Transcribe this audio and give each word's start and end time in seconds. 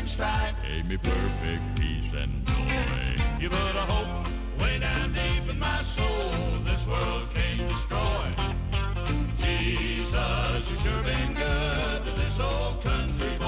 and 0.00 0.08
strife. 0.08 0.56
Gave 0.66 0.86
me 0.86 0.96
perfect 0.96 1.62
peace 1.78 2.12
and 2.14 2.46
joy. 2.46 3.24
You 3.38 3.50
put 3.50 3.76
a 3.76 3.86
hope 3.92 4.28
way 4.58 4.78
down 4.78 5.12
deep 5.12 5.48
in 5.48 5.58
my 5.58 5.80
soul. 5.82 6.30
This 6.64 6.86
world 6.86 7.28
can't 7.34 7.68
destroy. 7.68 8.26
Jesus, 9.38 10.70
you 10.70 10.76
sure 10.76 11.02
been 11.02 11.34
good 11.34 12.04
to 12.04 12.12
this 12.12 12.40
old 12.40 12.82
country 12.82 13.39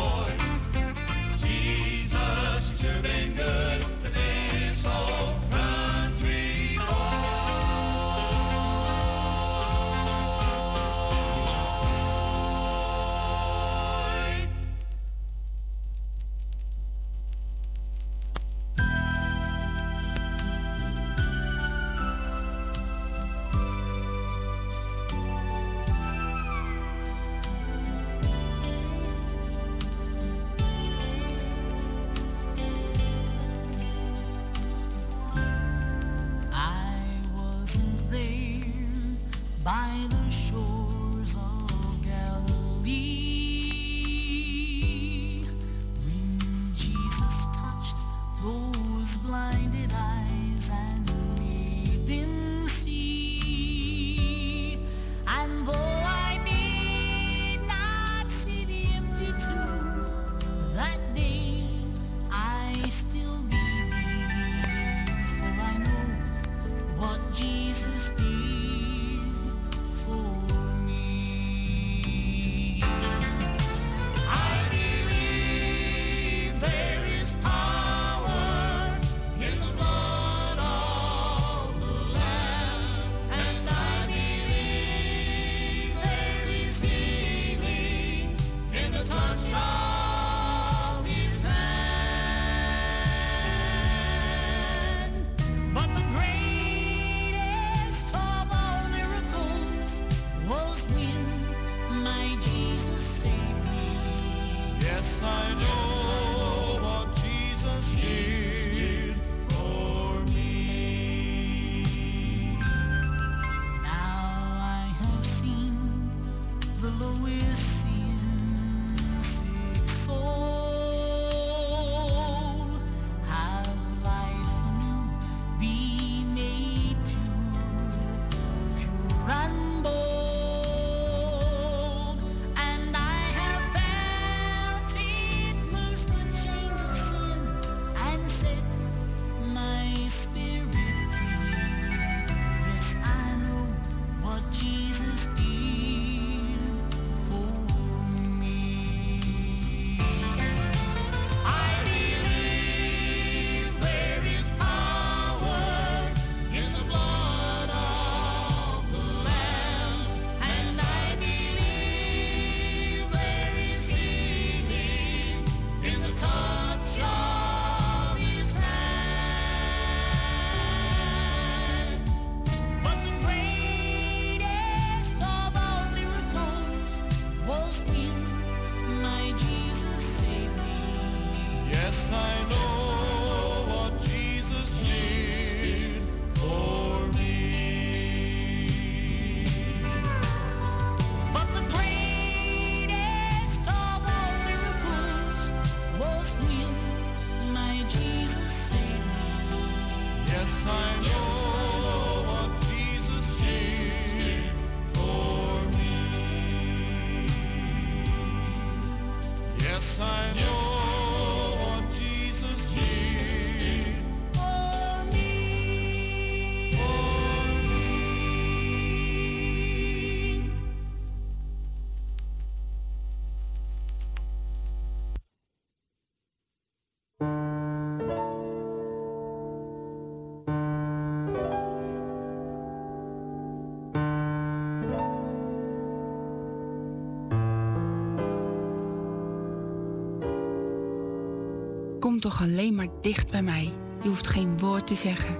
toch 242.23 242.43
alleen 242.43 242.75
maar 242.75 242.88
dicht 243.00 243.31
bij 243.31 243.43
mij. 243.43 243.73
Je 244.02 244.09
hoeft 244.09 244.29
geen 244.29 244.59
woord 244.59 244.87
te 244.87 244.95
zeggen. 244.95 245.38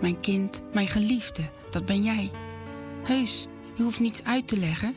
Mijn 0.00 0.20
kind, 0.20 0.62
mijn 0.72 0.88
geliefde, 0.88 1.42
dat 1.70 1.84
ben 1.84 2.02
jij. 2.02 2.30
Heus, 3.04 3.46
je 3.74 3.82
hoeft 3.82 4.00
niets 4.00 4.24
uit 4.24 4.48
te 4.48 4.58
leggen. 4.58 4.94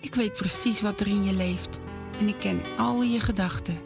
Ik 0.00 0.14
weet 0.14 0.32
precies 0.32 0.80
wat 0.80 1.00
er 1.00 1.08
in 1.08 1.24
je 1.24 1.32
leeft 1.32 1.80
en 2.18 2.28
ik 2.28 2.38
ken 2.38 2.60
al 2.78 3.02
je 3.02 3.20
gedachten. 3.20 3.78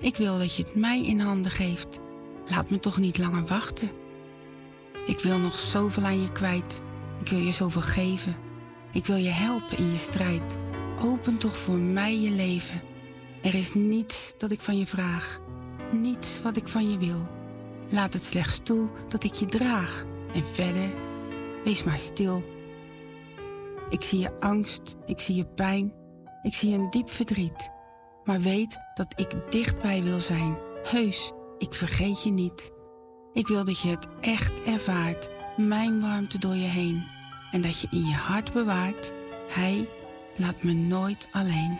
Ik 0.00 0.16
wil 0.16 0.38
dat 0.38 0.56
je 0.56 0.62
het 0.62 0.74
mij 0.74 1.02
in 1.02 1.20
handen 1.20 1.50
geeft. 1.50 2.00
Laat 2.46 2.70
me 2.70 2.78
toch 2.78 2.98
niet 2.98 3.18
langer 3.18 3.46
wachten. 3.46 3.90
Ik 5.06 5.18
wil 5.18 5.38
nog 5.38 5.58
zoveel 5.58 6.04
aan 6.04 6.22
je 6.22 6.32
kwijt. 6.32 6.82
Ik 7.20 7.28
wil 7.28 7.38
je 7.38 7.52
zoveel 7.52 7.82
geven. 7.82 8.36
Ik 8.92 9.06
wil 9.06 9.16
je 9.16 9.30
helpen 9.30 9.78
in 9.78 9.90
je 9.90 9.98
strijd. 9.98 10.56
Open 11.00 11.38
toch 11.38 11.56
voor 11.56 11.78
mij 11.78 12.20
je 12.20 12.30
leven. 12.30 12.82
Er 13.42 13.54
is 13.54 13.74
niets 13.74 14.34
dat 14.36 14.50
ik 14.50 14.60
van 14.60 14.78
je 14.78 14.86
vraag. 14.86 15.40
Niets 15.92 16.42
wat 16.42 16.56
ik 16.56 16.68
van 16.68 16.90
je 16.90 16.98
wil. 16.98 17.28
Laat 17.88 18.12
het 18.12 18.22
slechts 18.22 18.60
toe 18.62 18.88
dat 19.08 19.24
ik 19.24 19.34
je 19.34 19.46
draag. 19.46 20.04
En 20.34 20.44
verder, 20.44 20.90
wees 21.64 21.84
maar 21.84 21.98
stil. 21.98 22.44
Ik 23.88 24.02
zie 24.02 24.18
je 24.18 24.40
angst, 24.40 24.96
ik 25.06 25.20
zie 25.20 25.36
je 25.36 25.46
pijn, 25.46 25.92
ik 26.42 26.54
zie 26.54 26.74
een 26.74 26.90
diep 26.90 27.10
verdriet. 27.10 27.70
Maar 28.24 28.40
weet 28.40 28.78
dat 28.94 29.12
ik 29.16 29.52
dichtbij 29.52 30.02
wil 30.02 30.20
zijn. 30.20 30.56
Heus, 30.82 31.32
ik 31.58 31.74
vergeet 31.74 32.22
je 32.22 32.30
niet. 32.30 32.70
Ik 33.32 33.46
wil 33.46 33.64
dat 33.64 33.80
je 33.80 33.88
het 33.88 34.08
echt 34.20 34.62
ervaart, 34.62 35.28
mijn 35.56 36.00
warmte 36.00 36.38
door 36.38 36.54
je 36.54 36.68
heen. 36.68 37.04
En 37.52 37.60
dat 37.60 37.80
je 37.80 37.88
in 37.90 38.06
je 38.06 38.14
hart 38.14 38.52
bewaart, 38.52 39.12
Hij 39.48 39.88
laat 40.36 40.62
me 40.62 40.72
nooit 40.72 41.28
alleen. 41.32 41.78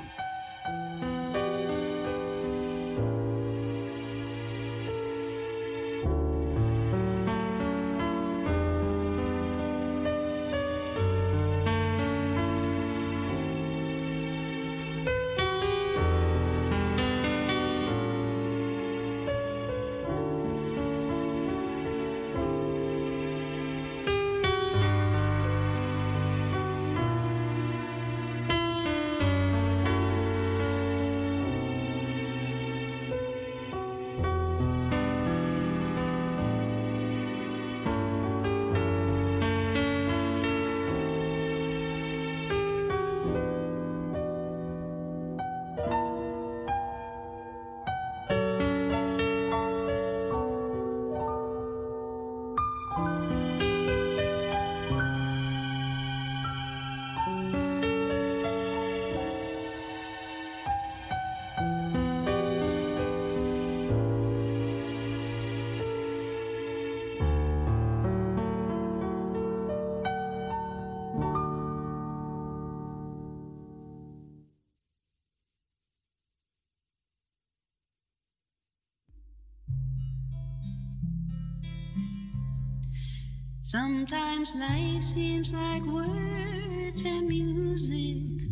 Sometimes 83.69 84.55
life 84.55 85.03
seems 85.03 85.53
like 85.53 85.83
words 85.83 87.03
and 87.03 87.27
music 87.27 88.47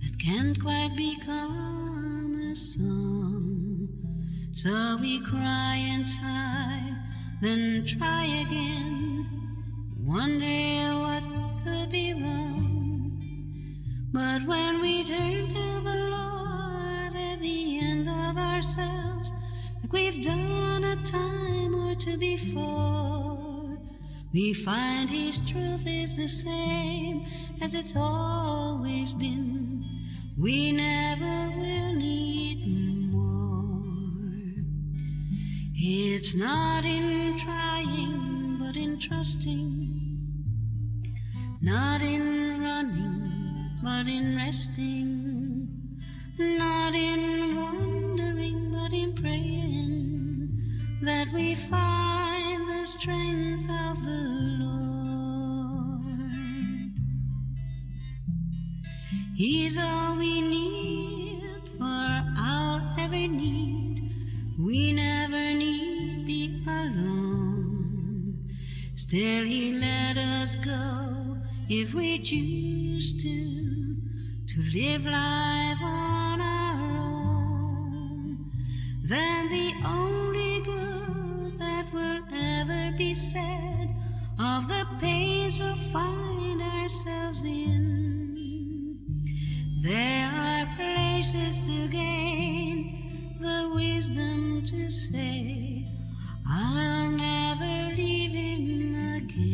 that 0.00 0.20
can't 0.24 0.56
quite 0.62 0.94
become 0.96 2.40
a 2.48 2.54
song. 2.54 3.88
So 4.52 4.98
we 5.00 5.20
cry 5.24 5.74
and 5.74 6.06
sigh, 6.06 6.94
then 7.42 7.84
try 7.84 8.26
again. 8.46 9.26
Wonder 9.98 11.00
what 11.00 11.24
could 11.64 11.90
be 11.90 12.14
wrong. 12.14 13.20
But 14.12 14.46
when 14.46 14.80
we 14.80 15.02
turn 15.02 15.48
to 15.48 15.80
the 15.82 15.98
Lord 16.08 17.16
at 17.16 17.40
the 17.40 17.80
end 17.80 18.08
of 18.08 18.38
ourselves, 18.38 19.32
like 19.82 19.92
we've 19.92 20.22
done 20.22 20.84
a 20.84 20.94
time 21.04 21.74
or 21.74 21.96
two 21.96 22.16
before, 22.16 22.99
we 24.32 24.52
find 24.52 25.10
His 25.10 25.40
truth 25.40 25.86
is 25.86 26.16
the 26.16 26.28
same 26.28 27.26
as 27.60 27.74
it's 27.74 27.94
always 27.96 29.12
been. 29.12 29.84
We 30.38 30.72
never 30.72 31.50
will 31.56 31.94
need 31.94 33.12
more. 33.12 33.82
It's 35.74 36.34
not 36.34 36.84
in 36.84 37.38
trying, 37.38 38.58
but 38.60 38.76
in 38.76 38.98
trusting. 38.98 40.00
Not 41.60 42.00
in 42.00 42.62
running, 42.62 43.80
but 43.82 44.06
in 44.06 44.36
resting. 44.36 45.68
Not 46.38 46.94
in 46.94 47.56
wondering, 47.56 48.72
but 48.72 48.92
in 48.92 49.12
praying 49.14 51.00
that 51.02 51.28
we 51.32 51.54
find 51.54 52.68
the 52.68 52.86
strength 52.86 53.49
He's 59.40 59.78
all 59.78 60.16
we 60.16 60.42
need 60.42 61.44
for 61.78 61.84
our 62.38 62.94
every 62.98 63.26
need. 63.26 64.12
We 64.58 64.92
never 64.92 65.54
need 65.54 66.26
be 66.26 66.62
alone. 66.66 68.36
Still, 68.94 69.44
He 69.46 69.72
let 69.72 70.18
us 70.18 70.56
go 70.56 71.38
if 71.70 71.94
we 71.94 72.18
choose 72.18 73.14
to, 73.22 73.96
to 74.46 74.60
live 74.78 75.06
life 75.06 75.80
on 75.80 76.42
our 76.42 76.74
own. 76.98 78.52
Then 79.04 79.48
the 79.48 79.72
only 79.86 80.60
good 80.60 81.58
that 81.58 81.86
will 81.94 82.20
ever 82.30 82.94
be 82.98 83.14
said 83.14 83.88
of 84.38 84.68
the 84.68 84.86
pains 85.00 85.58
we'll 85.58 85.76
find 85.94 86.60
ourselves 86.60 87.42
in. 87.42 87.79
There 89.82 90.28
are 90.28 90.66
places 90.76 91.66
to 91.66 91.88
gain, 91.88 93.38
the 93.40 93.70
wisdom 93.74 94.66
to 94.66 94.90
say, 94.90 95.86
I'll 96.46 97.08
never 97.08 97.96
leave 97.96 98.32
him 98.32 98.94
again. 99.16 99.48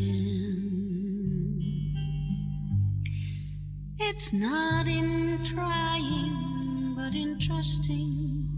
It's 4.00 4.32
not 4.32 4.88
in 4.88 5.44
trying, 5.44 6.94
but 6.96 7.14
in 7.14 7.38
trusting, 7.38 8.48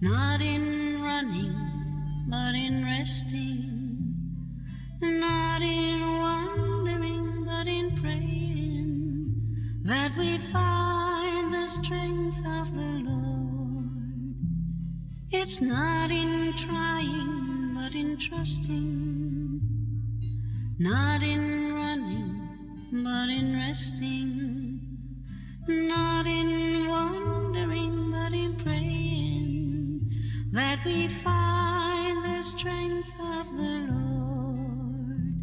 not 0.00 0.40
in 0.40 1.00
running, 1.00 2.26
but 2.28 2.56
in 2.56 2.84
resting, 2.84 4.16
not 5.00 5.62
in 5.62 6.00
wondering, 6.00 7.44
but 7.44 7.68
in 7.68 7.96
praying 8.00 8.43
that 9.84 10.16
we 10.16 10.38
find 10.38 11.52
the 11.52 11.66
strength 11.68 12.38
of 12.38 12.74
the 12.74 13.02
Lord. 13.04 14.34
It's 15.30 15.60
not 15.60 16.10
in 16.10 16.54
trying, 16.56 17.74
but 17.74 17.94
in 17.94 18.16
trusting, 18.16 19.60
not 20.78 21.22
in 21.22 21.74
running, 21.74 22.48
but 23.04 23.28
in 23.28 23.56
resting, 23.56 24.80
not 25.68 26.26
in 26.26 26.88
wondering, 26.88 28.10
but 28.10 28.32
in 28.32 28.56
praying 28.56 30.10
that 30.52 30.82
we 30.86 31.08
find 31.08 32.24
the 32.24 32.40
strength 32.40 33.14
of 33.20 33.50
the 33.52 33.88
Lord. 33.90 35.34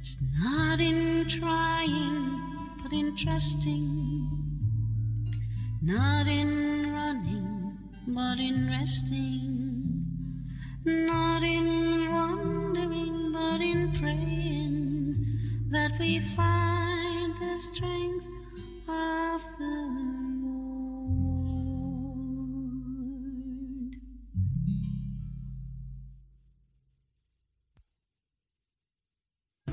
It's 0.00 0.18
not 0.42 0.80
in 0.80 1.28
trying, 1.28 2.31
but 2.92 2.98
in 2.98 3.16
trusting, 3.16 4.28
not 5.80 6.26
in 6.26 6.92
running, 6.92 7.78
but 8.08 8.38
in 8.38 8.68
resting, 8.68 10.04
not 10.84 11.42
in 11.42 12.10
wondering, 12.12 13.32
but 13.32 13.62
in 13.62 13.92
praying 13.92 15.14
that 15.70 15.98
we 15.98 16.20
find 16.20 17.34
the 17.40 17.58
strength 17.58 18.26
of 18.86 19.40
the 19.58 19.88
Lord. 20.42 20.92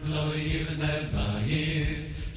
Lo 0.05 0.31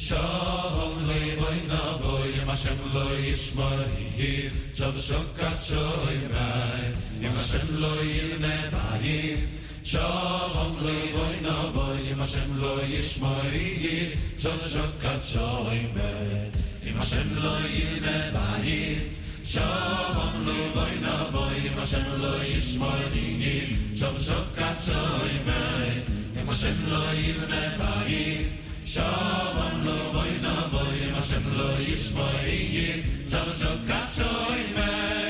Shalom 0.03 1.07
loy 1.07 1.27
loy 1.39 1.59
na 1.71 1.97
boy 2.03 2.33
Hashem 2.43 2.79
lo 2.93 3.07
yishmor 3.23 3.87
hi 4.19 4.51
Shav 4.75 4.97
shokat 4.99 5.59
shoy 5.63 6.17
mai 6.27 6.91
Yom 7.23 7.37
Hashem 7.39 7.69
lo 7.81 7.93
yirne 8.03 8.57
bayis 8.75 9.63
Shalom 9.85 10.83
loy 10.83 11.07
loy 11.15 11.37
na 11.47 11.71
boy 11.71 12.03
Hashem 12.19 12.51
lo 12.61 12.73
yishmor 12.93 13.47
hi 13.55 14.19
Shav 14.43 14.59
shokat 14.75 15.23
shoy 15.23 15.87
mai 15.95 16.51
Yom 16.83 16.99
Hashem 16.99 17.31
lo 17.45 17.55
yirne 17.77 18.17
bayis 18.35 19.23
Shalom 19.47 20.35
loy 20.49 20.67
loy 20.79 20.95
na 21.07 21.31
boy 21.31 21.61
Hashem 21.79 22.11
lo 22.25 22.35
yishmor 22.51 23.07
hi 23.15 23.55
Shav 23.95 24.19
shokat 24.19 24.83
shoy 24.83 25.39
mai 25.47 25.95
Yom 26.35 26.51
Hashem 26.51 26.91
lo 26.91 27.05
yirne 27.23 27.63
bayis 27.79 28.63
Shalom 28.93 29.87
lo 29.87 30.13
boy 30.13 30.33
na 30.45 30.69
boy, 30.69 30.99
Hashem 31.17 31.45
lo 31.57 31.71
yishma 31.81 32.29
iye, 32.45 33.01
Shalom 33.27 33.49
shokach 33.49 34.13
shoy 34.13 34.75
meh. 34.77 35.22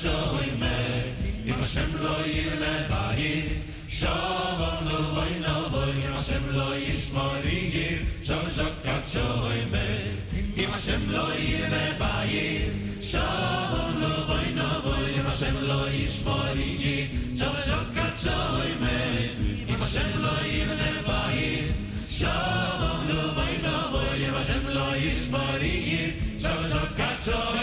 shoyme 0.00 0.76
im 1.44 1.62
shem 1.72 1.90
lo 2.02 2.14
yirne 2.24 2.74
bayis 2.90 3.48
shalom 3.98 4.88
lo 4.90 5.00
vayna 5.16 5.54
vayim 5.74 6.14
shem 6.28 6.46
lo 6.56 6.68
yishmarigim 6.84 8.06
shom 8.28 8.46
shokat 8.56 9.04
shoyme 9.12 9.84
im 10.64 10.72
shem 10.84 11.04
lo 11.12 11.26
yirne 11.44 11.84
bayis 12.00 12.72
shalom 13.10 14.00
lo 14.02 14.14
vayna 14.30 14.68
vayim 14.88 15.28
shem 15.40 15.56
lo 15.68 15.80
yishmarigim 15.98 17.36
shom 17.40 17.56
shokat 17.68 18.14
shoyme 18.24 18.98
im 19.74 19.82
shem 19.92 20.10
lo 20.24 20.36
yirne 20.52 20.92
bayis 21.08 21.80
shalom 22.20 23.00
lo 23.12 23.22
vayna 23.40 23.76
vayim 23.96 24.36
shem 24.48 24.64
lo 24.78 24.88
yishmarigim 25.04 26.12
shom 26.46 26.62
shokat 26.72 27.18
shoyme 27.28 27.59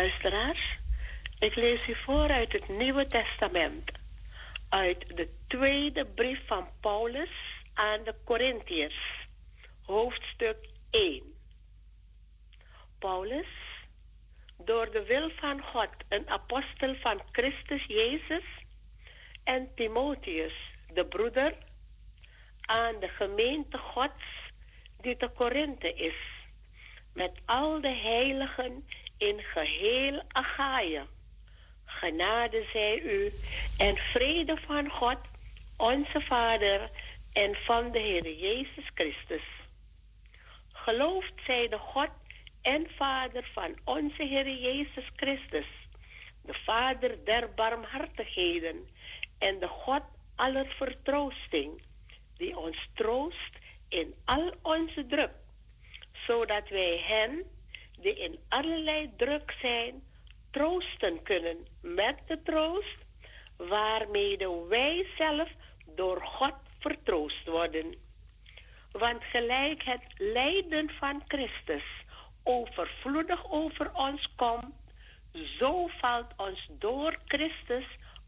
Luisteraars, 0.00 0.78
ik 1.38 1.54
lees 1.54 1.88
u 1.88 1.94
voor 1.94 2.28
uit 2.28 2.52
het 2.52 2.68
Nieuwe 2.68 3.06
Testament. 3.06 3.92
Uit 4.68 5.16
de 5.16 5.28
tweede 5.46 6.06
brief 6.06 6.46
van 6.46 6.68
Paulus 6.80 7.30
aan 7.74 8.04
de 8.04 8.14
Corinthiërs, 8.24 9.26
hoofdstuk 9.82 10.56
1. 10.90 11.22
Paulus, 12.98 13.46
door 14.56 14.90
de 14.90 15.04
wil 15.04 15.30
van 15.30 15.62
God 15.62 15.90
een 16.08 16.28
apostel 16.28 16.94
van 16.94 17.22
Christus 17.32 17.84
Jezus 17.84 18.44
en 19.44 19.74
Timotheus, 19.74 20.54
de 20.94 21.06
broeder, 21.06 21.54
aan 22.60 23.00
de 23.00 23.08
gemeente 23.08 23.78
Gods 23.78 24.24
die 25.00 25.16
te 25.16 25.28
Korinthe 25.28 25.94
is, 25.94 26.20
met 27.12 27.32
al 27.44 27.80
de 27.80 27.94
heiligen 27.94 28.84
in 29.20 29.40
geheel 29.40 30.22
Achaia. 30.28 31.06
Genade 31.84 32.66
zij 32.72 33.00
u 33.00 33.32
en 33.78 33.96
vrede 33.96 34.56
van 34.66 34.90
God, 34.90 35.18
onze 35.76 36.20
Vader 36.20 36.90
en 37.32 37.54
van 37.54 37.90
de 37.90 37.98
Heer 37.98 38.32
Jezus 38.32 38.90
Christus. 38.94 39.42
Gelooft 40.72 41.32
zij 41.46 41.68
de 41.68 41.78
God 41.78 42.10
en 42.62 42.86
Vader 42.96 43.50
van 43.52 43.78
onze 43.84 44.22
Heer 44.22 44.48
Jezus 44.48 45.10
Christus, 45.16 45.66
de 46.42 46.54
Vader 46.64 47.24
der 47.24 47.54
barmhartigheden 47.54 48.88
en 49.38 49.58
de 49.58 49.68
God 49.68 50.02
aller 50.36 50.66
vertroosting, 50.66 51.82
die 52.36 52.58
ons 52.58 52.88
troost 52.94 53.58
in 53.88 54.14
al 54.24 54.54
onze 54.62 55.06
druk, 55.06 55.32
zodat 56.26 56.68
wij 56.68 56.98
hen 57.06 57.44
die 58.00 58.14
in 58.14 58.38
allerlei 58.48 59.10
druk 59.16 59.54
zijn, 59.60 60.02
troosten 60.50 61.22
kunnen 61.22 61.66
met 61.80 62.18
de 62.26 62.42
troost 62.42 62.98
waarmede 63.56 64.66
wij 64.68 65.06
zelf 65.18 65.48
door 65.94 66.22
God 66.22 66.54
vertroost 66.78 67.46
worden. 67.46 67.94
Want 68.92 69.24
gelijk 69.24 69.82
het 69.82 70.02
lijden 70.16 70.90
van 70.90 71.22
Christus 71.28 71.84
overvloedig 72.42 73.50
over 73.50 73.94
ons 73.94 74.32
komt, 74.36 74.74
zo 75.58 75.86
valt 75.86 76.32
ons 76.36 76.68
door 76.78 77.16
Christus 77.26 77.84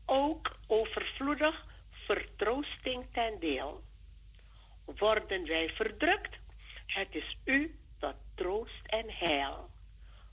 ook 0.06 0.56
overvloedig 0.66 1.66
vertroosting 1.90 3.06
ten 3.12 3.40
deel. 3.40 3.82
Worden 4.84 5.46
wij 5.46 5.70
verdrukt, 5.74 6.36
het 6.86 7.14
is 7.14 7.36
u 7.44 7.76
troost 8.34 8.86
en 8.86 9.04
heil. 9.08 9.70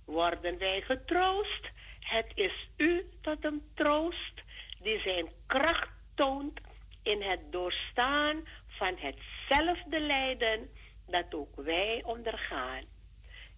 Worden 0.06 0.58
wij 0.58 0.82
getroost, 0.82 1.70
het 2.00 2.32
is 2.36 2.70
u 2.78 3.10
tot 3.22 3.46
een 3.46 3.70
troost 3.74 4.34
die 4.82 5.00
zijn 5.00 5.30
kracht 5.46 5.90
toont 6.16 6.60
in 7.04 7.22
het 7.22 7.52
doorstaan 7.52 8.48
van 8.68 8.96
hetzelfde 8.98 10.00
lijden 10.00 10.70
dat 11.08 11.34
ook 11.34 11.56
wij 11.56 12.02
ondergaan. 12.04 12.84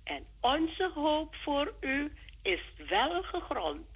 En 0.04 0.25
onze 0.39 0.91
hoop 0.95 1.36
voor 1.36 1.73
u 1.80 2.13
is 2.41 2.62
wel 2.88 3.23
gegrond, 3.23 3.88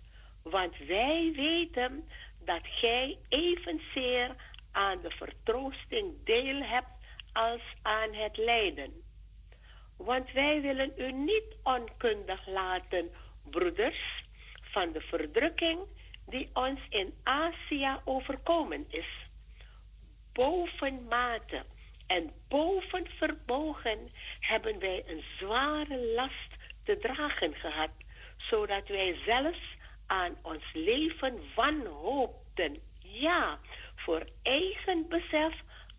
want 0.41 0.77
wij 0.77 1.31
weten 1.35 2.09
dat 2.39 2.61
gij 2.63 3.17
evenzeer 3.29 4.35
aan 4.71 5.01
de 5.01 5.09
vertroosting 5.09 6.13
deel 6.23 6.61
hebt 6.61 6.87
als 7.33 7.61
aan 7.81 8.13
het 8.13 8.37
lijden. 8.37 9.04
Want 9.97 10.31
wij 10.31 10.61
willen 10.61 10.93
u 10.97 11.11
niet 11.11 11.55
onkundig 11.63 12.47
laten, 12.47 13.09
broeders, 13.49 14.23
van 14.61 14.91
de 14.91 15.01
verdrukking 15.01 15.79
die 16.27 16.49
ons 16.53 16.79
in 16.89 17.13
Azië 17.23 17.97
overkomen 18.03 18.85
is. 18.89 19.27
Bovenmate 20.33 21.63
en 22.07 22.31
boven 22.47 23.07
verbogen 23.17 24.11
hebben 24.39 24.79
wij 24.79 25.03
een 25.07 25.23
zware 25.39 25.97
last 26.15 26.49
te 26.83 26.97
dragen 26.97 27.55
gehad, 27.55 27.89
zodat 28.37 28.87
wij 28.87 29.19
zelfs 29.25 29.75
aan 30.05 30.37
ons 30.41 30.63
leven 30.73 31.39
wanhoopten. 31.55 32.81
Ja, 32.99 33.59
voor 33.95 34.25
eigen 34.41 35.07
besef 35.07 35.53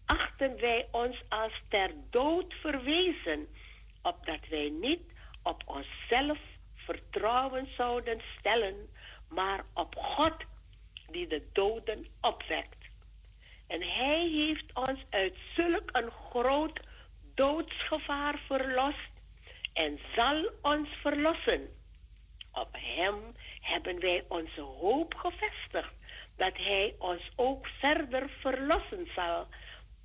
achten 0.07 0.61
wij 0.61 0.89
ons 0.91 1.23
als 1.29 1.63
ter 1.69 1.91
dood 2.11 2.55
verwezen, 2.55 3.49
opdat 4.07 4.49
wij 4.49 4.69
niet 4.81 5.01
op 5.43 5.63
onszelf 5.67 6.39
vertrouwen 6.75 7.69
zouden 7.77 8.21
stellen, 8.39 8.89
maar 9.29 9.65
op 9.75 9.95
God 9.97 10.37
die 11.11 11.27
de 11.27 11.43
doden 11.53 12.07
opwekt. 12.21 12.85
En 13.67 13.83
Hij 13.83 14.29
heeft 14.29 14.73
ons 14.75 15.01
uit 15.11 15.35
zulk 15.57 15.91
een 15.93 16.11
groot 16.11 16.81
doodsgevaar 17.35 18.39
verlost 18.47 19.13
en 19.73 19.99
zal 20.17 20.51
ons 20.63 20.89
verlossen. 21.01 21.69
Op 22.53 22.69
Hem 22.73 23.35
hebben 23.61 24.01
wij 24.01 24.25
onze 24.29 24.61
hoop 24.61 25.15
gevestigd 25.15 25.95
dat 26.37 26.57
Hij 26.57 26.95
ons 26.99 27.31
ook 27.37 27.67
verder 27.67 28.31
verlossen 28.41 29.09
zal, 29.15 29.47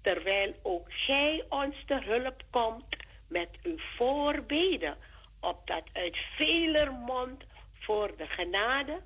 terwijl 0.02 0.56
ook 0.62 0.94
Gij 0.94 1.46
ons 1.50 1.76
te 1.86 2.00
hulp 2.04 2.44
komt 2.50 2.96
met 3.32 3.50
uw 3.64 3.78
voorbeden, 3.98 4.98
opdat 5.40 5.84
uit 5.94 6.18
veler 6.36 6.92
mond 6.92 7.44
voor 7.80 8.18
de 8.18 8.28
genade 8.28 9.02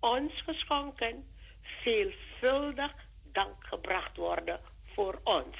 ons 0.00 0.42
geschonken 0.42 1.26
veelvuldig 1.62 2.94
dank 3.32 3.64
gebracht 3.66 4.16
worden 4.16 4.60
voor 4.94 5.20
ons. 5.24 5.56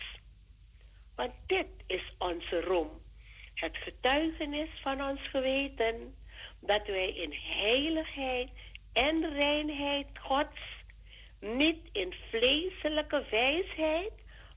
Want 1.14 1.32
dit 1.46 1.66
is 1.86 2.14
onze 2.18 2.60
roem, 2.60 2.90
het 3.54 3.76
getuigenis 3.76 4.68
van 4.82 5.02
ons 5.02 5.20
geweten, 5.28 6.14
dat 6.60 6.86
wij 6.86 7.12
in 7.12 7.32
heiligheid 7.32 8.50
en 8.92 9.32
reinheid 9.32 10.06
Gods, 10.18 10.60
niet 11.40 11.88
in 11.92 12.14
vleeselijke 12.30 13.24
wijsheid, 13.30 14.12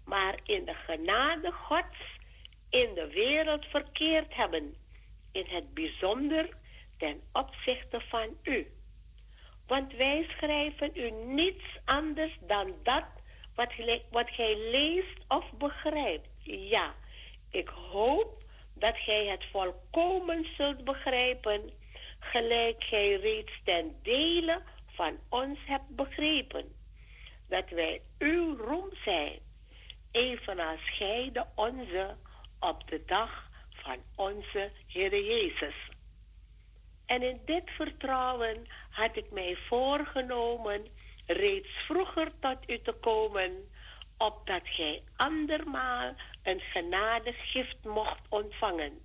maar 0.06 0.40
in 0.44 0.66
de 0.66 0.74
genade 0.74 1.52
Gods 1.52 2.13
in 2.74 2.94
de 2.94 3.08
wereld 3.08 3.66
verkeerd 3.66 4.36
hebben, 4.36 4.76
in 5.32 5.46
het 5.48 5.74
bijzonder 5.74 6.50
ten 6.98 7.22
opzichte 7.32 8.02
van 8.08 8.38
u. 8.44 8.68
Want 9.68 9.94
wij 9.96 10.28
schrijven 10.38 10.92
u 10.94 11.12
niets 11.12 11.64
anders 11.86 12.38
dan 12.48 12.74
dat 12.84 13.06
wat, 13.56 13.72
wat 14.10 14.30
gij 14.30 14.58
leest 14.58 15.18
of 15.28 15.52
begrijpt. 15.52 16.28
Ja, 16.44 16.96
ik 17.50 17.68
hoop 17.68 18.44
dat 18.74 18.98
gij 18.98 19.26
het 19.26 19.46
volkomen 19.52 20.46
zult 20.58 20.84
begrijpen, 20.84 21.72
gelijk 22.20 22.84
gij 22.84 23.16
reeds 23.16 23.62
ten 23.64 23.96
dele 24.02 24.62
van 24.86 25.18
ons 25.30 25.60
hebt 25.66 25.96
begrepen. 25.96 26.76
Dat 27.48 27.70
wij 27.70 28.02
uw 28.18 28.58
roem 28.58 28.90
zijn, 29.04 29.40
evenals 30.12 30.82
gij 30.98 31.30
de 31.34 31.46
onze 31.56 32.16
op 32.64 32.90
de 32.90 33.04
dag 33.06 33.50
van 33.70 33.98
onze 34.16 34.72
Heer 34.88 35.26
Jezus. 35.26 35.76
En 37.06 37.22
in 37.22 37.42
dit 37.46 37.70
vertrouwen 37.70 38.68
had 38.90 39.16
ik 39.16 39.32
mij 39.32 39.58
voorgenomen 39.68 40.88
reeds 41.26 41.70
vroeger 41.86 42.32
tot 42.40 42.58
u 42.68 42.80
te 42.82 42.92
komen, 42.92 43.70
opdat 44.18 44.62
gij 44.64 45.04
andermaal 45.16 46.16
een 46.44 46.60
genadegift 46.60 47.84
mocht 47.84 48.22
ontvangen. 48.30 49.02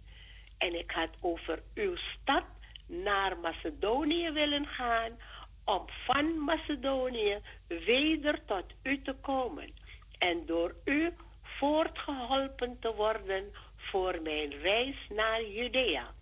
En 0.58 0.78
ik 0.78 0.90
had 0.90 1.10
over 1.20 1.62
uw 1.74 1.96
stad 1.96 2.44
naar 2.86 3.38
Macedonië 3.38 4.30
willen 4.30 4.66
gaan, 4.66 5.18
om 5.64 5.84
van 6.06 6.38
Macedonië 6.38 7.38
weder 7.66 8.44
tot 8.44 8.64
u 8.82 9.02
te 9.02 9.14
komen 9.20 9.74
en 10.18 10.46
door 10.46 10.74
u 10.84 11.12
voortgeholpen 11.58 12.78
te 12.78 12.94
worden 12.94 13.52
voor 13.76 14.22
mijn 14.22 14.50
reis 14.50 14.96
naar 15.08 15.44
Judea. 15.44 16.14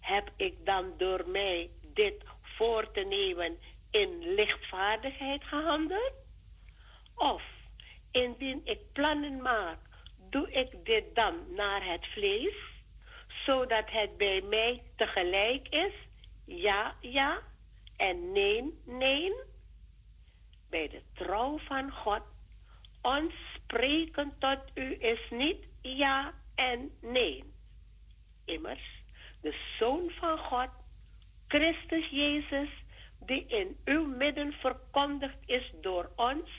Heb 0.00 0.30
ik 0.36 0.66
dan 0.66 0.94
door 0.96 1.28
mij 1.28 1.70
dit 1.94 2.24
voor 2.42 2.90
te 2.90 3.00
nemen 3.00 3.58
in 3.90 4.34
lichtvaardigheid 4.34 5.44
gehandeld? 5.44 6.12
Of 7.14 7.42
indien 8.10 8.60
ik 8.64 8.92
plannen 8.92 9.42
maak, 9.42 9.78
doe 10.30 10.50
ik 10.50 10.84
dit 10.84 11.04
dan 11.14 11.34
naar 11.54 11.84
het 11.84 12.06
vlees, 12.06 12.54
zodat 13.46 13.90
het 13.90 14.16
bij 14.16 14.40
mij 14.40 14.82
tegelijk 14.96 15.68
is? 15.68 15.92
Ja, 16.44 16.94
ja 17.00 17.42
en 17.96 18.32
nee, 18.32 18.80
nee. 18.84 19.32
Bij 20.70 20.88
de 20.88 21.02
trouw 21.14 21.58
van 21.58 21.92
God, 21.92 22.22
ons 23.02 23.34
spreken 23.70 24.32
tot 24.38 24.58
u 24.74 24.96
is 24.98 25.20
niet 25.30 25.66
ja 25.80 26.34
en 26.54 26.90
nee. 27.00 27.44
Immers, 28.44 29.02
de 29.40 29.54
Zoon 29.78 30.10
van 30.10 30.38
God 30.38 30.68
Christus 31.48 32.08
Jezus, 32.10 32.68
die 33.18 33.46
in 33.46 33.76
uw 33.84 34.06
midden 34.06 34.52
verkondigd 34.52 35.36
is 35.46 35.72
door 35.80 36.10
ons, 36.16 36.50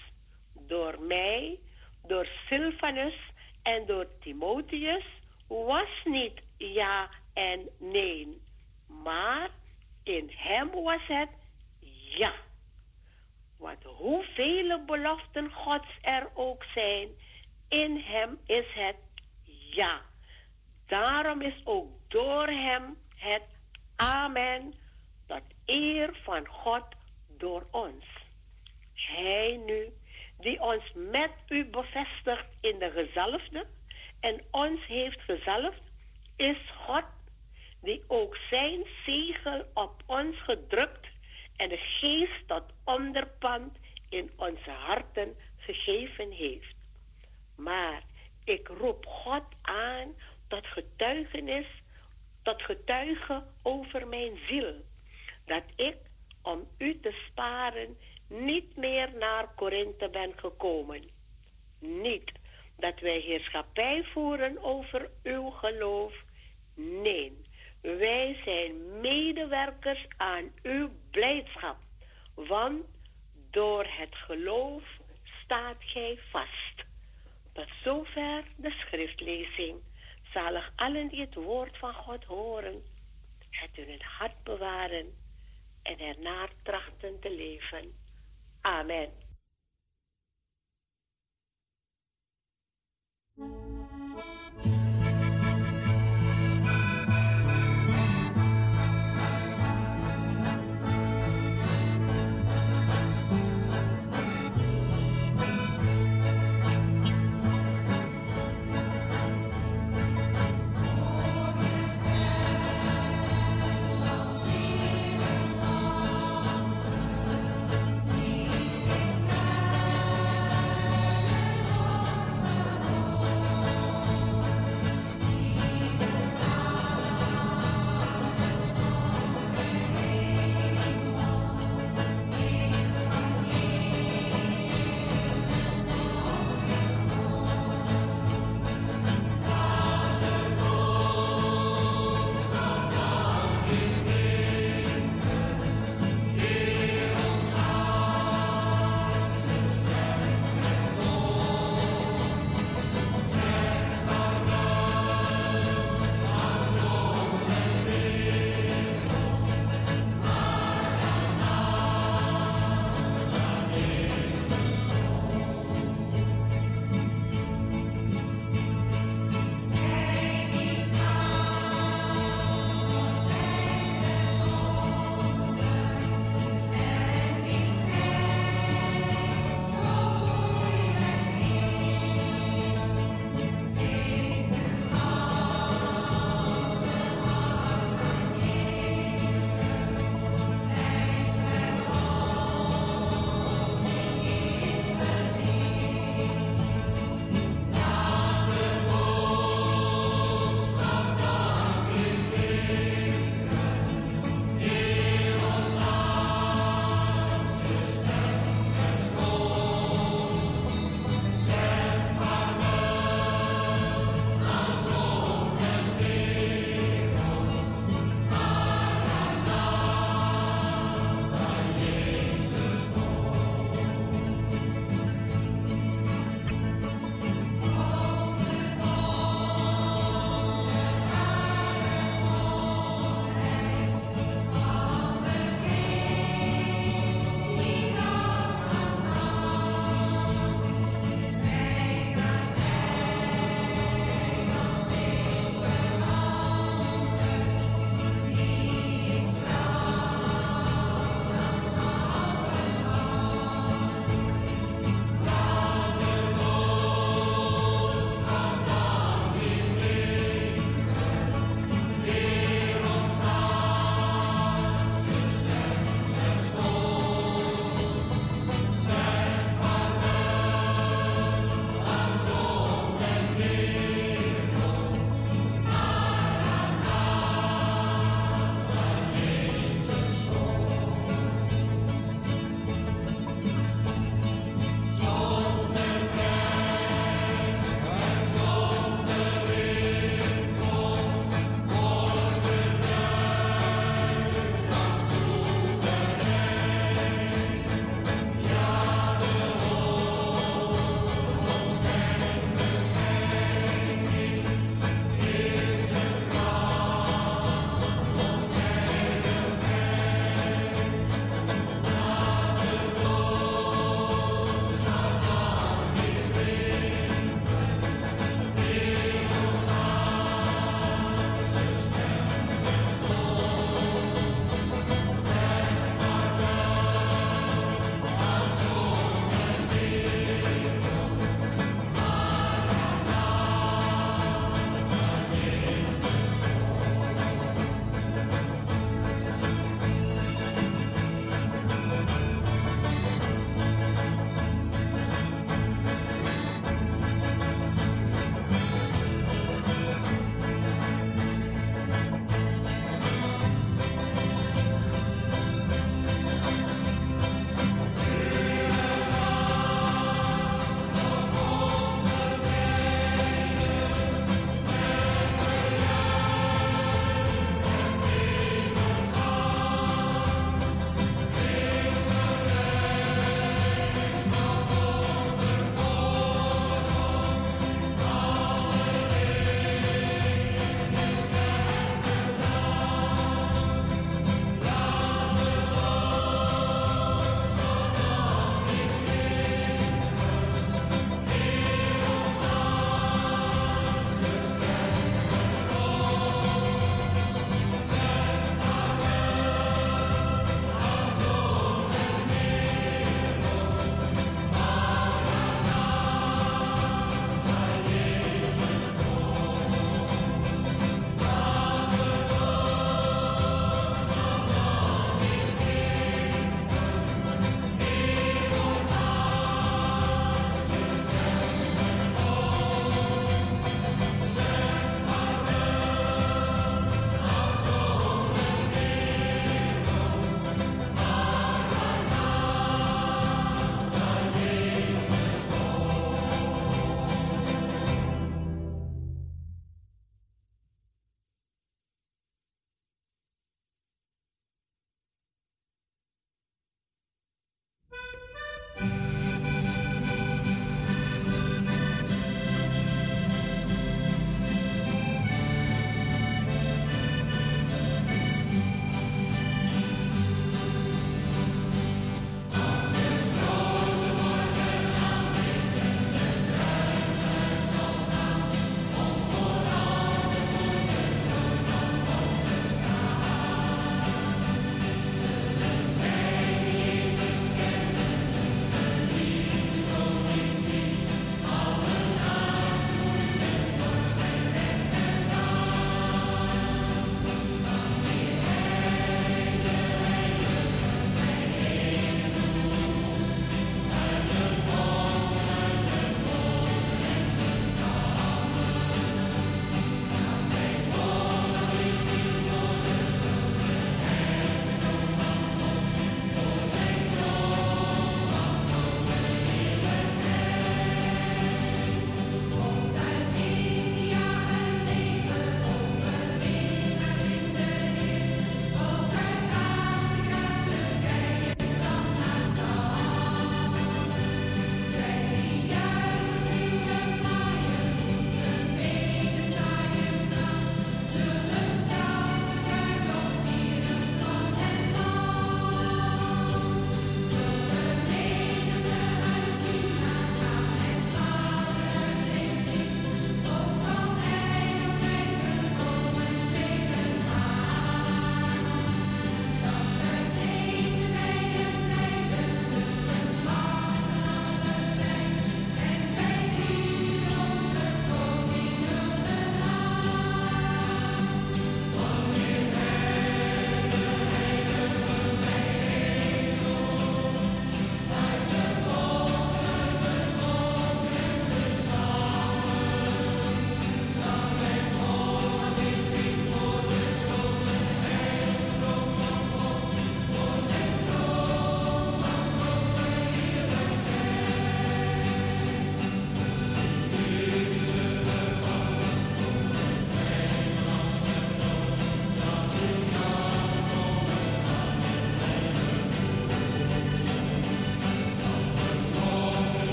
door 0.53 1.01
mij, 1.01 1.59
door 2.07 2.27
Silvanus 2.47 3.15
en 3.61 3.85
door 3.85 4.07
Timotheus, 4.19 5.05
was 5.47 6.01
niet 6.03 6.41
ja 6.57 7.09
en 7.33 7.69
nee, 7.79 8.41
maar 8.87 9.49
in 10.03 10.31
hem 10.35 10.71
was 10.71 11.07
het 11.07 11.29
ja. 12.17 12.33
Want 13.61 13.83
hoeveel 13.83 14.85
beloften 14.85 15.51
Gods 15.51 15.97
er 16.01 16.29
ook 16.33 16.63
zijn, 16.73 17.09
in 17.67 17.97
hem 17.97 18.39
is 18.45 18.65
het 18.73 18.95
ja. 19.71 20.01
Daarom 20.87 21.41
is 21.41 21.61
ook 21.63 21.89
door 22.07 22.47
hem 22.47 22.97
het 23.15 23.43
amen 23.95 24.73
tot 25.27 25.41
eer 25.65 26.19
van 26.23 26.47
God 26.47 26.83
door 27.37 27.67
ons. 27.71 28.05
Hij 28.93 29.61
nu, 29.65 29.93
die 30.39 30.61
ons 30.61 30.91
met 30.95 31.31
u 31.47 31.65
bevestigt 31.65 32.47
in 32.61 32.79
de 32.79 32.91
gezalfde 32.91 33.65
en 34.19 34.41
ons 34.51 34.85
heeft 34.85 35.21
gezalfd, 35.21 35.81
is 36.35 36.57
God 36.85 37.05
die 37.81 38.03
ook 38.07 38.37
zijn 38.49 38.85
zegel 39.05 39.65
op 39.73 40.03
ons 40.05 40.41
gedrukt 40.41 41.00
en 41.61 41.69
de 41.69 41.77
geest 41.77 42.47
tot 42.47 42.63
onderpand 42.83 43.77
in 44.09 44.31
onze 44.35 44.69
harten 44.69 45.35
gegeven 45.57 46.31
heeft. 46.31 46.75
Maar 47.55 48.03
ik 48.43 48.67
roep 48.67 49.05
God 49.05 49.43
aan 49.61 50.15
tot 50.47 50.67
getuigenis, 50.67 51.67
tot 52.41 52.61
getuige 52.61 53.43
over 53.61 54.07
mijn 54.07 54.37
ziel, 54.47 54.85
dat 55.45 55.63
ik, 55.75 55.97
om 56.41 56.67
u 56.77 56.99
te 56.99 57.23
sparen, 57.29 57.97
niet 58.27 58.75
meer 58.77 59.09
naar 59.19 59.47
Korinthe 59.55 60.09
ben 60.09 60.33
gekomen. 60.35 61.01
Niet 61.79 62.31
dat 62.75 62.99
wij 62.99 63.19
heerschappij 63.19 64.03
voeren 64.03 64.63
over 64.63 65.09
uw 65.23 65.49
geloof. 65.49 66.13
Nee, 66.75 67.41
wij 67.81 68.39
zijn 68.43 68.99
medewerkers 68.99 70.05
aan 70.17 70.51
uw 70.63 70.89
blijdschap, 71.11 71.77
want 72.33 72.85
door 73.49 73.85
het 73.87 74.15
geloof 74.15 74.83
staat 75.43 75.77
gij 75.79 76.19
vast. 76.29 76.85
Tot 77.53 77.67
zover 77.83 78.43
de 78.55 78.71
schriftlezing. 78.71 79.79
Zalig 80.33 80.71
allen 80.75 81.07
die 81.07 81.21
het 81.21 81.35
woord 81.35 81.77
van 81.77 81.93
God 81.93 82.23
horen, 82.23 82.83
het 83.49 83.69
in 83.73 83.89
hun 83.89 84.01
hart 84.01 84.43
bewaren 84.43 85.17
en 85.81 85.99
ernaar 85.99 86.49
trachten 86.63 87.19
te 87.19 87.35
leven. 87.35 87.93
Amen. 88.61 89.09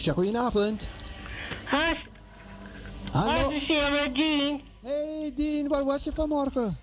Marusha, 0.00 0.12
goedenavond. 0.12 0.86
Has, 1.64 1.96
Hallo. 3.12 3.50
Has 3.50 4.12
Dien. 4.12 4.62
Hey 4.82 5.32
Dien, 5.34 5.68
waar 5.68 5.84
was 5.84 6.04
je 6.04 6.12
vanmorgen? 6.14 6.78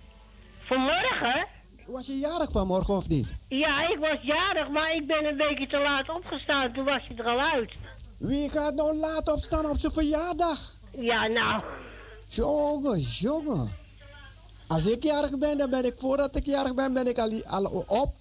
Vanmorgen? 0.64 1.46
Was 1.86 2.06
je 2.06 2.18
jarig 2.18 2.52
vanmorgen 2.52 2.94
of 2.94 3.08
niet? 3.08 3.32
Ja, 3.48 3.88
ik 3.88 3.98
was 3.98 4.18
jarig, 4.22 4.68
maar 4.68 4.94
ik 4.94 5.06
ben 5.06 5.24
een 5.24 5.36
beetje 5.36 5.66
te 5.66 5.78
laat 5.78 6.08
opgestaan. 6.08 6.72
Toen 6.72 6.84
was 6.84 7.06
je 7.06 7.14
er 7.14 7.26
al 7.26 7.40
uit. 7.40 7.72
Wie 8.18 8.50
gaat 8.50 8.74
nou 8.74 8.96
laat 8.96 9.32
opstaan 9.32 9.66
op 9.66 9.78
zijn 9.78 9.92
verjaardag? 9.92 10.74
Ja, 10.98 11.26
nou. 11.26 11.62
Jongen, 12.28 13.00
jongen. 13.00 13.72
Als 14.66 14.86
ik 14.86 15.02
jarig 15.02 15.38
ben, 15.38 15.58
dan 15.58 15.70
ben 15.70 15.84
ik 15.84 15.94
voordat 15.96 16.36
ik 16.36 16.46
jarig 16.46 16.74
ben, 16.74 16.92
ben 16.92 17.06
ik 17.06 17.18
al, 17.18 17.42
al 17.44 17.84
op. 17.86 18.14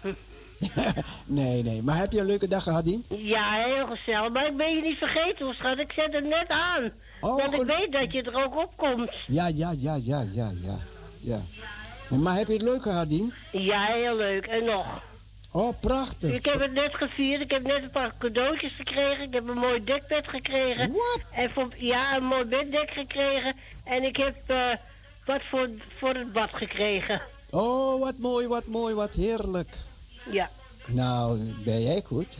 nee, 1.26 1.62
nee. 1.62 1.82
Maar 1.82 1.98
heb 1.98 2.12
je 2.12 2.20
een 2.20 2.26
leuke 2.26 2.48
dag 2.48 2.62
gehad, 2.62 2.84
Dien? 2.84 3.04
Ja, 3.08 3.52
heel 3.52 3.86
gezellig. 3.86 4.32
Maar 4.32 4.46
ik 4.46 4.56
ben 4.56 4.74
je 4.74 4.82
niet 4.82 4.98
vergeten, 4.98 5.54
schat. 5.54 5.78
Ik 5.78 5.92
zet 5.92 6.12
het 6.12 6.28
net 6.28 6.48
aan. 6.48 6.90
Oh, 7.20 7.36
dat 7.36 7.52
ik 7.52 7.62
weet 7.62 7.92
dat 7.92 8.12
je 8.12 8.22
er 8.22 8.44
ook 8.44 8.56
op 8.56 8.72
komt. 8.76 9.10
Ja, 9.26 9.46
ja, 9.46 9.74
ja, 9.78 9.98
ja, 10.02 10.24
ja, 10.32 10.50
ja. 10.62 10.78
ja. 11.20 11.40
Maar 12.08 12.36
heb 12.36 12.46
je 12.46 12.52
het 12.52 12.62
leuk 12.62 12.82
gehad, 12.82 13.08
Dien? 13.08 13.32
Ja, 13.52 13.84
heel 13.84 14.16
leuk. 14.16 14.46
En 14.46 14.64
nog. 14.64 15.02
Oh, 15.52 15.80
prachtig. 15.80 16.32
Ik 16.32 16.44
heb 16.44 16.60
het 16.60 16.72
net 16.72 16.94
gevierd. 16.94 17.40
Ik 17.40 17.50
heb 17.50 17.62
net 17.62 17.82
een 17.82 17.90
paar 17.90 18.12
cadeautjes 18.18 18.72
gekregen. 18.74 19.24
Ik 19.24 19.32
heb 19.32 19.48
een 19.48 19.58
mooi 19.58 19.84
dekbed 19.84 20.28
gekregen. 20.28 20.92
Wat? 20.92 21.20
En 21.32 21.50
voor, 21.50 21.68
ja, 21.76 22.16
een 22.16 22.24
mooi 22.24 22.44
beddek 22.44 22.90
gekregen. 22.90 23.54
En 23.84 24.02
ik 24.02 24.16
heb 24.16 24.36
eh, 24.46 24.56
wat 25.26 25.40
voor, 25.50 25.68
voor 25.98 26.14
het 26.14 26.32
bad 26.32 26.50
gekregen. 26.52 27.20
Oh, 27.50 28.00
wat 28.00 28.18
mooi, 28.18 28.46
wat 28.46 28.66
mooi, 28.66 28.94
wat 28.94 29.14
heerlijk. 29.14 29.68
Ja. 30.30 30.50
Nou, 30.86 31.38
ben 31.64 31.82
jij 31.82 32.02
goed? 32.06 32.36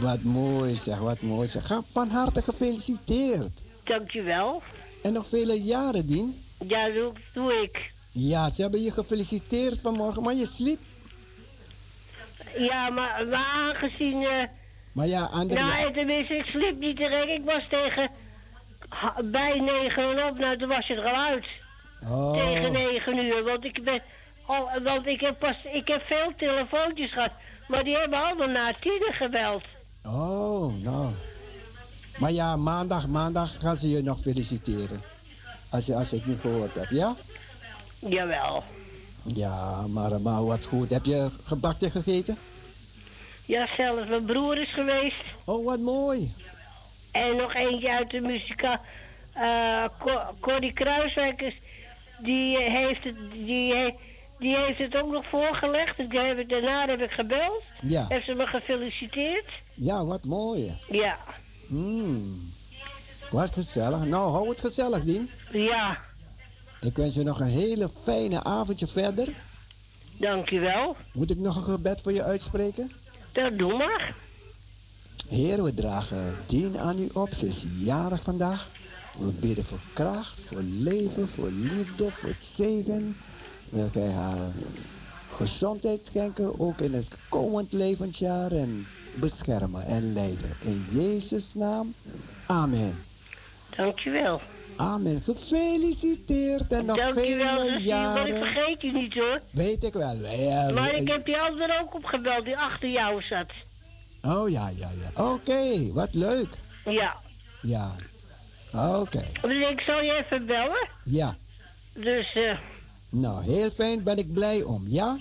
Wat 0.00 0.22
mooi 0.22 0.76
zeg, 0.76 0.98
wat 0.98 1.20
mooi 1.20 1.48
zeg. 1.48 1.66
Ga 1.66 1.82
Van 1.92 2.08
harte 2.10 2.42
gefeliciteerd. 2.42 3.50
Dankjewel. 3.84 4.62
En 5.02 5.12
nog 5.12 5.26
vele 5.28 5.62
jaren, 5.62 6.06
Dien. 6.06 6.42
Ja, 6.66 6.88
doe, 6.88 7.12
doe 7.34 7.52
ik. 7.62 7.92
Ja, 8.12 8.50
ze 8.50 8.62
hebben 8.62 8.82
je 8.82 8.90
gefeliciteerd 8.90 9.78
vanmorgen, 9.80 10.22
maar 10.22 10.34
je 10.34 10.46
sliep. 10.46 10.80
Ja, 12.58 12.90
maar, 12.90 13.26
maar 13.26 13.44
aangezien... 13.44 14.22
eh, 14.22 14.42
Maar 14.92 15.06
ja, 15.06 15.24
andere... 15.24 15.60
nou, 15.60 15.86
en 15.86 15.92
tenminste, 15.92 16.34
ik 16.36 16.44
sliep 16.44 16.78
niet 16.78 16.96
direct. 16.96 17.28
Ik 17.28 17.44
was 17.44 17.62
tegen... 17.68 18.10
bij 19.24 19.60
negen 19.60 20.02
uur 20.02 20.28
op. 20.28 20.38
Nou, 20.38 20.58
toen 20.58 20.68
was 20.68 20.86
je 20.86 20.94
er 20.94 21.04
al 21.04 21.20
uit. 21.20 21.44
oh. 22.08 22.32
Tegen 22.32 22.72
negen 22.72 23.16
uur. 23.24 23.44
Want 23.44 23.64
ik 23.64 23.84
ben... 23.84 24.00
Al, 24.46 24.68
want 24.82 25.06
ik 25.06 25.20
heb, 25.20 25.38
pas, 25.38 25.56
ik 25.72 25.88
heb 25.88 26.02
veel 26.06 26.32
telefoontjes 26.36 27.12
gehad. 27.12 27.30
Maar 27.68 27.84
die 27.84 27.96
hebben 27.96 28.22
allemaal 28.24 28.48
na 28.48 28.70
tienen 28.80 29.12
gebeld. 29.12 29.62
oh, 30.06 30.74
nou. 30.82 31.10
Maar 32.18 32.32
ja, 32.32 32.56
maandag, 32.56 33.06
maandag 33.08 33.56
gaan 33.60 33.76
ze 33.76 33.90
je 33.90 34.02
nog 34.02 34.20
feliciteren. 34.20 35.02
Als 35.70 35.86
je, 35.86 35.94
als 35.94 36.10
je 36.10 36.16
het 36.16 36.26
niet 36.26 36.40
gehoord 36.40 36.74
hebt, 36.74 36.90
ja? 36.90 37.14
Jawel. 37.98 38.64
Ja, 39.22 39.86
maar, 39.88 40.20
maar 40.20 40.44
wat 40.44 40.64
goed. 40.64 40.90
Heb 40.90 41.04
je 41.04 41.28
gebakje 41.44 41.90
gegeten? 41.90 42.38
Ja, 43.46 43.66
zelfs 43.76 44.08
mijn 44.08 44.24
broer 44.24 44.58
is 44.60 44.72
geweest. 44.72 45.16
Oh, 45.44 45.64
wat 45.64 45.78
mooi. 45.80 46.34
En 47.12 47.36
nog 47.36 47.54
eentje 47.54 47.90
uit 47.90 48.10
de 48.10 48.20
muzika. 48.20 48.80
Co- 49.98 50.34
Corrie 50.40 50.72
Kruiswijk 50.72 51.42
is, 51.42 51.54
die 52.18 52.58
heeft 52.58 53.04
het, 53.04 53.16
die, 53.32 53.74
he- 53.74 53.94
die 54.42 54.56
heeft 54.56 54.78
het 54.78 54.96
ook 54.96 55.12
nog 55.12 55.24
voorgelegd. 55.26 55.96
Die 55.96 56.18
heb 56.20 56.38
ik, 56.38 56.48
daarna 56.48 56.86
heb 56.86 57.00
ik 57.00 57.10
gebeld. 57.10 57.62
Ja. 57.80 58.06
Heeft 58.08 58.24
ze 58.24 58.34
me 58.34 58.46
gefeliciteerd. 58.46 59.44
Ja, 59.74 60.04
wat 60.04 60.24
mooi. 60.24 60.72
Ja. 60.90 61.18
Hmm. 61.66 62.52
Wat 63.30 63.50
gezellig. 63.52 64.04
Nou, 64.04 64.30
hou 64.32 64.48
het 64.48 64.60
gezellig, 64.60 65.02
Dien. 65.02 65.30
Ja, 65.52 65.98
Ik 66.80 66.96
wens 66.96 67.14
je 67.14 67.22
nog 67.22 67.40
een 67.40 67.46
hele 67.46 67.90
fijne 68.02 68.44
avondje 68.44 68.86
verder. 68.86 69.28
dankjewel. 70.16 70.96
Moet 71.12 71.30
ik 71.30 71.38
nog 71.38 71.56
een 71.56 71.62
gebed 71.62 72.00
voor 72.00 72.12
je 72.12 72.22
uitspreken? 72.22 72.92
Dat 73.32 73.58
doe 73.58 73.76
maar. 73.76 74.14
Heer, 75.28 75.62
we 75.62 75.74
dragen 75.74 76.36
Dien 76.46 76.78
aan 76.78 76.98
u 76.98 77.08
op. 77.12 77.32
Ze 77.34 77.46
is 77.46 77.64
jarig 77.78 78.22
vandaag. 78.22 78.68
We 79.18 79.30
bidden 79.30 79.64
voor 79.64 79.78
kracht, 79.92 80.40
voor 80.40 80.60
leven, 80.62 81.28
voor 81.28 81.50
liefde, 81.50 82.10
voor 82.10 82.34
zegen. 82.34 83.16
Wil 83.72 83.88
gij 83.92 84.10
haar 84.10 84.50
gezondheid 85.36 86.02
schenken, 86.02 86.60
ook 86.60 86.78
in 86.80 86.94
het 86.94 87.08
komend 87.28 87.72
levensjaar. 87.72 88.50
En 88.52 88.86
beschermen 89.14 89.86
en 89.86 90.12
leiden. 90.12 90.56
In 90.60 90.86
Jezus' 90.90 91.54
naam. 91.54 91.94
Amen. 92.46 92.98
Dankjewel. 93.76 94.40
Amen. 94.76 95.22
Gefeliciteerd 95.24 96.72
en 96.72 96.84
nog 96.84 96.96
dankjewel, 96.96 97.58
vele 97.58 97.70
Cecile. 97.70 97.74
Maar 97.74 97.76
ik 97.76 97.84
jaren. 97.84 98.36
vergeet 98.38 98.82
je 98.82 98.92
niet 98.92 99.14
hoor. 99.14 99.40
Weet 99.50 99.84
ik 99.84 99.92
wel. 99.92 100.14
Ja, 100.14 100.70
Maar 100.70 100.94
ik 100.94 101.08
heb 101.08 101.24
die 101.24 101.38
andere 101.38 101.80
ook 101.80 101.94
opgebeld 101.94 102.44
die 102.44 102.56
achter 102.56 102.88
jou 102.88 103.22
zat. 103.22 103.50
Oh 104.22 104.50
ja, 104.50 104.70
ja, 104.76 104.88
ja. 105.14 105.24
Oké, 105.24 105.92
wat 105.92 106.14
leuk. 106.14 106.48
Ja. 106.84 107.16
Ja. 107.62 107.90
Oké. 108.74 109.24
Dus 109.42 109.70
ik 109.70 109.80
zal 109.80 110.02
je 110.02 110.12
even 110.12 110.46
bellen. 110.46 110.88
Ja. 111.04 111.36
Dus 111.92 112.34
eh, 112.34 112.58
Nou, 113.12 113.44
heel 113.44 113.70
fijn 113.70 114.02
ben 114.02 114.16
ik 114.18 114.32
blij 114.32 114.62
om, 114.62 114.84
ja? 114.88 115.18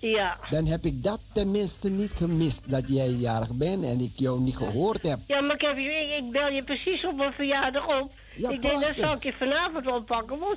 ja. 0.00 0.36
Dan 0.50 0.66
heb 0.66 0.84
ik 0.84 1.02
dat 1.02 1.20
tenminste 1.32 1.88
niet 1.88 2.12
gemist, 2.16 2.70
dat 2.70 2.88
jij 2.88 3.08
jarig 3.10 3.50
bent 3.52 3.84
en 3.84 4.00
ik 4.00 4.12
jou 4.14 4.40
niet 4.40 4.56
gehoord 4.56 5.02
heb. 5.02 5.18
Ja, 5.26 5.40
maar 5.40 5.54
ik, 5.54 5.60
heb, 5.60 5.76
je- 5.76 5.82
ik, 6.16 6.24
ik 6.24 6.30
bel 6.30 6.48
je 6.48 6.62
precies 6.62 7.04
op 7.06 7.16
mijn 7.16 7.32
verjaardag 7.32 8.00
op. 8.00 8.10
Ja, 8.36 8.50
ik 8.50 8.62
denk, 8.62 8.80
dat 8.80 8.94
zal 8.96 9.12
ik 9.12 9.22
je 9.22 9.32
vanavond 9.32 9.86
oppakken, 9.86 10.38
want 10.38 10.56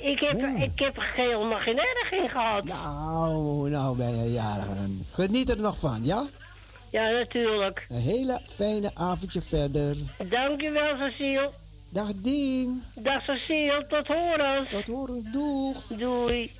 ik 0.00 0.20
heb, 0.20 0.38
Ja. 0.40 0.56
ik 0.56 0.78
heb 0.78 0.96
helemaal 1.14 1.58
geen 1.60 1.78
erg 1.78 2.12
in 2.12 2.28
gehad. 2.28 2.64
Nou, 2.64 3.70
nou 3.70 3.96
ben 3.96 4.24
je 4.24 4.32
jarig. 4.32 4.66
En 4.66 5.06
Geniet 5.10 5.50
er 5.50 5.60
nog 5.60 5.78
van, 5.78 6.00
ja? 6.04 6.26
Ja, 6.90 7.10
natuurlijk. 7.10 7.86
Een 7.88 8.00
hele 8.00 8.40
fijne 8.46 8.90
avondje 8.94 9.40
verder. 9.42 9.96
Dankjewel, 10.30 10.96
Cecile. 10.98 11.50
Dag 11.94 12.12
Dien. 12.22 12.82
Dag, 12.94 13.22
Cecile. 13.22 13.84
Tot 13.88 14.06
horens. 14.06 14.70
Tot 14.70 14.86
horen. 14.86 15.28
Doeg. 15.32 15.98
Doei. 15.98 16.50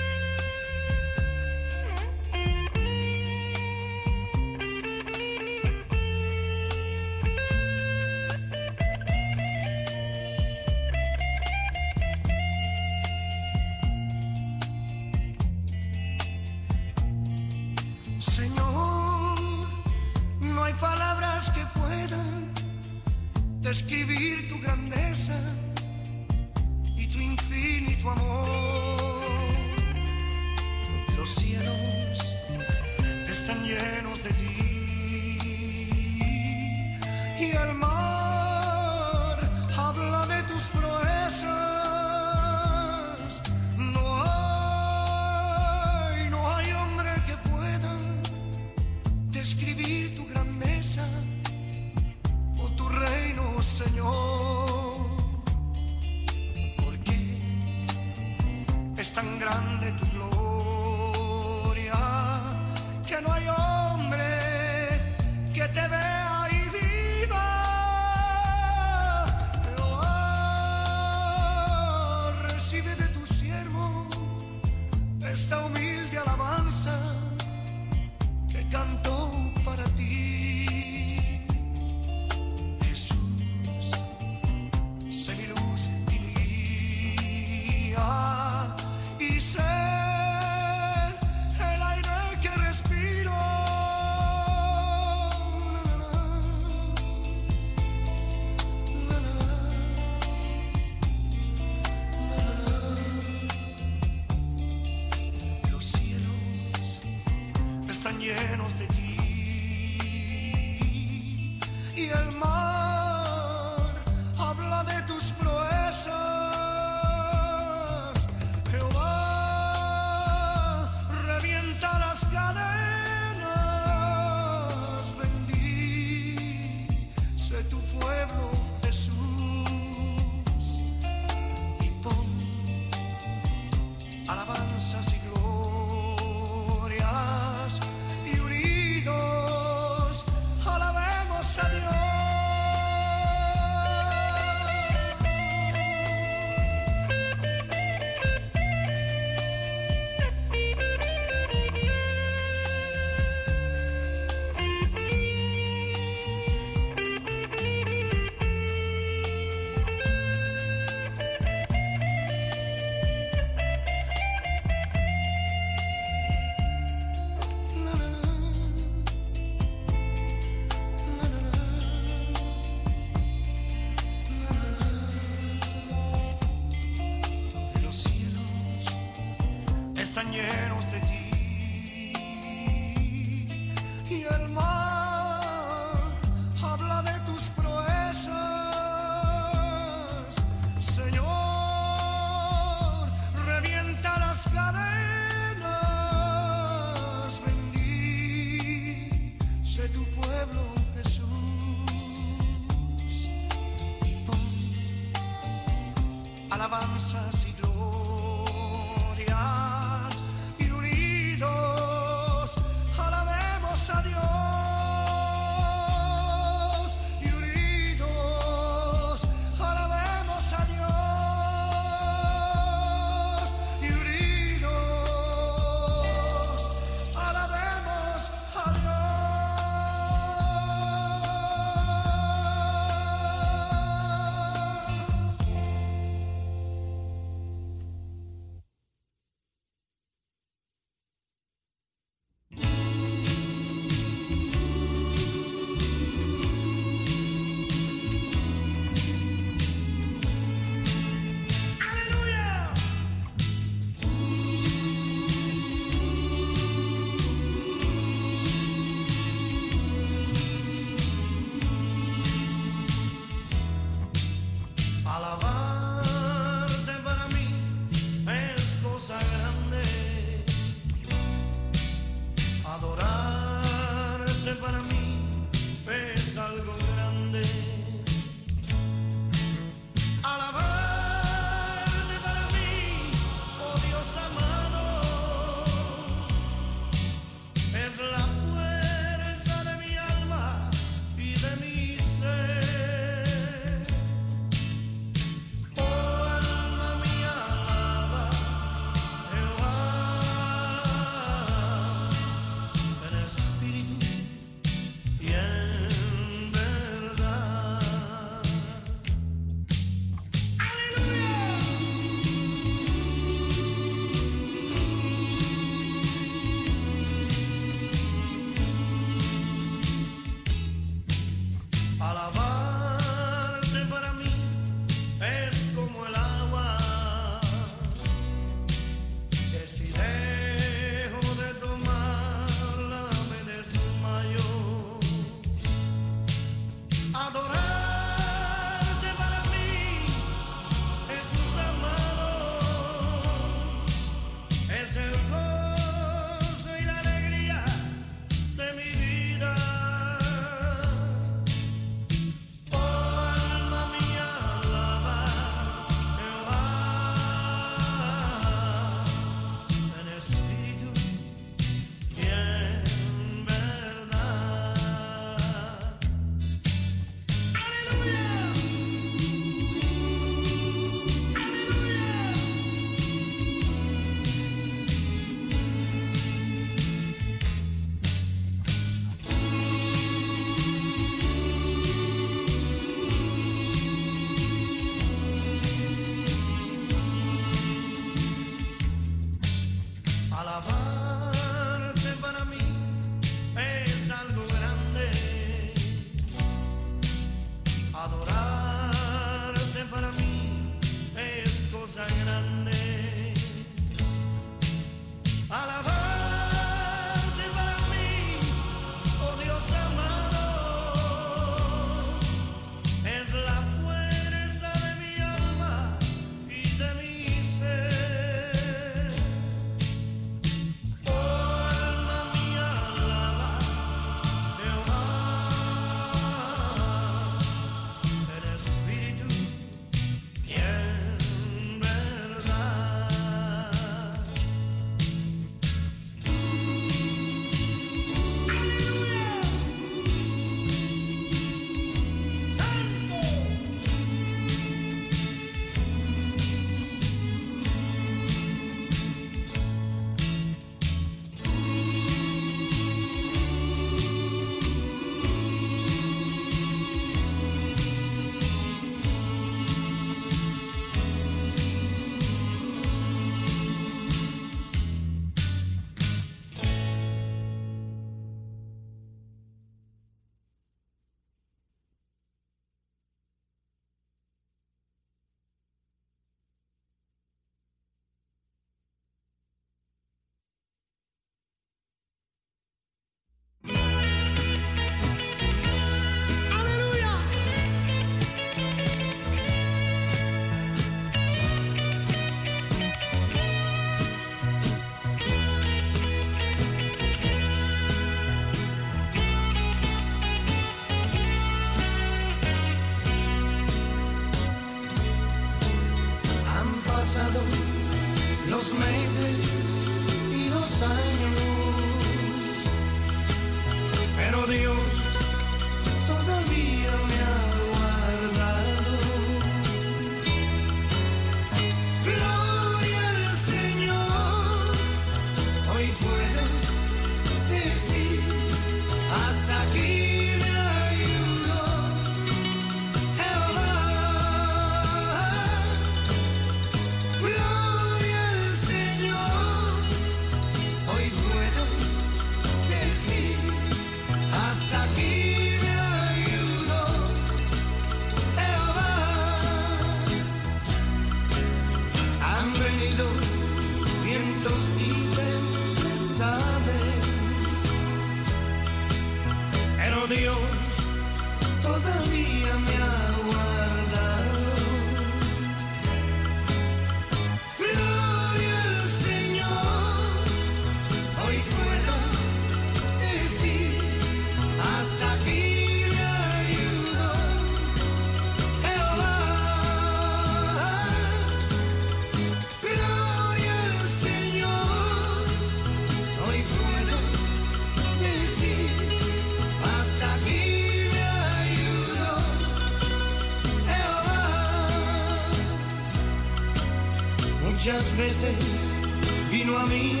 Vino 599.30 599.56
a 599.56 599.66
mí 599.66 600.00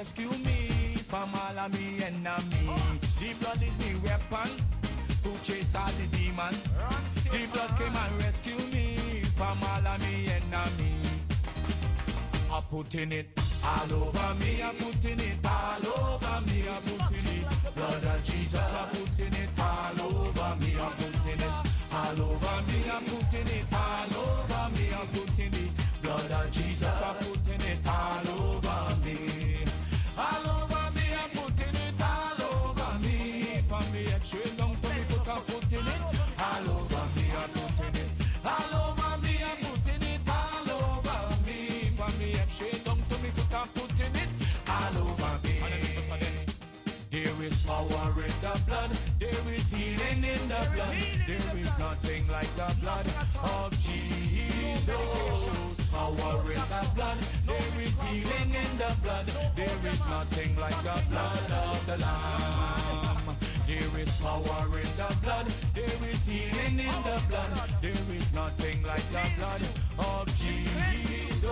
rescue 0.00 0.32
me 0.48 0.96
from 1.12 1.28
all 1.34 1.58
of 1.58 1.70
me 1.76 2.02
enemies. 2.02 3.04
The 3.20 3.36
blood 3.40 3.60
is 3.60 3.76
me 3.84 3.92
weapon. 4.02 4.48
To 5.24 5.30
chase 5.44 5.74
all 5.74 5.92
the 6.00 6.06
demon. 6.16 6.54
The 7.28 7.44
blood 7.52 7.70
came 7.76 7.92
and 7.92 8.14
rescue 8.24 8.56
me 8.72 8.96
from 9.36 9.58
all 9.60 9.86
of 9.92 10.00
me 10.00 10.24
enemies. 10.32 11.28
I'm 12.50 12.62
putting 12.72 13.12
it 13.12 13.28
all 13.62 13.92
over 13.92 14.30
me. 14.40 14.62
I'm 14.62 14.74
putting 14.80 15.20
it 15.20 15.44
all 15.44 15.84
over 15.92 16.36
me. 16.48 16.64
I'm 16.64 16.80
putting 16.96 17.28
it. 17.36 17.44
Blood 17.76 18.04
of 18.12 18.24
Jesus. 18.24 18.72
I'm 18.80 18.88
putting 18.96 19.36
it 19.36 19.52
all 19.60 20.00
over 20.00 20.50
me. 20.64 20.80
I'm 20.80 20.92
putting 20.96 21.44
it 21.44 21.52
all 21.92 22.20
over 22.24 22.56
me. 22.72 22.78
I'm 22.88 23.04
putting 23.04 23.52
it 23.52 23.68
all 23.76 24.12
over 24.16 24.64
me. 24.72 24.86
I'm 24.96 25.06
putting 25.12 25.52
it. 25.60 25.70
Blood 26.00 26.32
of 26.40 26.50
Jesus. 26.52 27.19
Blood 52.80 53.06
of 53.44 53.70
Jesus. 53.78 54.90
Power 55.92 56.40
in 56.50 56.64
the 56.72 56.82
blood. 56.96 57.18
There 57.46 57.76
is 57.80 58.00
healing 58.08 58.54
in 58.54 58.78
the 58.78 58.90
blood. 59.02 59.26
There 59.56 59.80
is 59.92 60.00
nothing 60.08 60.56
like 60.56 60.76
the 60.82 61.02
blood 61.10 61.52
of 61.68 61.86
the 61.86 61.96
Lamb. 61.98 63.36
There 63.66 64.00
is 64.00 64.16
power 64.20 64.66
in 64.80 64.90
the 64.96 65.10
blood. 65.22 65.46
There 65.74 66.02
is 66.10 66.26
healing 66.26 66.78
in 66.80 66.96
the 67.04 67.22
blood. 67.28 67.52
There 67.82 68.16
is 68.16 68.32
nothing 68.34 68.82
like 68.82 69.06
the 69.12 69.24
blood 69.36 69.62
of 69.98 70.26
Jesus. 70.40 71.44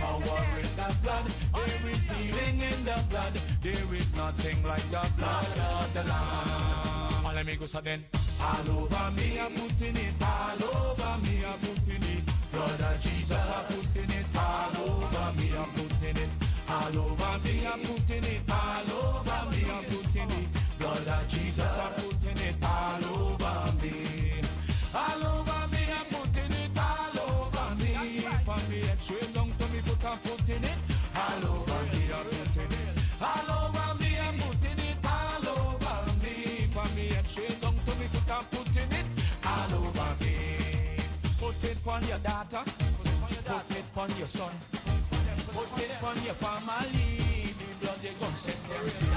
Power 0.00 0.44
in 0.58 0.72
the 0.80 0.88
blood. 1.02 1.26
There 1.54 1.86
is 1.92 2.04
healing 2.10 2.60
in 2.60 2.84
the 2.84 2.98
blood. 3.10 3.34
There 3.62 3.94
is 3.94 4.14
nothing 4.16 4.62
like 4.64 4.86
the 4.90 5.06
blood 5.16 5.58
of 5.76 5.92
the 5.94 6.04
Lamb. 6.08 6.91
Let 7.42 7.48
me 7.50 7.56
go 7.56 7.66
so 7.66 7.80
then. 7.80 7.98
All 8.40 8.86
over 8.86 9.10
me, 9.18 9.34
I'm 9.40 9.50
putting 9.50 9.96
it. 9.96 10.14
All 10.22 10.62
over 10.62 11.18
me, 11.26 11.42
I'm 11.42 11.58
putting 11.58 12.06
it. 12.14 12.22
Blood 12.52 12.80
of 12.80 13.00
Jesus, 13.00 13.34
I'm 13.34 13.64
putting 13.66 14.14
it. 14.14 14.26
All 14.38 14.70
over 14.86 15.32
me, 15.34 15.50
I'm 15.58 15.66
putting 15.74 16.22
it. 16.22 16.30
All 16.70 16.98
over 17.02 17.34
me, 17.42 17.66
I'm 17.66 17.80
putting 17.82 18.22
it. 18.22 18.46
All 18.46 18.86
over 18.94 19.50
me, 19.50 19.62
I'm 19.74 19.84
putting 19.90 20.30
it. 20.38 20.62
Of 20.82 21.26
Jesus, 21.26 21.78
I'm 21.78 22.01
on 44.02 44.10
your 44.18 44.26
son, 44.26 44.50
put 45.54 45.78
it 45.78 46.02
on 46.02 46.18
your 46.26 46.34
family. 46.42 47.54
The 47.54 47.66
blood 47.78 47.98
they 48.02 48.10
gon' 48.18 48.34
set 48.34 48.58
them 48.66 48.82
free. 48.98 49.14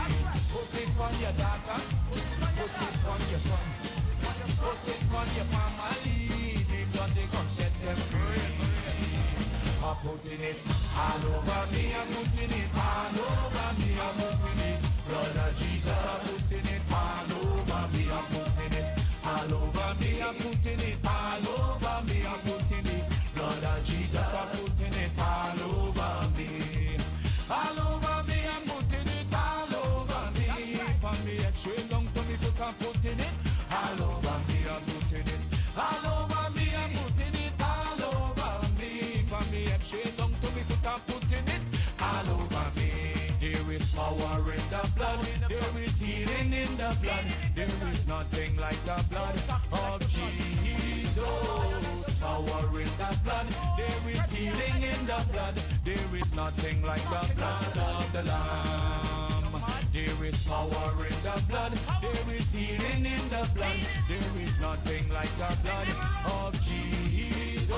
Put 0.54 0.78
it 0.78 0.94
on 1.02 1.14
your 1.26 1.34
daughter, 1.42 1.82
put 2.06 2.22
it 2.22 3.02
on 3.10 3.22
your 3.34 3.42
son, 3.42 3.66
put 4.22 4.86
it 4.86 5.10
on 5.10 5.28
your 5.34 5.48
family. 5.50 6.30
The 6.70 6.80
blood 6.94 7.12
they 7.18 7.26
gon' 7.34 7.50
set 7.50 7.74
them 7.82 7.98
free. 8.14 8.46
I'm 9.82 9.98
putting 10.06 10.42
it 10.42 10.62
all 11.02 11.34
over 11.34 11.66
me. 11.74 11.84
I'm 11.98 12.06
putting 12.14 12.54
it 12.54 12.70
all 12.78 13.18
over 13.26 13.70
me. 13.82 13.90
I'm 13.98 14.14
putting 14.22 14.70
it. 14.70 14.80
Blood 15.10 15.34
of 15.34 15.58
Jesus. 15.58 15.98
I'm 16.06 16.35
Power 53.06 53.18
blood. 53.24 53.48
There 53.78 54.10
is 54.14 54.32
healing 54.32 54.82
in 54.82 55.06
the 55.06 55.22
blood. 55.32 55.56
There 55.86 56.16
is 56.16 56.34
nothing 56.34 56.82
like 56.82 57.04
the 57.04 57.34
blood 57.36 57.78
of 57.78 58.12
the 58.14 58.24
Lamb. 58.24 59.62
There 59.94 60.26
is 60.26 60.42
power 60.48 61.06
in 61.06 61.18
the 61.22 61.38
blood. 61.48 61.74
There 62.02 62.36
is 62.36 62.52
healing 62.52 63.06
in 63.06 63.30
the 63.30 63.48
blood. 63.54 63.78
There 64.10 64.42
is 64.42 64.60
nothing 64.60 65.08
like 65.14 65.30
the 65.38 65.56
blood 65.62 65.88
of 66.26 66.54
Jesus. 66.66 67.70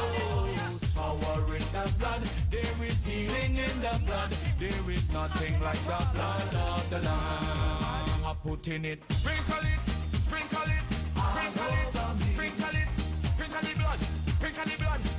Power 0.96 1.56
in 1.56 1.66
the 1.76 1.94
blood. 2.00 2.22
There 2.50 2.86
is 2.88 3.06
healing 3.06 3.56
in 3.58 3.82
the 3.82 4.00
blood. 4.06 4.32
There 4.60 4.90
is 4.90 5.12
nothing 5.12 5.60
like 5.60 5.80
the 5.80 6.08
blood 6.14 6.56
of 6.56 6.90
the 6.90 7.00
Lamb. 7.04 8.26
I'm 8.26 8.36
putting 8.38 8.86
it. 8.86 9.04
Sprinkle 9.12 9.60
it. 9.60 9.80
Sprinkle 10.24 10.72
it. 10.72 10.84
Sprinkle 11.20 11.74
it. 11.76 11.96
Sprinkle 12.32 12.76
it. 12.80 12.88
Sprinkle 13.36 13.62
the 13.62 13.74
blood. 13.78 14.00
Sprinkle 14.40 14.66
the 14.66 14.78
blood. 14.78 15.17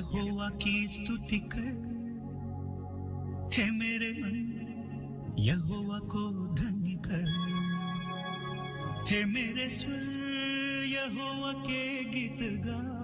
यहोवा 0.00 0.48
की 0.48 0.88
स्तुति 0.88 1.38
कर। 1.38 1.90
हे 3.54 3.70
मेरे 3.70 4.12
मन, 4.12 4.56
यहोवा 5.38 5.98
को 5.98 6.54
धन्य 6.54 6.94
कर। 7.08 7.24
हे 9.10 9.24
मेरे 9.24 9.70
स्वर, 9.70 10.20
यहोवा 10.86 11.52
के 11.52 12.04
गीत 12.04 12.38
गा। 12.42 13.00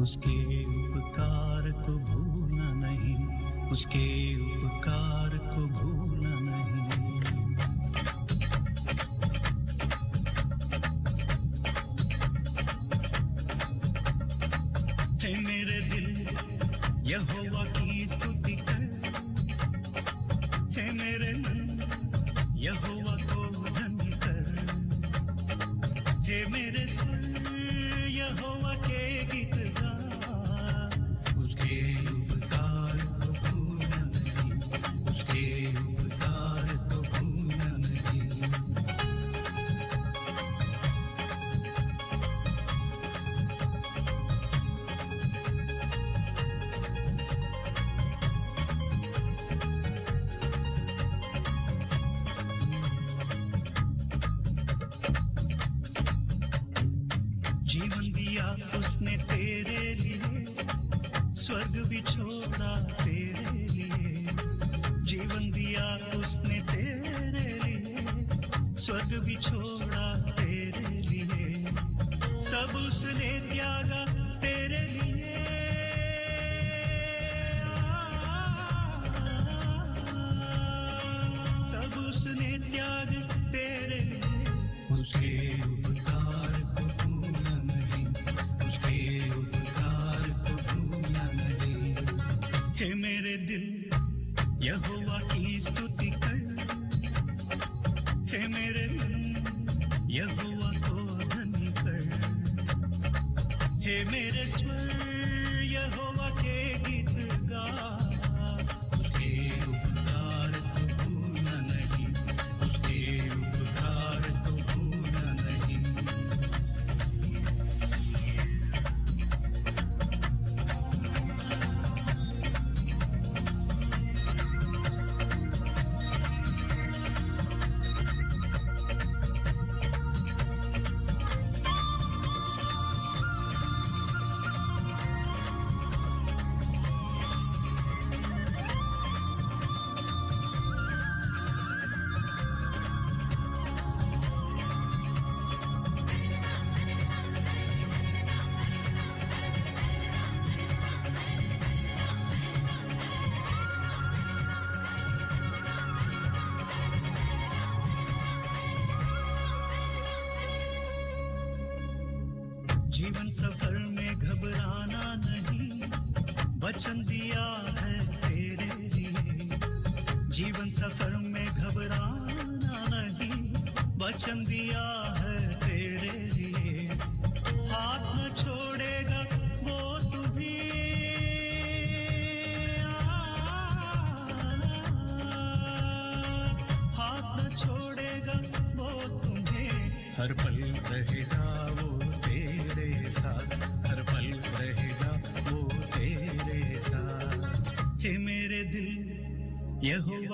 उसके 0.00 0.64
उपकार 0.64 1.70
को 1.70 1.92
भूलना 1.98 2.72
नहीं, 2.72 3.26
उसके 3.70 4.34
उपकार 4.34 5.38
को 5.38 5.66
भूलना 5.66 6.29
y 17.10 17.49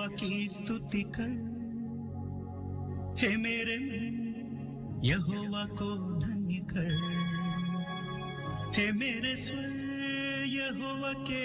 यहोवा 0.06 0.28
की 0.28 0.48
स्तुति 0.48 1.02
कर। 1.02 1.56
हे 3.20 3.36
मेरे, 3.36 3.74
यहोवा 5.08 5.64
को 5.64 6.18
धन्य 6.18 6.54
कर। 6.54 6.90
हे 8.76 8.92
मेरे 8.92 9.36
स्वर, 9.36 10.44
यहोवा 10.48 11.12
के 11.12 11.35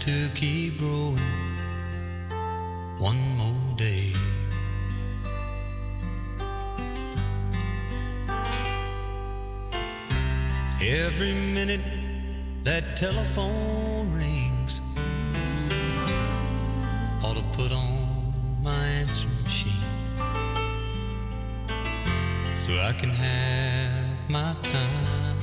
to 0.00 0.30
keep 0.34 0.78
growing 0.78 1.18
one 2.98 3.20
more 3.36 3.76
day. 3.76 4.12
Every 10.80 11.34
minute 11.34 11.82
that 12.64 12.96
telephone 12.96 14.10
rings 14.14 14.80
ought 17.22 17.36
to 17.36 17.44
put 17.52 17.70
on 17.70 18.32
my 18.62 18.82
answering 19.00 19.42
machine 19.42 19.84
so 22.56 22.72
I 22.78 22.94
can 22.94 23.10
have 23.10 24.30
my 24.30 24.56
time 24.62 25.38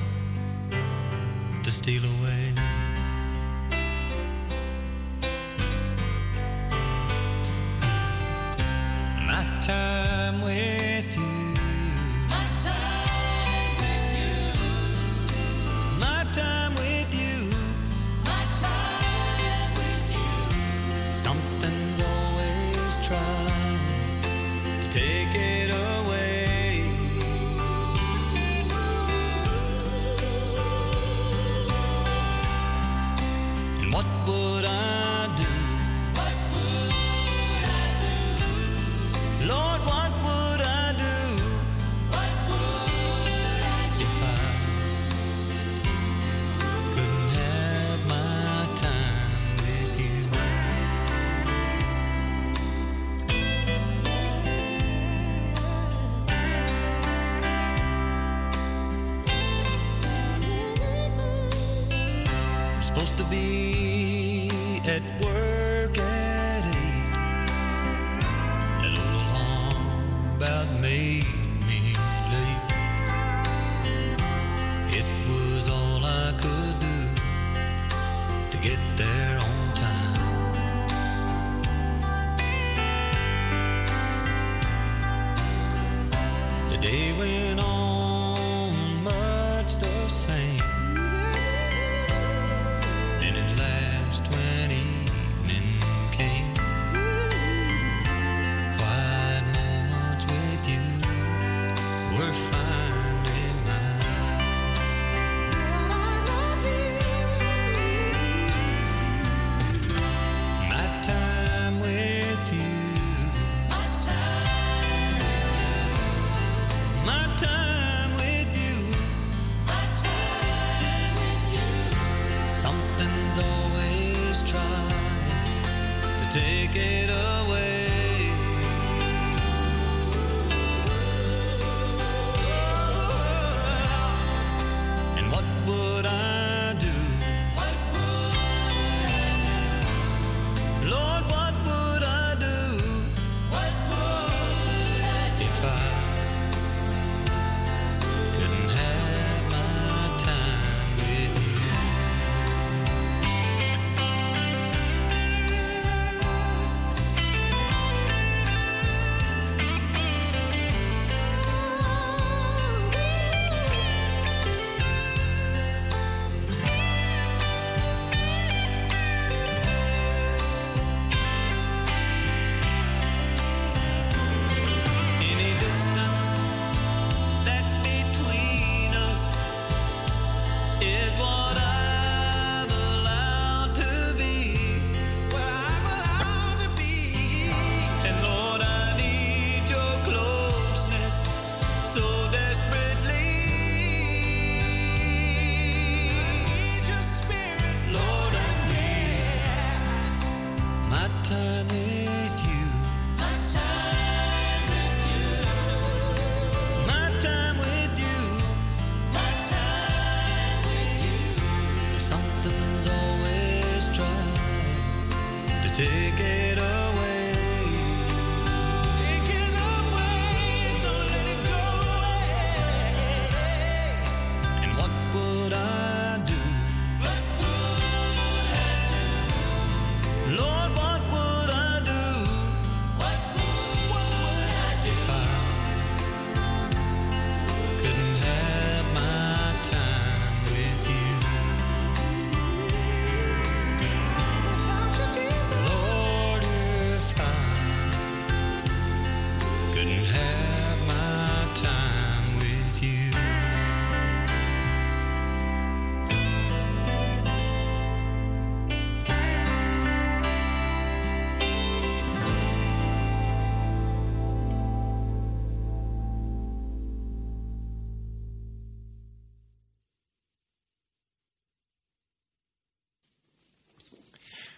to 1.64 1.70
steal 1.70 2.04
away. 2.04 2.37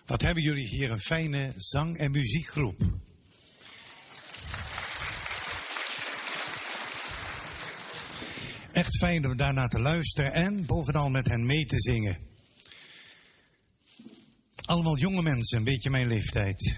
Wat 0.09 0.21
hebben 0.21 0.43
jullie 0.43 0.67
hier 0.67 0.91
een 0.91 0.99
fijne 0.99 1.53
zang- 1.55 1.97
en 1.97 2.11
muziekgroep. 2.11 2.81
Echt 8.71 8.97
fijn 8.97 9.25
om 9.25 9.35
daarnaar 9.35 9.69
te 9.69 9.79
luisteren 9.79 10.33
en 10.33 10.65
bovenal 10.65 11.09
met 11.09 11.25
hen 11.25 11.45
mee 11.45 11.65
te 11.65 11.79
zingen. 11.79 12.17
Allemaal 14.61 14.97
jonge 14.97 15.21
mensen, 15.21 15.57
een 15.57 15.63
beetje 15.63 15.89
mijn 15.89 16.07
leeftijd. 16.07 16.75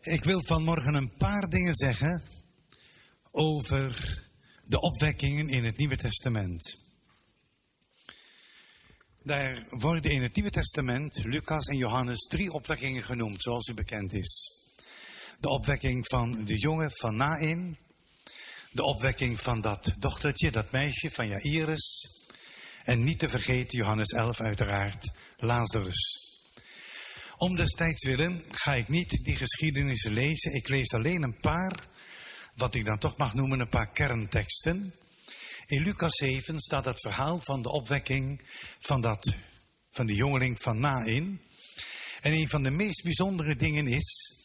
Ik 0.00 0.24
wil 0.24 0.42
vanmorgen 0.42 0.94
een 0.94 1.12
paar 1.18 1.48
dingen 1.48 1.74
zeggen 1.74 2.22
over 3.30 4.22
de 4.64 4.80
opwekkingen 4.80 5.48
in 5.48 5.64
het 5.64 5.76
Nieuwe 5.76 5.96
Testament. 5.96 6.91
Daar 9.24 9.64
worden 9.68 10.10
in 10.10 10.22
het 10.22 10.34
Nieuwe 10.34 10.50
Testament, 10.50 11.24
Lucas 11.24 11.66
en 11.66 11.76
Johannes, 11.76 12.26
drie 12.26 12.52
opwekkingen 12.52 13.02
genoemd, 13.02 13.42
zoals 13.42 13.68
u 13.68 13.74
bekend 13.74 14.12
is. 14.12 14.50
De 15.40 15.48
opwekking 15.48 16.06
van 16.08 16.44
de 16.44 16.58
jongen 16.58 16.90
van 16.92 17.16
Nain, 17.16 17.78
de 18.70 18.82
opwekking 18.82 19.40
van 19.40 19.60
dat 19.60 19.94
dochtertje, 19.98 20.50
dat 20.50 20.70
meisje 20.70 21.10
van 21.10 21.28
Jairus, 21.28 22.06
en 22.84 23.04
niet 23.04 23.18
te 23.18 23.28
vergeten 23.28 23.78
Johannes 23.78 24.08
11 24.08 24.40
uiteraard, 24.40 25.10
Lazarus. 25.36 26.30
Om 27.36 27.56
destijds 27.56 28.04
willen 28.04 28.44
ga 28.50 28.74
ik 28.74 28.88
niet 28.88 29.20
die 29.24 29.36
geschiedenissen 29.36 30.12
lezen. 30.12 30.54
Ik 30.54 30.68
lees 30.68 30.92
alleen 30.92 31.22
een 31.22 31.40
paar, 31.40 31.88
wat 32.56 32.74
ik 32.74 32.84
dan 32.84 32.98
toch 32.98 33.16
mag 33.16 33.34
noemen, 33.34 33.60
een 33.60 33.68
paar 33.68 33.92
kernteksten. 33.92 34.94
In 35.72 35.82
Lucas 35.82 36.16
7 36.16 36.58
staat 36.58 36.84
het 36.84 37.00
verhaal 37.00 37.40
van 37.42 37.62
de 37.62 37.70
opwekking 37.70 38.42
van, 38.78 39.00
dat, 39.00 39.34
van 39.90 40.06
de 40.06 40.14
jongeling 40.14 40.60
van 40.60 40.80
Nain. 40.80 41.40
En 42.20 42.32
een 42.32 42.48
van 42.48 42.62
de 42.62 42.70
meest 42.70 43.02
bijzondere 43.02 43.56
dingen 43.56 43.86
is 43.86 44.36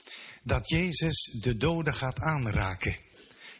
dat 0.44 0.70
Jezus 0.70 1.38
de 1.42 1.58
doden 1.58 1.94
gaat 1.94 2.20
aanraken. 2.20 2.98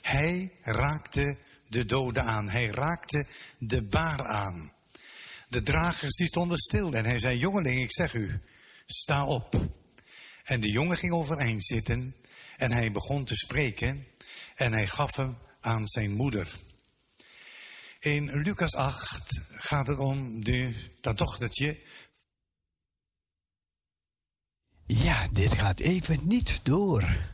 Hij 0.02 0.52
raakte 0.62 1.38
de 1.70 1.86
doden 1.86 2.24
aan. 2.24 2.50
Hij 2.50 2.66
raakte 2.66 3.26
de 3.58 3.84
baar 3.84 4.24
aan. 4.24 4.74
De 5.50 5.62
dragers 5.62 6.16
die 6.16 6.28
stonden 6.28 6.58
stil 6.58 6.94
en 6.94 7.06
hij 7.06 7.20
zei, 7.20 7.38
jongeling, 7.38 7.80
ik 7.80 7.94
zeg 7.94 8.14
u, 8.14 8.42
sta 8.86 9.26
op. 9.26 9.56
En 10.44 10.62
de 10.62 10.72
jongen 10.72 10.98
ging 10.98 11.14
overeind 11.14 11.66
zitten 11.66 12.16
en 12.58 12.72
hij 12.72 12.92
begon 12.92 13.26
te 13.26 13.36
spreken 13.36 14.08
en 14.56 14.72
hij 14.72 14.88
gaf 14.88 15.16
hem 15.16 15.38
aan 15.62 15.88
zijn 15.88 16.12
moeder. 16.12 16.56
In 18.08 18.30
Lucas 18.42 18.76
8 18.76 19.42
gaat 19.52 19.88
het 19.88 20.00
om 20.00 20.44
de, 20.44 20.74
dat 21.02 21.18
dochtertje. 21.18 21.80
Ja, 24.86 25.28
dit 25.32 25.54
gaat 25.54 25.80
even 25.80 26.20
niet 26.24 26.60
door. 26.64 27.34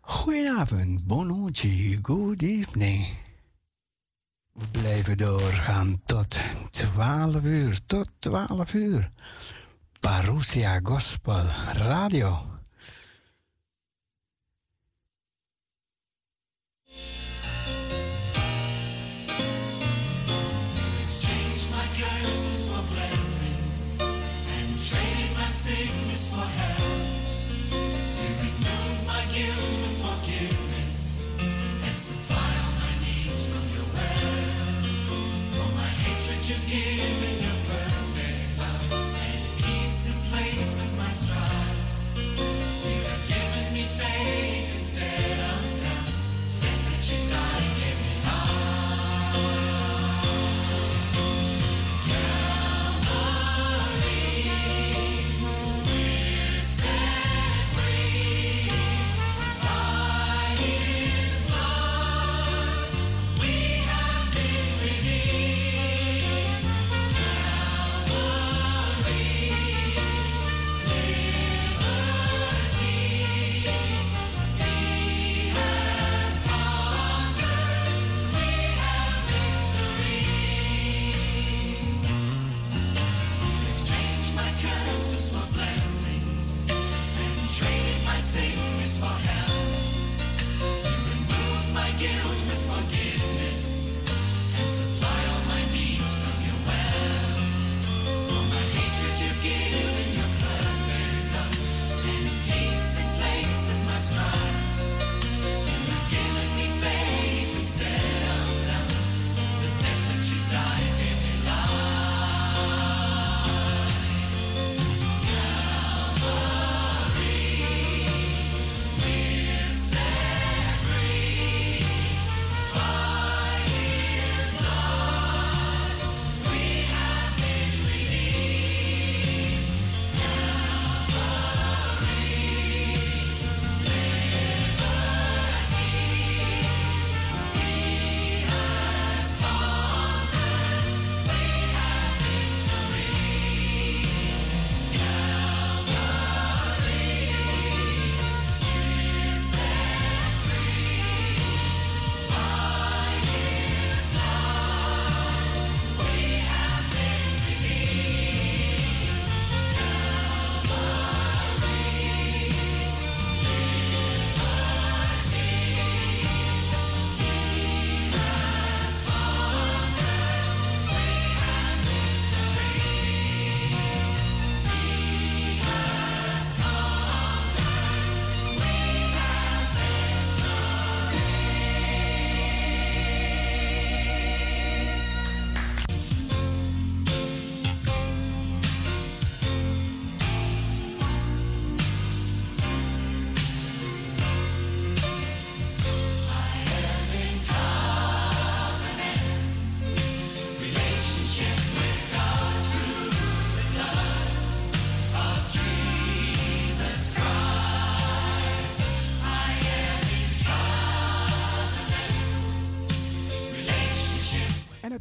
Goedenavond, 0.00 1.06
bonjour, 1.06 1.98
good 2.02 2.42
evening. 2.42 3.18
We 4.52 4.68
blijven 4.70 5.16
doorgaan 5.16 6.02
tot 6.04 6.38
12 6.70 7.42
uur, 7.42 7.80
tot 7.86 8.08
12 8.18 8.74
uur. 8.74 9.12
Parousia 10.00 10.80
Gospel 10.82 11.46
Radio. 11.72 12.53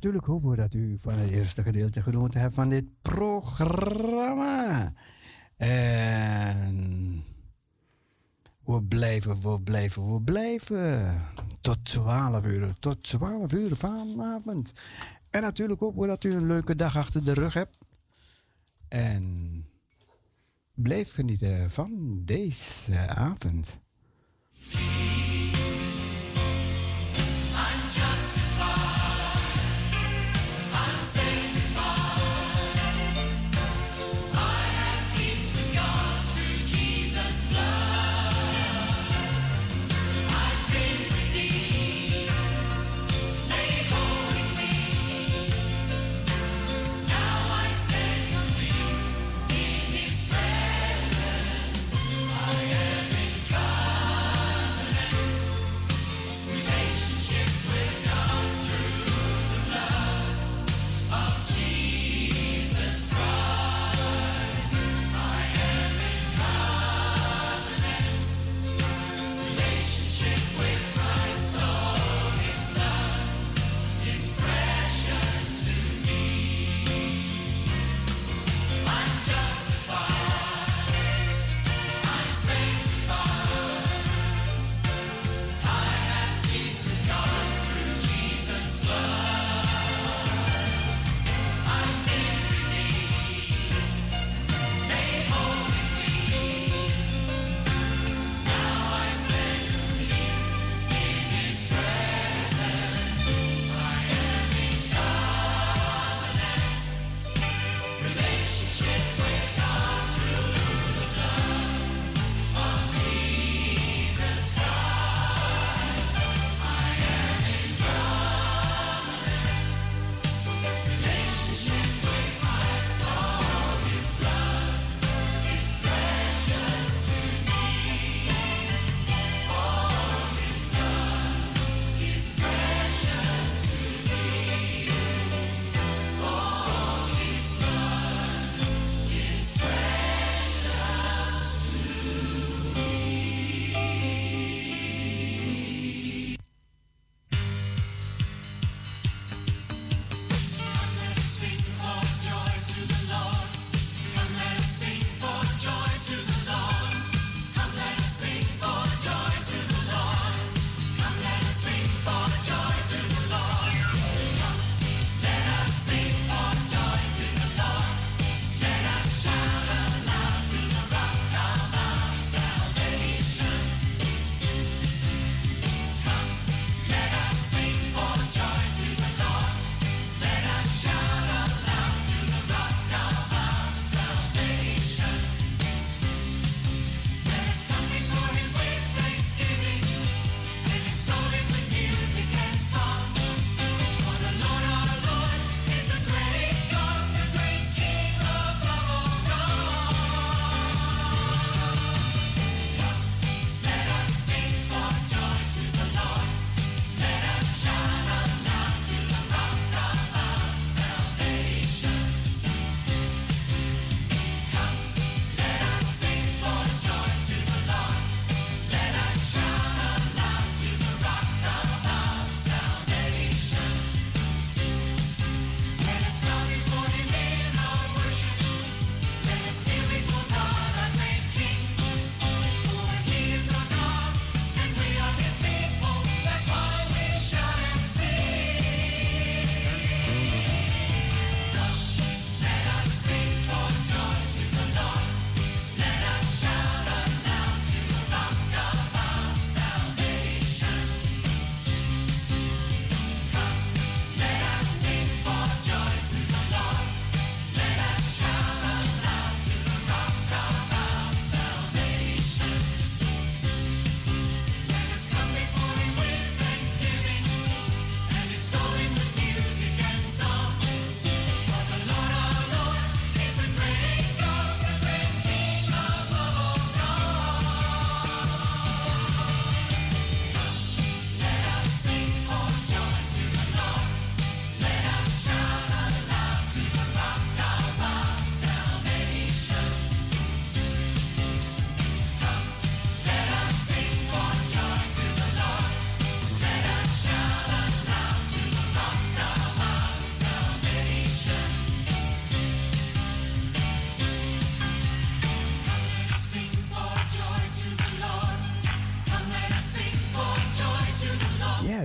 Natuurlijk 0.04 0.32
hopen 0.32 0.50
we 0.50 0.56
dat 0.56 0.74
u 0.74 0.98
van 1.02 1.14
het 1.14 1.30
eerste 1.30 1.64
gedeelte 1.64 2.02
genoten 2.02 2.40
hebt 2.40 2.54
van 2.54 2.70
dit 2.70 2.86
programma. 3.02 4.94
En 5.58 7.24
we 8.66 8.84
blijven, 8.84 9.42
we 9.42 9.62
blijven, 9.62 10.14
we 10.14 10.22
blijven. 10.22 11.16
Tot 11.62 11.86
12 11.86 12.46
uur, 12.46 12.74
tot 12.80 13.04
12 13.04 13.54
uur 13.54 13.76
vanavond. 13.76 14.74
En 15.30 15.42
natuurlijk 15.42 15.80
hopen 15.80 16.02
we 16.02 16.08
dat 16.08 16.24
u 16.24 16.32
een 16.32 16.48
leuke 16.48 16.76
dag 16.76 16.98
achter 16.98 17.24
de 17.24 17.34
rug 17.34 17.54
hebt. 17.54 17.78
En 18.88 19.66
blijf 20.74 21.12
genieten 21.14 21.72
van 21.72 22.22
deze 22.26 23.08
avond. 23.08 23.78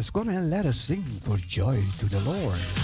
Yes, 0.08 0.24
come 0.24 0.30
and 0.30 0.48
let 0.48 0.64
us 0.64 0.78
sing 0.80 1.02
for 1.02 1.36
joy 1.36 1.84
to 1.98 2.06
the 2.06 2.20
Lord. 2.20 2.77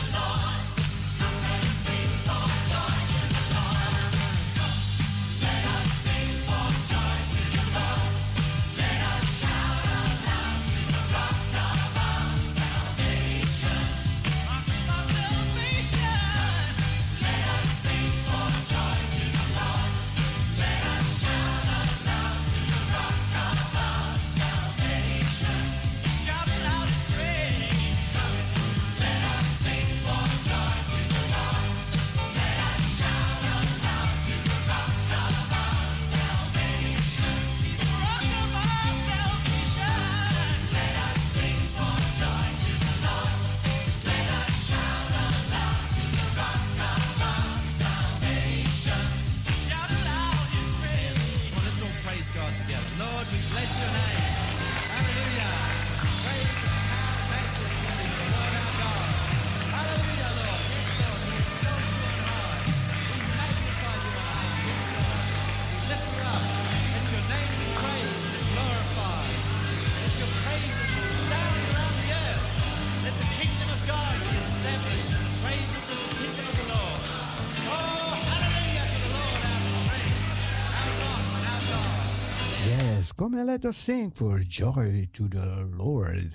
Let 83.65 83.71
us 83.71 83.83
sing 83.83 84.11
for 84.11 84.41
joy 84.41 85.09
to 85.13 85.27
the 85.27 85.67
Lord. 85.77 86.33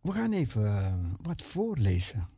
We 0.00 0.12
gaan 0.12 0.32
even 0.32 0.66
eh, 0.66 0.94
wat 1.22 1.42
voorlezen. 1.42 2.28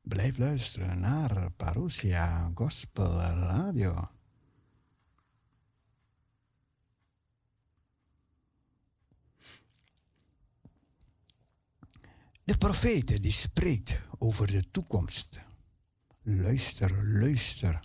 Blijf 0.00 0.38
luisteren 0.38 1.00
naar 1.00 1.50
Parousia 1.50 2.50
Gospel 2.54 3.20
Radio. 3.20 4.08
De 12.44 12.58
profete 12.58 13.20
die 13.20 13.32
spreekt 13.32 14.00
over 14.18 14.46
de 14.46 14.70
toekomst. 14.70 15.45
Luister, 16.28 17.04
luister. 17.04 17.80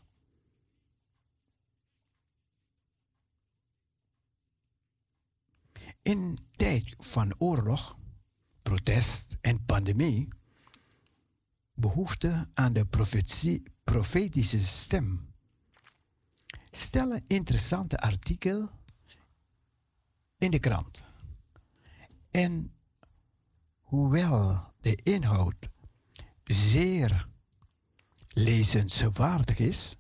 In 6.02 6.38
tijd 6.52 6.96
van 6.98 7.36
oorlog, 7.38 7.98
protest 8.62 9.38
en 9.42 9.66
pandemie, 9.66 10.28
behoefte 11.74 12.50
aan 12.54 12.74
de 12.74 12.86
profetische 13.84 14.66
stem. 14.66 15.34
Stel 16.72 17.12
een 17.12 17.26
interessante 17.28 18.00
artikel 18.00 18.70
in 20.38 20.52
de 20.52 20.60
krant. 20.60 21.06
En 22.32 22.74
hoewel 23.80 24.72
de 24.80 24.96
inhoud 24.96 25.70
zeer 26.44 27.30
lezenswaardig 28.34 29.58
is, 29.60 29.98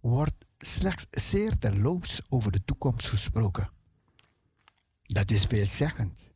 wordt 0.00 0.44
slechts 0.58 1.06
zeer 1.10 1.58
terloops 1.58 2.22
over 2.28 2.52
de 2.52 2.64
toekomst 2.64 3.08
gesproken. 3.08 3.70
Dat 5.02 5.30
is 5.30 5.44
veelzeggend. 5.44 6.32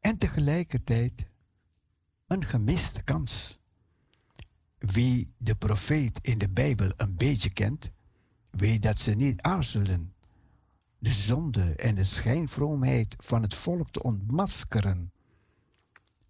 En 0.00 0.18
tegelijkertijd 0.18 1.26
een 2.26 2.44
gemiste 2.44 3.02
kans. 3.02 3.58
Wie 4.78 5.34
de 5.36 5.54
profeet 5.54 6.18
in 6.22 6.38
de 6.38 6.48
Bijbel 6.48 6.92
een 6.96 7.16
beetje 7.16 7.50
kent, 7.50 7.90
weet 8.50 8.82
dat 8.82 8.98
ze 8.98 9.10
niet 9.10 9.42
aarzelen 9.42 10.14
de 10.98 11.12
zonde 11.12 11.74
en 11.74 11.94
de 11.94 12.04
schijnvroomheid 12.04 13.16
van 13.18 13.42
het 13.42 13.54
volk 13.54 13.90
te 13.90 14.02
ontmaskeren, 14.02 15.12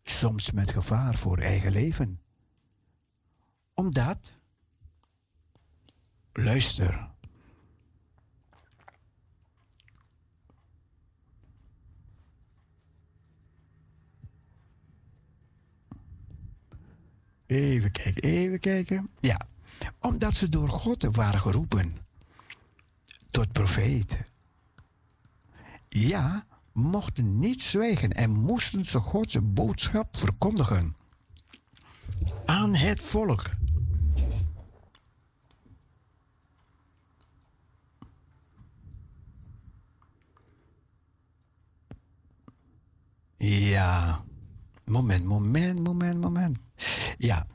soms 0.03 0.51
met 0.51 0.71
gevaar 0.71 1.19
voor 1.19 1.39
eigen 1.39 1.73
leven. 1.73 2.21
Omdat, 3.75 4.33
luister, 6.33 7.15
Even 17.47 17.91
kijken, 17.91 18.23
even 18.23 18.61
kijken. 18.61 19.11
Ja, 19.21 19.41
omdat 20.01 20.35
ze 20.35 20.49
door 20.49 20.69
God 20.69 21.03
waren 21.17 21.41
geroepen 21.41 21.97
tot 23.31 23.53
profeet. 23.53 24.19
Ja, 25.89 26.47
mochten 26.73 27.39
niet 27.39 27.63
zwijgen 27.63 28.11
en 28.11 28.31
moesten 28.31 28.85
ze 28.85 28.99
Gods 28.99 29.37
boodschap 29.43 30.17
verkondigen 30.17 30.97
aan 32.45 32.75
het 32.75 33.03
volk. 33.03 33.43
Ja, 43.47 44.25
moment, 44.85 45.25
moment, 45.25 45.81
moment, 45.81 46.21
moment. 46.21 46.59
Ja, 47.19 47.47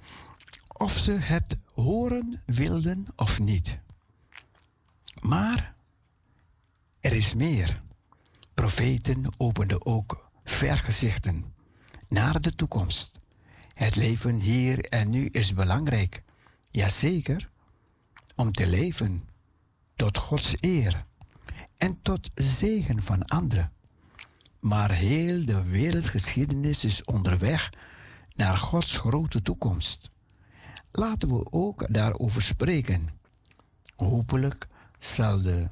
of 0.68 0.98
ze 0.98 1.12
het 1.12 1.58
horen 1.74 2.42
wilden 2.46 3.06
of 3.16 3.40
niet. 3.40 3.80
Maar 5.22 5.76
er 7.00 7.14
is 7.14 7.34
meer. 7.34 7.82
Profeten 8.54 9.26
openden 9.38 9.86
ook 9.86 10.30
vergezichten 10.44 11.54
naar 12.08 12.42
de 12.42 12.56
toekomst. 12.56 13.20
Het 13.74 13.96
leven 13.96 14.40
hier 14.40 14.80
en 14.80 15.10
nu 15.10 15.26
is 15.26 15.54
belangrijk. 15.54 16.24
Jazeker, 16.70 17.50
om 18.36 18.52
te 18.52 18.68
leven 18.68 19.30
tot 19.96 20.18
Gods 20.18 20.54
eer 20.60 21.06
en 21.78 22.02
tot 22.02 22.30
zegen 22.34 23.04
van 23.04 23.26
anderen. 23.26 23.72
Maar 24.60 24.92
heel 24.92 25.46
de 25.46 25.64
wereldgeschiedenis 25.64 26.84
is 26.84 27.04
onderweg 27.04 27.70
naar 28.36 28.58
Gods 28.58 28.98
grote 28.98 29.42
toekomst. 29.42 30.12
Laten 30.92 31.30
we 31.30 31.52
ook 31.52 31.94
daarover 31.94 32.42
spreken. 32.42 33.10
Hopelijk 33.96 34.68
zal 34.98 35.42
de 35.42 35.68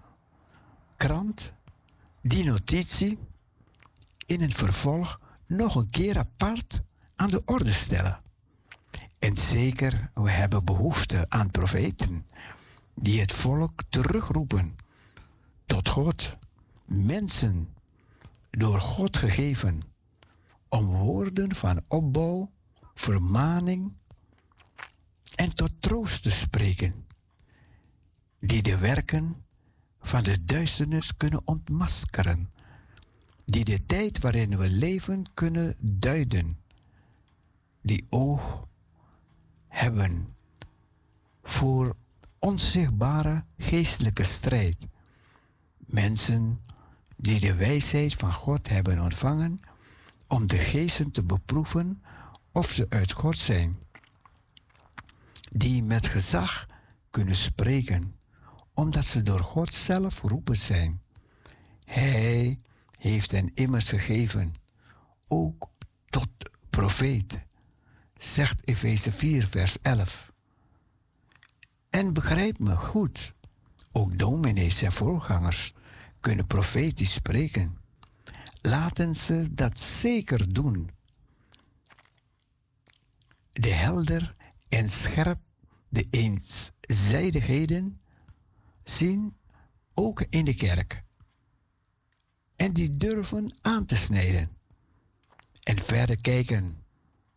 krant 0.97 1.51
die 2.21 2.43
notitie 2.43 3.17
in 4.25 4.41
het 4.41 4.53
vervolg 4.53 5.19
nog 5.45 5.75
een 5.75 5.89
keer 5.89 6.17
apart 6.17 6.81
aan 7.15 7.29
de 7.29 7.41
orde 7.45 7.71
stellen. 7.71 8.21
En 9.19 9.35
zeker, 9.35 10.11
we 10.13 10.29
hebben 10.29 10.65
behoefte 10.65 11.25
aan 11.29 11.51
profeten 11.51 12.25
die 12.95 13.19
het 13.19 13.33
volk 13.33 13.81
terugroepen 13.89 14.75
tot 15.65 15.89
God. 15.89 16.35
Mensen 16.85 17.76
door 18.57 18.79
God 18.79 19.17
gegeven 19.17 19.81
om 20.69 20.85
woorden 20.85 21.55
van 21.55 21.83
opbouw, 21.87 22.51
vermaning 22.93 23.93
en 25.35 25.55
tot 25.55 25.71
troost 25.79 26.23
te 26.23 26.31
spreken, 26.31 27.05
die 28.39 28.63
de 28.63 28.77
werken 28.77 29.45
van 30.01 30.23
de 30.23 30.45
duisternis 30.45 31.17
kunnen 31.17 31.41
ontmaskeren, 31.45 32.51
die 33.45 33.65
de 33.65 33.85
tijd 33.85 34.19
waarin 34.19 34.57
we 34.57 34.69
leven 34.69 35.25
kunnen 35.33 35.75
duiden, 35.79 36.59
die 37.81 38.05
oog 38.09 38.67
hebben 39.67 40.35
voor 41.43 41.95
onzichtbare 42.39 43.43
geestelijke 43.57 44.23
strijd, 44.23 44.87
Mensen 45.77 46.61
die 47.17 47.39
de 47.39 47.55
wijsheid 47.55 48.13
van 48.13 48.33
God 48.33 48.69
hebben 48.69 48.99
ontvangen 48.99 49.59
om 50.27 50.47
de 50.47 50.57
geesten 50.57 51.11
te 51.11 51.23
beproeven 51.23 52.03
of 52.51 52.71
ze 52.71 52.85
uit 52.89 53.11
God 53.11 53.37
zijn. 53.37 53.79
Die 55.51 55.83
met 55.83 56.07
gezag 56.07 56.67
kunnen 57.09 57.35
spreken, 57.35 58.15
omdat 58.73 59.05
ze 59.05 59.23
door 59.23 59.39
God 59.39 59.73
zelf 59.73 60.17
geroepen 60.17 60.57
zijn. 60.57 61.01
Hij 61.85 62.59
heeft 62.91 63.31
hen 63.31 63.51
immers 63.53 63.89
gegeven, 63.89 64.55
ook 65.27 65.69
tot 66.09 66.29
profeet, 66.69 67.39
zegt 68.17 68.67
Efeze 68.67 69.11
4, 69.11 69.47
vers 69.47 69.77
11. 69.81 70.31
En 71.89 72.13
begrijp 72.13 72.59
me 72.59 72.75
goed, 72.75 73.33
ook 73.91 74.19
dominees 74.19 74.81
en 74.81 74.91
voorgangers 74.91 75.73
kunnen 76.27 76.47
profetisch 76.47 77.13
spreken. 77.13 77.77
Laten 78.61 79.15
ze 79.15 79.47
dat 79.51 79.79
zeker 79.79 80.53
doen. 80.53 80.89
De 83.51 83.69
helder 83.69 84.35
en 84.69 84.89
scherp 84.89 85.39
de 85.89 86.07
eenzijdigheden 86.09 88.01
zien 88.83 89.37
ook 89.93 90.25
in 90.29 90.45
de 90.45 90.53
kerk. 90.53 91.03
En 92.55 92.73
die 92.73 92.89
durven 92.89 93.57
aan 93.61 93.85
te 93.85 93.95
snijden. 93.95 94.57
En 95.63 95.79
verder 95.79 96.21
kijken 96.21 96.83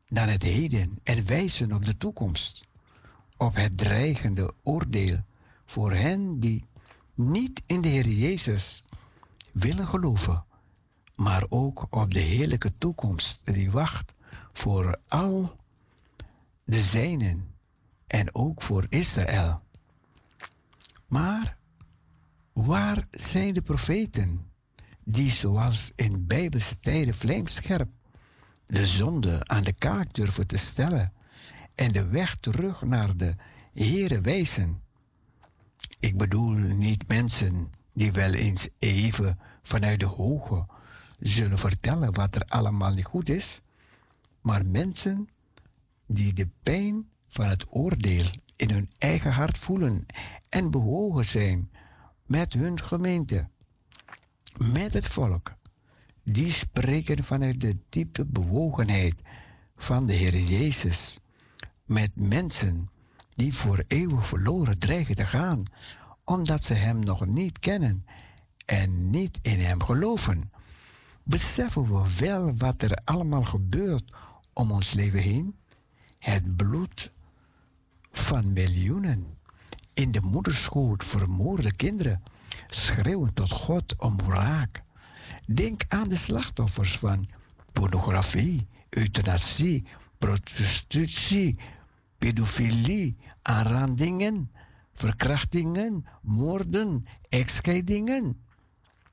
naar 0.08 0.30
het 0.30 0.42
heden 0.42 0.98
en 1.02 1.26
wijzen 1.26 1.72
op 1.72 1.84
de 1.84 1.96
toekomst. 1.96 2.66
Op 3.36 3.54
het 3.54 3.78
dreigende 3.78 4.52
oordeel 4.62 5.18
voor 5.66 5.92
hen 5.92 6.40
die 6.40 6.64
niet 7.20 7.62
in 7.66 7.80
de 7.80 7.88
Heer 7.88 8.08
Jezus 8.08 8.84
willen 9.52 9.86
geloven, 9.86 10.44
maar 11.14 11.46
ook 11.48 11.86
op 11.90 12.14
de 12.14 12.20
heerlijke 12.20 12.78
toekomst 12.78 13.54
die 13.54 13.70
wacht 13.70 14.14
voor 14.52 14.98
al 15.08 15.56
de 16.64 16.80
zijnen 16.80 17.54
en 18.06 18.34
ook 18.34 18.62
voor 18.62 18.86
Israël. 18.88 19.62
Maar 21.06 21.56
waar 22.52 23.04
zijn 23.10 23.54
de 23.54 23.62
profeten 23.62 24.50
die 25.04 25.30
zoals 25.30 25.92
in 25.96 26.26
bijbelse 26.26 26.78
tijden 26.78 27.14
vlijmscherp 27.14 27.88
de 28.66 28.86
zonde 28.86 29.46
aan 29.46 29.64
de 29.64 29.72
kaak 29.72 30.14
durven 30.14 30.46
te 30.46 30.56
stellen 30.56 31.12
en 31.74 31.92
de 31.92 32.06
weg 32.06 32.36
terug 32.40 32.82
naar 32.82 33.16
de 33.16 33.34
Heere 33.72 34.20
wijzen? 34.20 34.82
Ik 36.00 36.16
bedoel 36.16 36.54
niet 36.54 37.08
mensen 37.08 37.72
die 37.92 38.12
wel 38.12 38.32
eens 38.32 38.68
even 38.78 39.38
vanuit 39.62 40.00
de 40.00 40.06
hoge 40.06 40.66
zullen 41.18 41.58
vertellen 41.58 42.14
wat 42.14 42.34
er 42.34 42.44
allemaal 42.44 42.94
niet 42.94 43.04
goed 43.04 43.28
is, 43.28 43.60
maar 44.40 44.66
mensen 44.66 45.28
die 46.06 46.32
de 46.32 46.48
pijn 46.62 47.08
van 47.28 47.46
het 47.46 47.66
oordeel 47.68 48.24
in 48.56 48.70
hun 48.70 48.88
eigen 48.98 49.32
hart 49.32 49.58
voelen 49.58 50.06
en 50.48 50.70
bewogen 50.70 51.24
zijn 51.24 51.70
met 52.26 52.52
hun 52.52 52.80
gemeente, 52.82 53.48
met 54.56 54.92
het 54.92 55.06
volk. 55.06 55.54
Die 56.24 56.52
spreken 56.52 57.24
vanuit 57.24 57.60
de 57.60 57.76
diepe 57.88 58.24
bewogenheid 58.24 59.22
van 59.76 60.06
de 60.06 60.12
Heer 60.12 60.38
Jezus, 60.38 61.20
met 61.84 62.10
mensen 62.14 62.90
die 63.40 63.54
voor 63.54 63.84
eeuwig 63.86 64.26
verloren 64.26 64.78
dreigen 64.78 65.14
te 65.14 65.26
gaan, 65.26 65.62
omdat 66.24 66.64
ze 66.64 66.74
Hem 66.74 66.98
nog 66.98 67.26
niet 67.26 67.58
kennen 67.58 68.06
en 68.64 69.10
niet 69.10 69.38
in 69.42 69.60
Hem 69.60 69.82
geloven. 69.82 70.52
Beseffen 71.22 71.82
we 71.82 72.16
wel 72.18 72.56
wat 72.56 72.82
er 72.82 72.98
allemaal 73.04 73.44
gebeurt 73.44 74.12
om 74.52 74.70
ons 74.70 74.92
leven 74.92 75.20
heen? 75.20 75.56
Het 76.18 76.56
bloed 76.56 77.12
van 78.12 78.52
miljoenen 78.52 79.26
in 79.94 80.12
de 80.12 80.20
moederschoot 80.20 81.04
vermoorde 81.04 81.72
kinderen 81.72 82.22
schreeuwen 82.68 83.34
tot 83.34 83.50
God 83.50 83.94
om 83.98 84.16
wraak. 84.16 84.82
Denk 85.46 85.82
aan 85.88 86.08
de 86.08 86.16
slachtoffers 86.16 86.98
van 86.98 87.28
pornografie, 87.72 88.66
euthanasie, 88.88 89.86
prostitutie, 90.18 91.58
pedofilie, 92.20 93.16
aanrandingen, 93.42 94.50
verkrachtingen, 94.92 96.04
moorden, 96.22 97.06
echtscheidingen. 97.28 98.44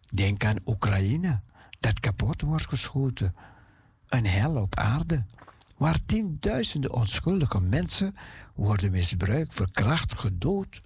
Denk 0.10 0.46
aan 0.46 0.60
Oekraïne, 0.66 1.42
dat 1.80 2.00
kapot 2.00 2.42
wordt 2.42 2.68
geschoten. 2.68 3.36
Een 4.08 4.26
hel 4.26 4.56
op 4.56 4.76
aarde, 4.76 5.26
waar 5.78 6.00
tienduizenden 6.06 6.94
onschuldige 6.94 7.62
mensen 7.62 8.16
worden 8.56 8.92
misbruikt, 8.92 9.54
verkracht, 9.54 10.20
gedood. 10.20 10.82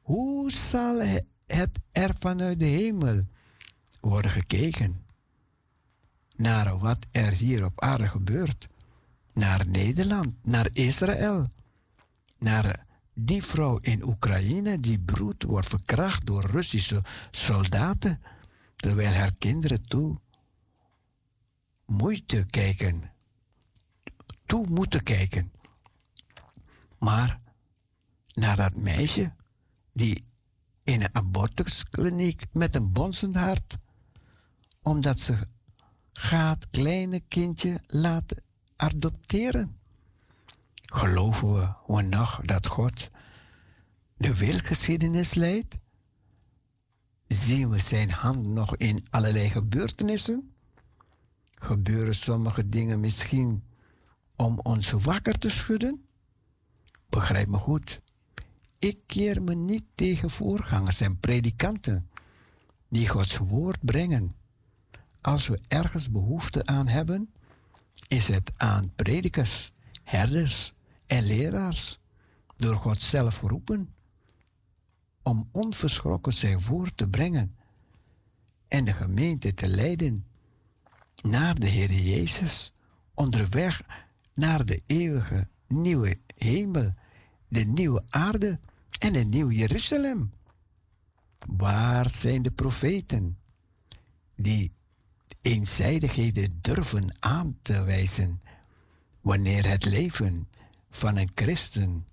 Hoe 0.00 0.50
zal 0.50 1.00
het 1.46 1.78
er 1.92 2.14
vanuit 2.18 2.58
de 2.58 2.64
hemel 2.64 3.26
worden 4.00 4.30
gekeken 4.30 5.04
naar 6.36 6.78
wat 6.78 7.06
er 7.10 7.32
hier 7.32 7.64
op 7.64 7.80
aarde 7.80 8.08
gebeurt? 8.08 8.68
Naar 9.40 9.68
Nederland, 9.68 10.34
naar 10.42 10.68
Israël, 10.72 11.50
naar 12.38 12.86
die 13.14 13.42
vrouw 13.42 13.78
in 13.78 14.02
Oekraïne 14.02 14.80
die 14.80 14.98
broed 14.98 15.42
wordt 15.42 15.68
verkracht 15.68 16.26
door 16.26 16.44
Russische 16.44 17.04
soldaten, 17.30 18.22
terwijl 18.76 19.12
haar 19.12 19.34
kinderen 19.38 19.82
toe 19.82 20.20
moeite 21.86 22.46
kijken, 22.50 23.12
toe 24.46 24.66
moeten 24.68 25.02
kijken. 25.02 25.52
Maar 26.98 27.40
naar 28.34 28.56
dat 28.56 28.74
meisje 28.74 29.32
die 29.92 30.24
in 30.82 31.02
een 31.02 31.14
abortuskliniek 31.14 32.44
met 32.52 32.74
een 32.74 32.92
bonzend 32.92 33.36
hart, 33.36 33.76
omdat 34.82 35.18
ze 35.18 35.46
gaat 36.12 36.70
kleine 36.70 37.20
kindje 37.20 37.80
laten 37.86 38.48
adopteren. 38.80 39.78
Geloven 40.74 41.54
we, 41.54 41.72
we 41.86 42.02
nog 42.02 42.40
dat 42.44 42.66
God 42.66 43.10
de 44.16 44.34
wereldgeschiedenis 44.34 45.34
leidt? 45.34 45.78
Zien 47.28 47.70
we 47.70 47.78
zijn 47.78 48.10
hand 48.10 48.46
nog 48.46 48.76
in 48.76 49.04
allerlei 49.10 49.50
gebeurtenissen? 49.50 50.52
Gebeuren 51.50 52.14
sommige 52.14 52.68
dingen 52.68 53.00
misschien 53.00 53.64
om 54.36 54.58
ons 54.58 54.90
wakker 54.90 55.38
te 55.38 55.48
schudden? 55.48 56.04
Begrijp 57.08 57.48
me 57.48 57.56
goed. 57.56 58.00
Ik 58.78 58.98
keer 59.06 59.42
me 59.42 59.54
niet 59.54 59.84
tegen 59.94 60.30
voorgangers 60.30 61.00
en 61.00 61.18
predikanten 61.18 62.10
die 62.88 63.08
Gods 63.08 63.36
woord 63.36 63.84
brengen. 63.84 64.34
Als 65.20 65.48
we 65.48 65.58
ergens 65.68 66.10
behoefte 66.10 66.66
aan 66.66 66.86
hebben, 66.86 67.32
is 68.10 68.28
het 68.28 68.52
aan 68.56 68.92
predikers, 68.96 69.72
herders 70.04 70.74
en 71.06 71.22
leraars, 71.22 72.00
door 72.56 72.74
God 72.74 73.02
zelf 73.02 73.36
geroepen, 73.36 73.94
om 75.22 75.48
onverschrokken 75.52 76.32
zijn 76.32 76.60
woord 76.60 76.96
te 76.96 77.08
brengen 77.08 77.56
en 78.68 78.84
de 78.84 78.92
gemeente 78.92 79.54
te 79.54 79.68
leiden 79.68 80.26
naar 81.22 81.54
de 81.54 81.66
Heer 81.66 81.92
Jezus, 81.92 82.74
onderweg 83.14 83.82
naar 84.34 84.64
de 84.64 84.82
eeuwige 84.86 85.48
nieuwe 85.66 86.18
hemel, 86.36 86.94
de 87.48 87.64
nieuwe 87.64 88.02
aarde 88.08 88.60
en 88.98 89.14
een 89.14 89.28
nieuw 89.28 89.50
Jeruzalem. 89.50 90.32
Waar 91.46 92.10
zijn 92.10 92.42
de 92.42 92.50
profeten 92.50 93.38
die 94.36 94.72
eenzijdigheden 95.42 96.58
durven 96.60 97.16
aan 97.18 97.58
te 97.62 97.82
wijzen 97.82 98.40
wanneer 99.20 99.68
het 99.68 99.84
leven 99.84 100.48
van 100.90 101.16
een 101.16 101.30
christen 101.34 102.06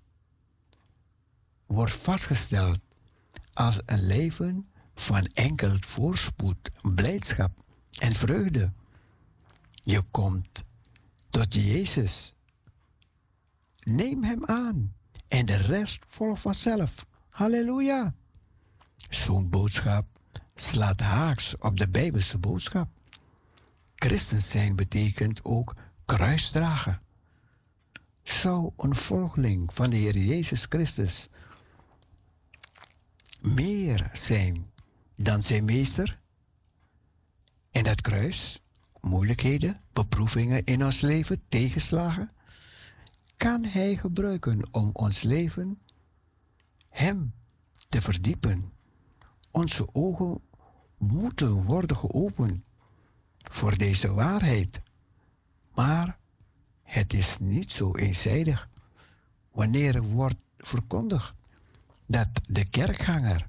wordt 1.66 1.92
vastgesteld 1.92 2.80
als 3.52 3.80
een 3.86 4.06
leven 4.06 4.68
van 4.94 5.24
enkel 5.24 5.76
voorspoed, 5.80 6.70
blijdschap 6.82 7.52
en 7.98 8.14
vreugde? 8.14 8.72
Je 9.82 10.02
komt 10.10 10.64
tot 11.30 11.54
Jezus. 11.54 12.34
Neem 13.80 14.24
hem 14.24 14.44
aan 14.44 14.94
en 15.28 15.46
de 15.46 15.56
rest 15.56 16.04
volgt 16.08 16.40
vanzelf. 16.40 17.06
Halleluja. 17.28 18.14
Zo'n 19.08 19.48
boodschap 19.48 20.06
slaat 20.54 21.00
haaks 21.00 21.56
op 21.58 21.76
de 21.76 21.88
Bijbelse 21.88 22.38
boodschap. 22.38 22.97
Christen 23.98 24.42
zijn 24.42 24.76
betekent 24.76 25.44
ook 25.44 25.74
kruisdragen. 26.04 27.00
Zou 28.22 28.72
een 28.76 28.94
volgeling 28.94 29.74
van 29.74 29.90
de 29.90 29.96
Heer 29.96 30.18
Jezus 30.18 30.66
Christus 30.68 31.30
meer 33.40 34.10
zijn 34.12 34.70
dan 35.16 35.42
zijn 35.42 35.64
meester. 35.64 36.20
En 37.70 37.84
dat 37.84 38.00
kruis, 38.00 38.62
moeilijkheden, 39.00 39.80
beproevingen 39.92 40.64
in 40.64 40.84
ons 40.84 41.00
leven, 41.00 41.42
tegenslagen, 41.48 42.32
kan 43.36 43.64
Hij 43.64 43.96
gebruiken 43.96 44.68
om 44.70 44.90
ons 44.92 45.22
leven 45.22 45.80
Hem 46.88 47.34
te 47.88 48.02
verdiepen. 48.02 48.72
Onze 49.50 49.94
ogen 49.94 50.40
moeten 50.96 51.64
worden 51.64 51.96
geopend 51.96 52.66
voor 53.48 53.78
deze 53.78 54.12
waarheid. 54.12 54.80
Maar 55.74 56.18
het 56.82 57.12
is 57.12 57.38
niet 57.38 57.72
zo 57.72 57.96
eenzijdig. 57.96 58.68
Wanneer 59.52 59.94
er 59.94 60.02
wordt 60.02 60.36
verkondigd 60.58 61.32
dat 62.06 62.28
de 62.42 62.64
kerkganger 62.64 63.48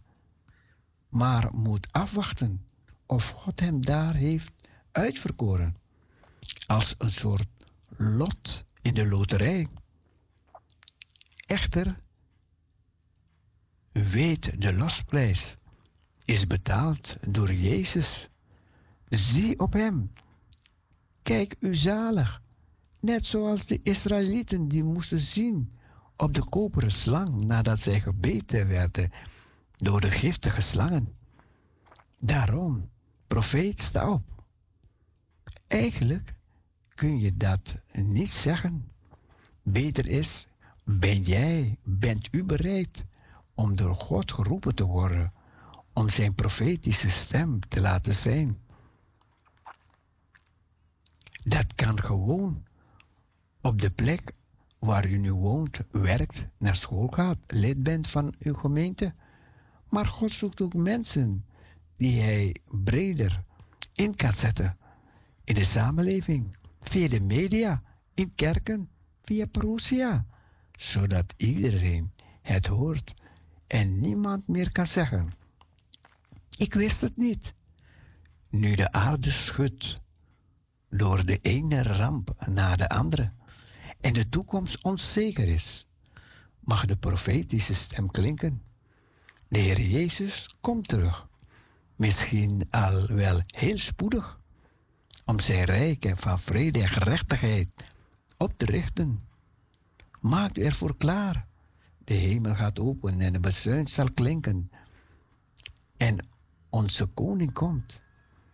maar 1.09 1.49
moet 1.53 1.91
afwachten 1.91 2.65
of 3.05 3.29
God 3.29 3.59
hem 3.59 3.85
daar 3.85 4.13
heeft 4.13 4.51
uitverkoren. 4.91 5.77
Als 6.67 6.95
een 6.97 7.11
soort 7.11 7.47
lot 7.97 8.65
in 8.81 8.93
de 8.93 9.07
loterij. 9.07 9.67
Echter, 11.45 11.99
weet 13.91 14.61
de 14.61 14.73
losprijs 14.73 15.57
is 16.25 16.47
betaald 16.47 17.17
door 17.27 17.53
Jezus. 17.53 18.29
Zie 19.09 19.59
op 19.59 19.73
hem. 19.73 20.11
Kijk 21.21 21.55
u 21.59 21.75
zalig. 21.75 22.41
Net 22.99 23.25
zoals 23.25 23.65
de 23.65 23.79
Israëlieten 23.83 24.67
die 24.67 24.83
moesten 24.83 25.19
zien 25.19 25.73
op 26.17 26.33
de 26.33 26.49
koperen 26.49 26.91
slang 26.91 27.45
nadat 27.45 27.79
zij 27.79 27.99
gebeten 28.01 28.67
werden 28.67 29.11
door 29.75 30.01
de 30.01 30.11
giftige 30.11 30.61
slangen. 30.61 31.13
Daarom, 32.19 32.89
profeet, 33.27 33.81
sta 33.81 34.11
op. 34.11 34.23
Eigenlijk 35.67 36.33
kun 36.95 37.19
je 37.19 37.37
dat 37.37 37.75
niet 37.91 38.29
zeggen. 38.29 38.91
Beter 39.63 40.07
is, 40.07 40.47
ben 40.83 41.21
jij, 41.21 41.77
bent 41.83 42.27
u 42.31 42.43
bereid 42.43 43.05
om 43.53 43.75
door 43.75 43.95
God 43.95 44.31
geroepen 44.31 44.75
te 44.75 44.85
worden, 44.85 45.33
om 45.93 46.09
zijn 46.09 46.35
profetische 46.35 47.09
stem 47.09 47.59
te 47.67 47.81
laten 47.81 48.15
zijn? 48.15 48.57
Dat 51.43 51.75
kan 51.75 51.99
gewoon 51.99 52.63
op 53.61 53.81
de 53.81 53.91
plek 53.91 54.31
waar 54.79 55.09
u 55.09 55.17
nu 55.17 55.33
woont, 55.33 55.79
werkt, 55.91 56.45
naar 56.57 56.75
school 56.75 57.07
gaat, 57.07 57.37
lid 57.47 57.83
bent 57.83 58.09
van 58.09 58.33
uw 58.39 58.53
gemeente. 58.53 59.13
Maar 59.89 60.05
God 60.05 60.31
zoekt 60.31 60.61
ook 60.61 60.73
mensen 60.73 61.45
die 61.97 62.21
hij 62.21 62.55
breder 62.65 63.43
in 63.93 64.15
kan 64.15 64.33
zetten 64.33 64.77
in 65.43 65.55
de 65.55 65.63
samenleving, 65.65 66.57
via 66.81 67.07
de 67.07 67.21
media, 67.21 67.83
in 68.13 68.35
kerken, 68.35 68.89
via 69.23 69.45
parousia, 69.45 70.25
zodat 70.71 71.33
iedereen 71.37 72.11
het 72.41 72.65
hoort 72.65 73.13
en 73.67 73.99
niemand 73.99 74.47
meer 74.47 74.71
kan 74.71 74.87
zeggen: 74.87 75.29
Ik 76.57 76.73
wist 76.73 77.01
het 77.01 77.17
niet. 77.17 77.53
Nu 78.49 78.75
de 78.75 78.91
aarde 78.91 79.31
schudt 79.31 79.99
door 80.89 81.25
de 81.25 81.39
ene 81.41 81.83
ramp 81.83 82.35
na 82.47 82.75
de 82.75 82.89
andere 82.89 83.31
en 83.99 84.13
de 84.13 84.29
toekomst 84.29 84.83
onzeker 84.83 85.47
is, 85.47 85.87
mag 86.59 86.85
de 86.85 86.97
profetische 86.97 87.73
stem 87.73 88.11
klinken. 88.11 88.61
De 89.47 89.59
Heer 89.59 89.81
Jezus 89.81 90.55
komt 90.61 90.87
terug, 90.87 91.27
misschien 91.95 92.67
al 92.69 93.07
wel 93.07 93.41
heel 93.47 93.77
spoedig, 93.77 94.39
om 95.25 95.39
zijn 95.39 95.63
rijk 95.63 96.13
van 96.15 96.39
vrede 96.39 96.81
en 96.81 96.87
gerechtigheid 96.87 97.69
op 98.37 98.53
te 98.57 98.65
richten. 98.65 99.27
Maak 100.19 100.57
u 100.57 100.63
ervoor 100.63 100.97
klaar. 100.97 101.47
De 102.03 102.13
hemel 102.13 102.55
gaat 102.55 102.79
open 102.79 103.21
en 103.21 103.33
de 103.33 103.39
bezuin 103.39 103.87
zal 103.87 104.11
klinken. 104.13 104.71
En 105.97 106.27
onze 106.69 107.05
koning 107.05 107.53
komt. 107.53 108.01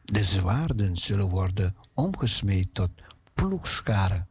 De 0.05 0.23
zwaarden 0.23 0.97
zullen 0.97 1.29
worden 1.29 1.75
omgesmeed 1.93 2.73
tot 2.73 2.89
ploegscharen 3.33 4.27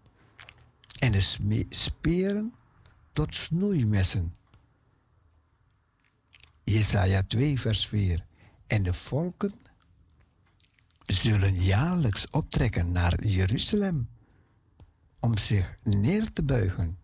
en 0.99 1.13
de 1.13 1.67
speren 1.69 2.55
tot 3.13 3.35
snoeimessen. 3.35 4.35
Jesaja 6.65 7.23
2, 7.23 7.61
vers 7.61 7.87
4. 7.87 8.27
En 8.67 8.83
de 8.83 8.95
volken 8.95 9.53
zullen 11.07 11.55
jaarlijks 11.55 12.31
optrekken 12.31 12.93
naar 12.93 13.27
Jeruzalem 13.27 14.09
om 15.21 15.37
zich 15.39 15.77
neer 15.83 16.33
te 16.33 16.43
buigen 16.43 16.99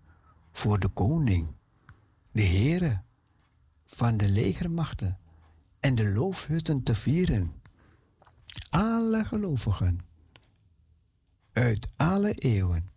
voor 0.53 0.79
de 0.79 0.89
koning, 0.89 1.49
de 2.33 2.43
Heere 2.43 3.03
van 3.87 4.17
de 4.17 4.29
legermachten 4.29 5.19
en 5.81 5.95
de 5.95 6.09
loofhutten 6.09 6.83
te 6.83 6.95
vieren. 6.95 7.60
Alle 8.71 9.25
gelovigen 9.25 10.01
uit 11.53 11.93
alle 11.97 12.33
eeuwen 12.33 12.89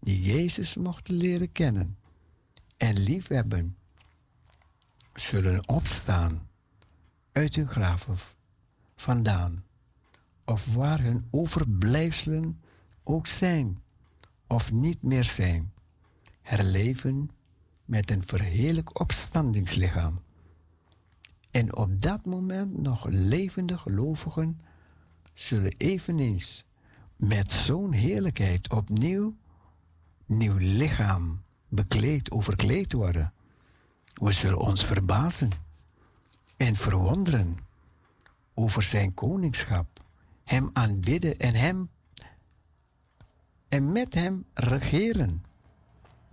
die 0.00 0.22
Jezus 0.22 0.76
mochten 0.76 1.14
leren 1.14 1.52
kennen 1.52 1.98
en 2.76 2.98
liefhebben, 2.98 3.76
zullen 5.14 5.68
opstaan 5.68 6.48
uit 7.32 7.54
hun 7.54 7.68
graven 7.68 8.16
vandaan, 8.96 9.64
of 10.44 10.74
waar 10.74 11.00
hun 11.00 11.26
overblijfselen 11.30 12.60
ook 13.02 13.26
zijn 13.26 13.82
of 14.46 14.72
niet 14.72 15.02
meer 15.02 15.24
zijn, 15.24 15.72
herleven 16.42 17.30
met 17.84 18.10
een 18.10 18.26
verheerlijk 18.26 19.00
opstandingslichaam. 19.00 20.20
En 21.50 21.76
op 21.76 22.02
dat 22.02 22.24
moment 22.24 22.78
nog 22.78 23.06
levende 23.08 23.78
gelovigen 23.78 24.60
zullen 25.32 25.74
eveneens 25.76 26.66
met 27.16 27.52
zo'n 27.52 27.92
heerlijkheid 27.92 28.70
opnieuw 28.70 29.36
nieuw 30.26 30.56
lichaam 30.58 31.42
bekleed, 31.68 32.30
overkleed 32.30 32.92
worden. 32.92 33.32
We 34.14 34.32
zullen 34.32 34.58
ons 34.58 34.84
verbazen 34.84 35.50
en 36.56 36.76
verwonderen 36.76 37.56
over 38.54 38.82
zijn 38.82 39.14
koningschap, 39.14 40.04
hem 40.44 40.70
aanbidden 40.72 41.38
en 41.38 41.54
hem 41.54 41.90
en 43.68 43.92
met 43.92 44.14
hem 44.14 44.44
regeren. 44.54 45.44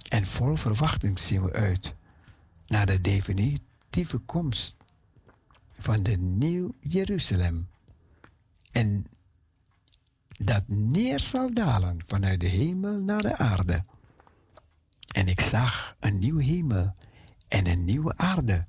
En 0.09 0.25
vol 0.25 0.55
verwachting 0.55 1.19
zien 1.19 1.43
we 1.43 1.53
uit 1.53 1.95
naar 2.67 2.85
de 2.85 3.01
definitieve 3.01 4.17
komst 4.17 4.75
van 5.79 6.03
de 6.03 6.17
nieuw 6.17 6.73
Jeruzalem. 6.79 7.67
En 8.79 9.05
dat 10.37 10.63
neer 10.67 11.19
zal 11.19 11.53
dalen 11.53 11.99
vanuit 12.05 12.39
de 12.39 12.47
hemel 12.47 12.99
naar 12.99 13.21
de 13.21 13.37
aarde. 13.37 13.83
En 15.07 15.27
ik 15.27 15.41
zag 15.41 15.95
een 15.99 16.19
nieuwe 16.19 16.43
hemel 16.43 16.95
en 17.47 17.67
een 17.67 17.85
nieuwe 17.85 18.17
aarde, 18.17 18.65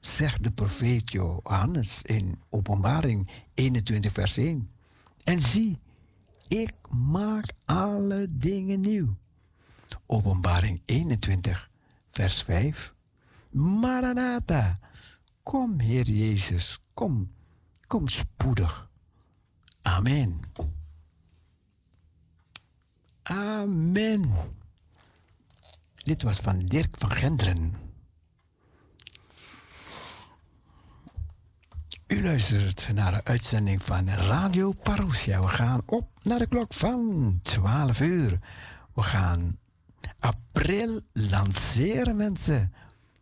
zegt 0.00 0.42
de 0.42 0.50
profeet 0.50 1.12
Johannes 1.12 2.02
in 2.02 2.42
Openbaring 2.48 3.30
21, 3.54 4.12
vers 4.12 4.36
1. 4.36 4.70
En 5.24 5.40
zie, 5.40 5.78
ik 6.48 6.74
maak 6.90 7.52
alle 7.64 8.26
dingen 8.30 8.80
nieuw. 8.80 9.16
Openbaring 10.06 10.82
21, 10.84 11.70
vers 12.08 12.42
5. 12.42 12.94
Maranatha, 13.50 14.78
kom 15.42 15.80
Heer 15.80 16.10
Jezus, 16.10 16.80
kom, 16.94 17.32
kom 17.86 18.08
spoedig. 18.08 18.85
Amen. 19.86 20.40
Amen. 23.22 24.34
Dit 25.94 26.22
was 26.22 26.38
van 26.38 26.58
Dirk 26.58 26.94
van 26.98 27.10
Genderen. 27.10 27.74
U 32.06 32.22
luistert 32.22 32.88
naar 32.94 33.12
de 33.12 33.24
uitzending 33.24 33.82
van 33.82 34.08
Radio 34.08 34.72
Parousia. 34.72 35.40
We 35.40 35.48
gaan 35.48 35.82
op 35.86 36.08
naar 36.22 36.38
de 36.38 36.48
klok 36.48 36.74
van 36.74 37.38
12 37.42 38.00
uur. 38.00 38.38
We 38.94 39.02
gaan 39.02 39.58
april 40.18 41.00
lanceren, 41.12 42.16
mensen. 42.16 42.72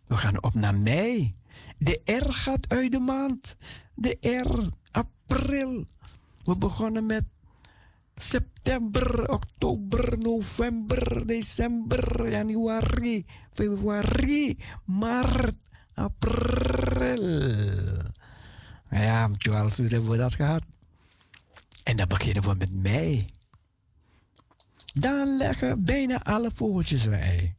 We 0.07 0.17
gaan 0.17 0.43
op 0.43 0.55
naar 0.55 0.75
mei. 0.75 1.35
De 1.79 2.01
R 2.05 2.33
gaat 2.33 2.69
uit 2.69 2.93
de 2.93 3.01
maand. 3.01 3.57
De 3.95 4.17
R, 4.21 4.69
april. 4.91 5.87
We 6.45 6.57
begonnen 6.57 7.07
met 7.07 7.25
september, 8.15 9.31
oktober, 9.31 10.19
november, 10.19 11.27
december, 11.27 12.31
januari, 12.31 13.27
februari, 13.53 14.59
maart, 14.85 15.57
april. 15.95 17.27
Nou 18.89 19.05
ja, 19.05 19.25
om 19.25 19.39
12 19.39 19.79
uur 19.79 19.91
hebben 19.91 20.11
we 20.11 20.17
dat 20.17 20.35
gehad. 20.35 20.63
En 21.83 21.97
dan 21.97 22.09
beginnen 22.09 22.43
we 22.43 22.55
met 22.55 22.83
mei. 22.83 23.27
Dan 24.95 25.37
leggen 25.37 25.85
bijna 25.85 26.23
alle 26.23 26.51
vogeltjes 26.51 27.05
een 27.05 27.13
ei. 27.13 27.55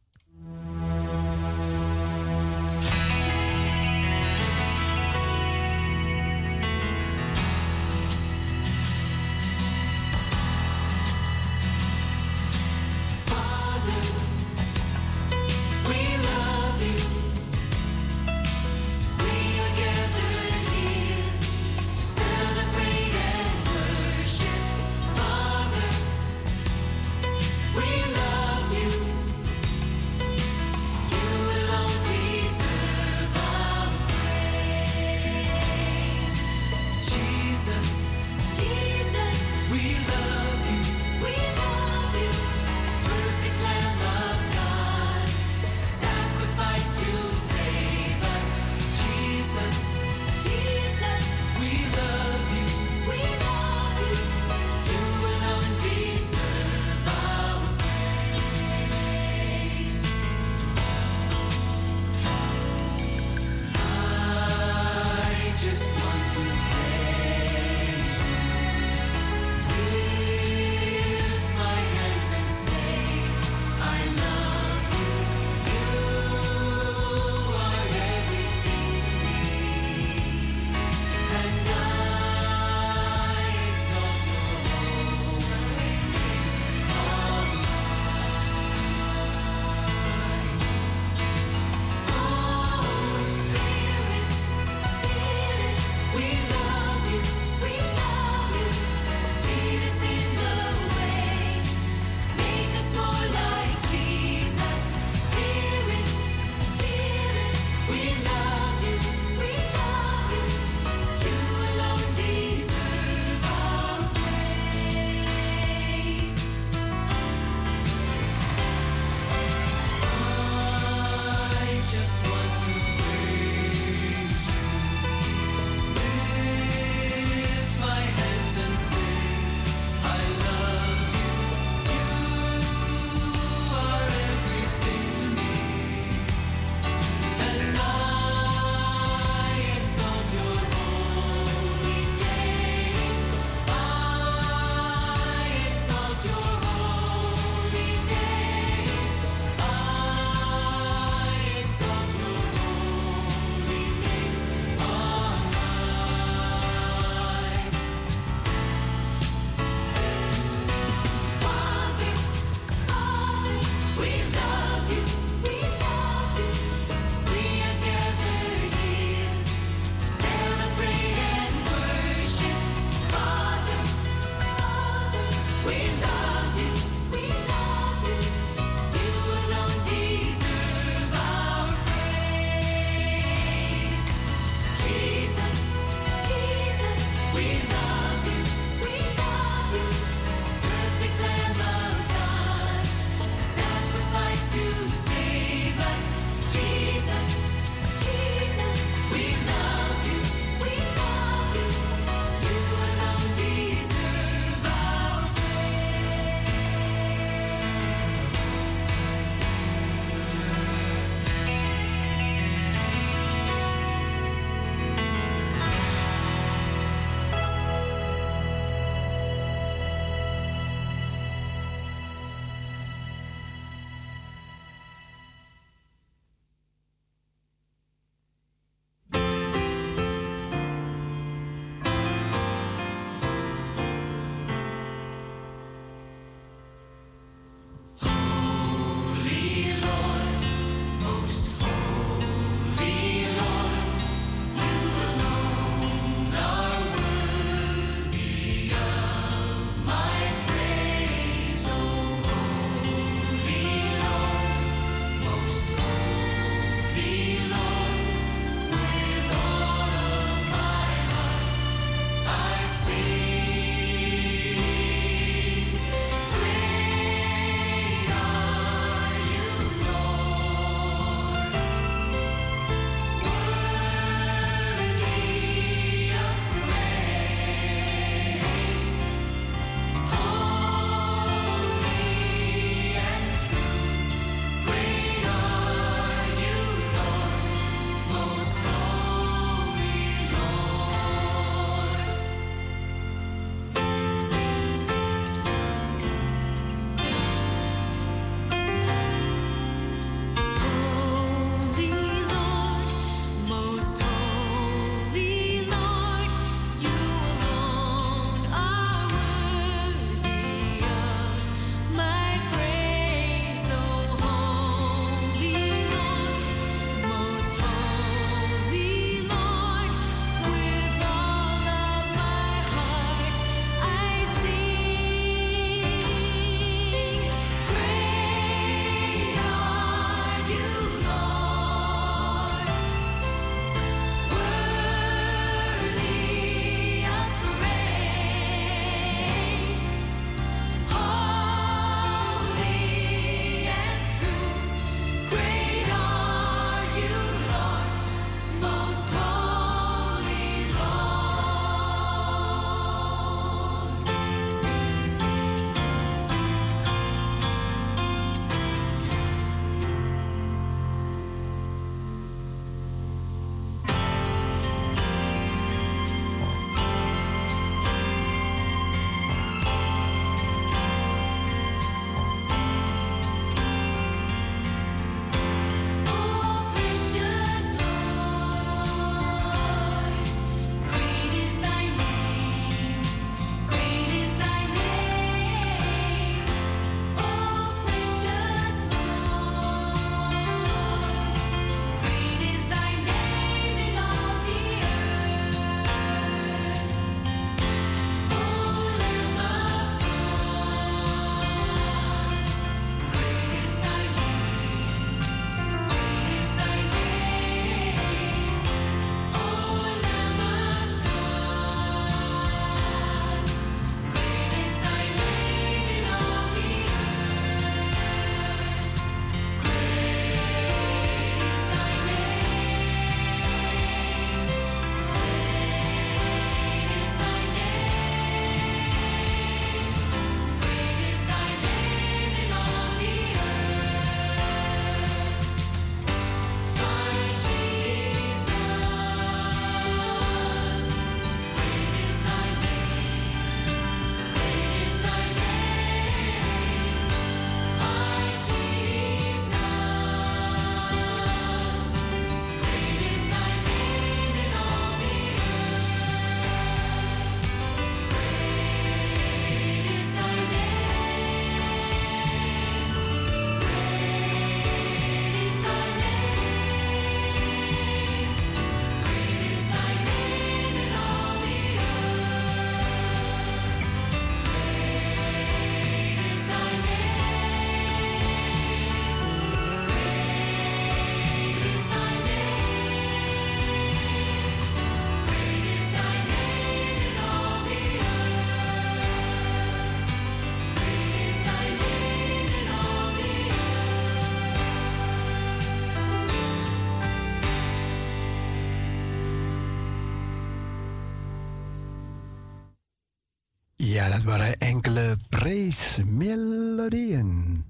Er 504.06 504.12
ja, 504.12 504.18
dat 504.18 504.24
waren 504.24 504.58
enkele 504.58 505.16
praise-melodieën. 505.28 507.64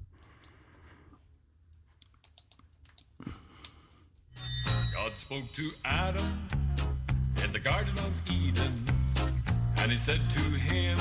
God 4.93 5.11
spoke 5.15 5.51
to 5.51 5.73
Adam 5.81 6.45
in 7.43 7.51
the 7.51 7.59
Garden 7.59 7.97
of 7.97 8.11
Eden, 8.29 8.83
and 9.75 9.91
he 9.91 9.97
said 9.97 10.19
to 10.29 10.39
him, 10.39 10.97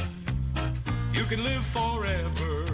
You 1.13 1.27
can 1.27 1.43
live 1.43 1.65
forever. 1.65 2.65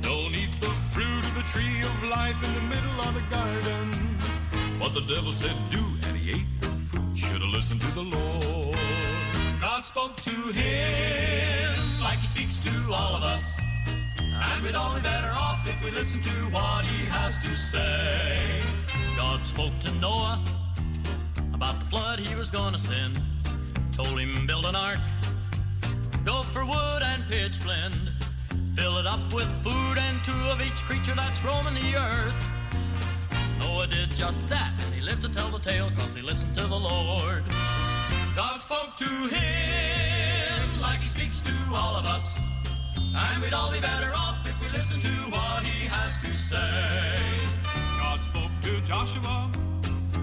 Don't 0.00 0.34
eat 0.34 0.60
the 0.60 0.74
fruit 0.90 1.24
of 1.24 1.34
the 1.34 1.42
tree 1.52 1.84
of 1.84 2.02
life 2.02 2.46
in 2.46 2.54
the 2.54 2.62
middle 2.74 2.98
of 2.98 3.14
the 3.14 3.22
garden. 3.30 3.90
What 4.80 4.92
the 4.92 5.04
devil 5.14 5.32
said, 5.32 5.56
do, 5.70 5.84
and 6.08 6.16
he 6.16 6.30
ate 6.30 6.60
the 6.60 6.66
fruit. 6.66 7.16
Should 7.16 7.40
have 7.40 7.52
listened 7.52 7.80
to 7.80 7.90
the 7.94 8.02
Lord. 8.02 8.76
God 9.60 9.84
spoke 9.84 10.16
to 12.66 12.92
all 12.92 13.14
of 13.14 13.22
us. 13.22 13.60
And 14.08 14.62
we'd 14.62 14.74
all 14.74 14.94
be 14.94 15.00
better 15.00 15.30
off 15.32 15.66
if 15.66 15.84
we 15.84 15.90
listened 15.90 16.24
to 16.24 16.38
what 16.50 16.84
he 16.84 17.06
has 17.06 17.38
to 17.38 17.54
say. 17.54 18.60
God 19.16 19.46
spoke 19.46 19.78
to 19.80 19.90
Noah 19.94 20.42
about 21.54 21.78
the 21.78 21.86
flood 21.86 22.18
he 22.18 22.34
was 22.34 22.50
gonna 22.50 22.78
send. 22.78 23.20
Told 23.92 24.18
him 24.18 24.46
build 24.46 24.64
an 24.64 24.74
ark, 24.74 24.98
go 26.24 26.42
for 26.42 26.64
wood 26.64 27.02
and 27.02 27.24
pitch 27.28 27.62
blend. 27.62 28.10
Fill 28.74 28.98
it 28.98 29.06
up 29.06 29.32
with 29.32 29.48
food 29.64 29.96
and 30.06 30.22
two 30.22 30.42
of 30.52 30.60
each 30.60 30.82
creature 30.88 31.14
that's 31.14 31.42
roaming 31.44 31.74
the 31.74 31.96
earth. 31.96 32.50
Noah 33.60 33.86
did 33.86 34.10
just 34.10 34.48
that, 34.48 34.72
and 34.84 34.94
he 34.94 35.00
lived 35.00 35.22
to 35.22 35.28
tell 35.28 35.48
the 35.48 35.58
tale 35.58 35.90
cause 35.96 36.14
he 36.14 36.22
listened 36.22 36.54
to 36.56 36.66
the 36.66 36.80
Lord. 36.90 37.44
God 38.34 38.60
spoke 38.60 38.96
to 38.96 39.04
him 39.04 40.80
like 40.82 40.98
he 41.00 41.08
speaks 41.08 41.40
to 41.40 41.52
all 41.72 41.96
of 41.96 42.04
us. 42.06 42.38
And 43.18 43.42
we'd 43.42 43.54
all 43.54 43.72
be 43.72 43.80
better 43.80 44.12
off 44.14 44.46
if 44.46 44.60
we 44.60 44.68
listened 44.68 45.00
to 45.00 45.14
what 45.32 45.64
he 45.64 45.86
has 45.86 46.18
to 46.18 46.28
say. 46.34 47.16
God 47.98 48.20
spoke 48.20 48.52
to 48.62 48.80
Joshua, 48.82 49.50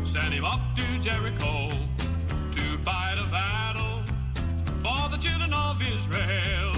sent 0.06 0.32
him 0.32 0.46
up 0.46 0.62
to 0.76 0.86
Jericho 1.02 1.70
to 2.52 2.78
fight 2.86 3.18
a 3.18 3.28
battle 3.32 4.04
for 4.86 5.10
the 5.10 5.18
children 5.18 5.52
of 5.54 5.82
Israel. 5.82 6.74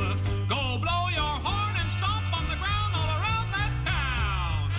Go 0.48 0.80
blow 0.80 1.04
your 1.12 1.36
horn 1.44 1.76
and 1.82 1.90
stomp 1.92 2.32
on 2.32 2.46
the 2.48 2.60
ground 2.64 2.92
all 2.96 3.12
around 3.20 3.48
that 3.52 3.74
town. 3.84 4.72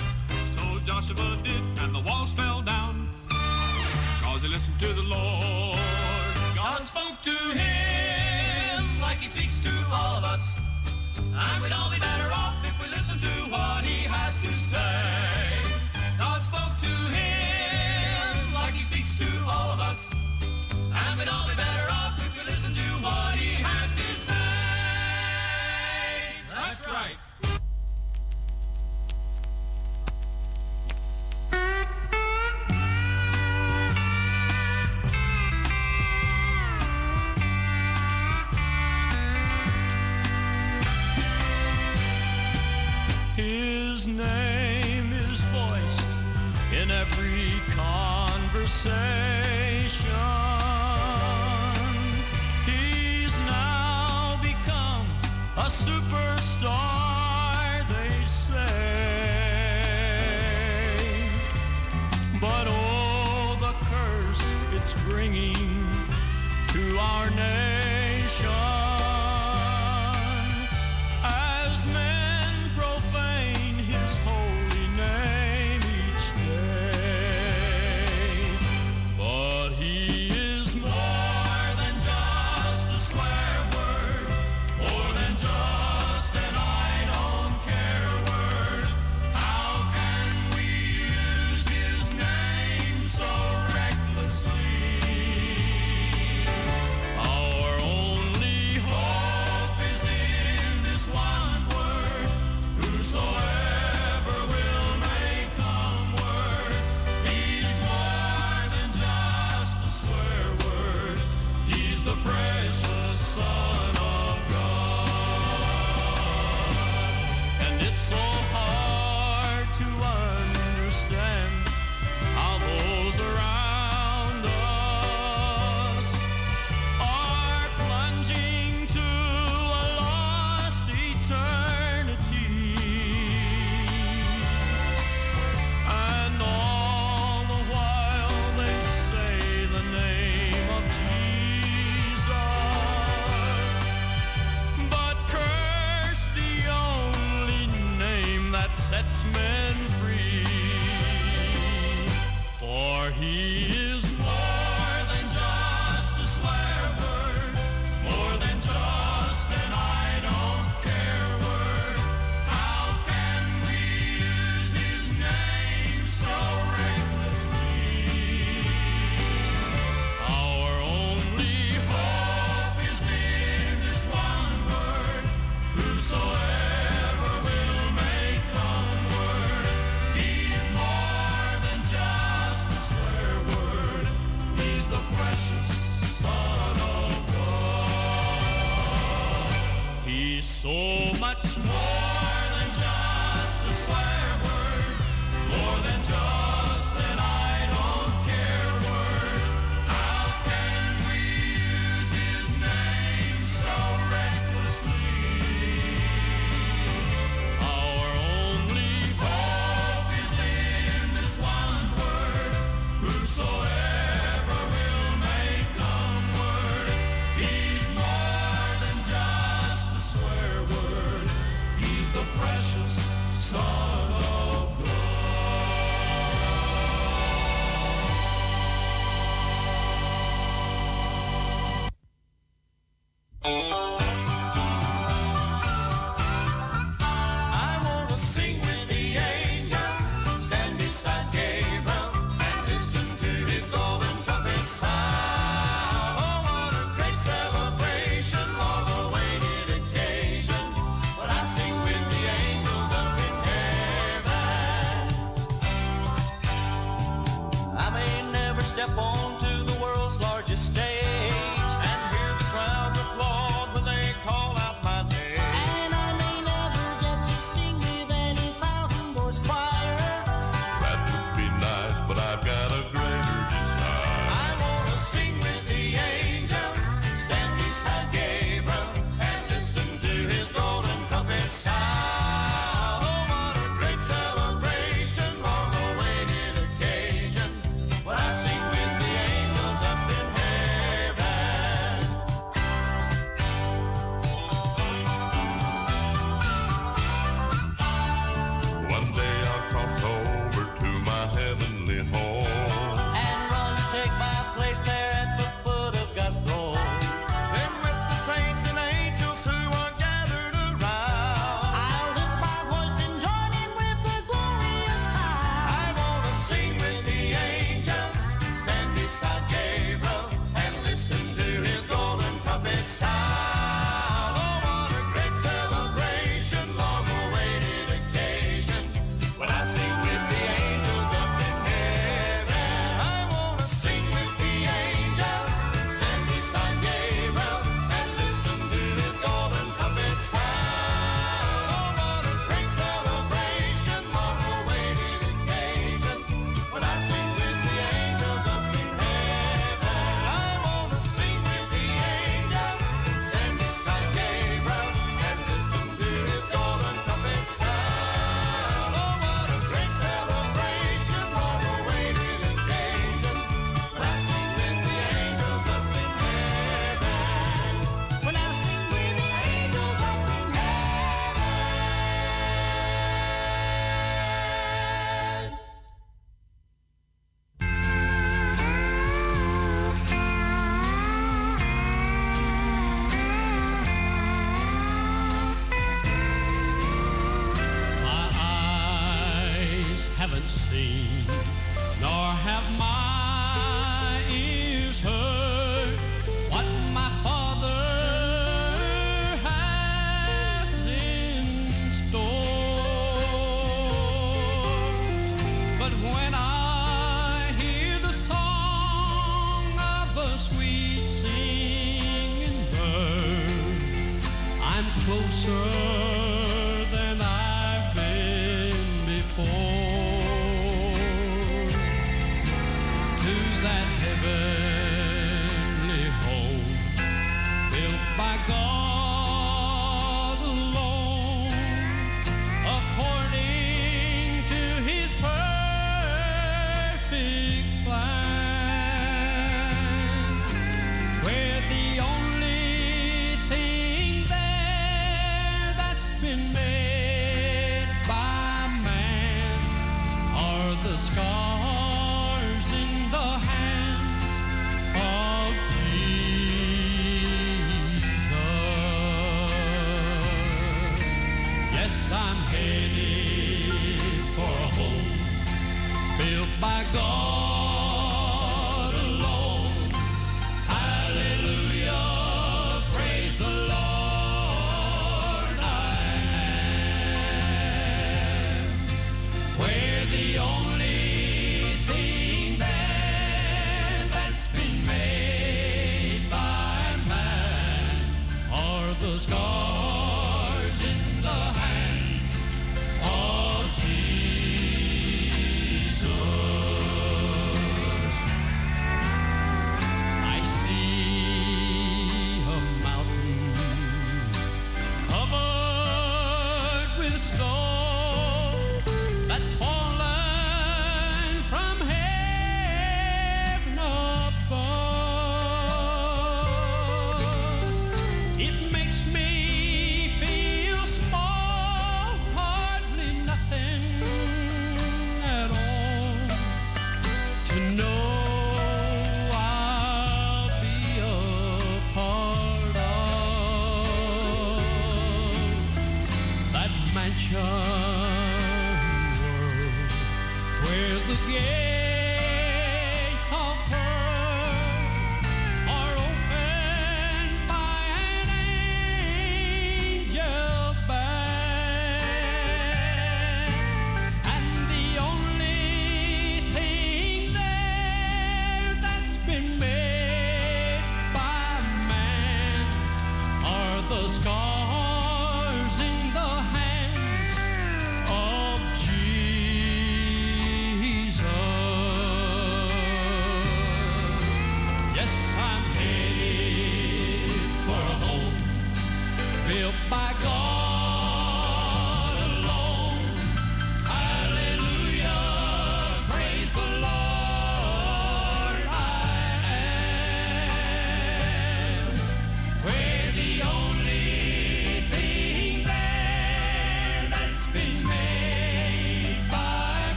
So 0.56 0.78
Joshua 0.86 1.36
did, 1.44 1.62
and 1.82 1.94
the 1.94 2.00
walls 2.00 2.32
fell 2.32 2.62
down. 2.62 3.10
Cause 4.22 4.40
he 4.40 4.48
listened 4.48 4.80
to 4.80 4.88
the 4.88 5.02
Lord. 5.02 5.78
God 6.54 6.80
spoke 6.86 7.20
to 7.20 7.36
him 7.52 9.00
like 9.02 9.18
he 9.18 9.28
speaks 9.28 9.58
to 9.60 9.72
all 9.92 10.16
of 10.16 10.24
us. 10.24 10.65
And 11.38 11.62
we'd 11.62 11.72
all 11.72 11.90
be 11.90 12.00
better 12.00 12.30
off 12.32 12.56
if 12.64 12.82
we 12.82 12.88
listened 12.88 13.20
to 13.20 13.34
what 13.52 13.84
he 13.84 14.04
has 14.08 14.38
to 14.38 14.48
say. 14.54 15.02
God 16.18 16.42
spoke 16.42 16.76
to 16.80 16.94
him 17.12 18.54
like 18.54 18.72
he 18.72 18.80
speaks 18.80 19.14
to 19.16 19.28
all 19.44 19.70
of 19.72 19.80
us. 19.80 20.14
And 20.72 21.18
we'd 21.18 21.28
all 21.28 21.46
be 21.46 21.54
better 21.54 21.86
off 21.90 22.16
if 22.24 22.32
we 22.36 22.42
listened 22.50 22.76
to 22.76 22.88
what 23.04 23.35
same 48.86 49.25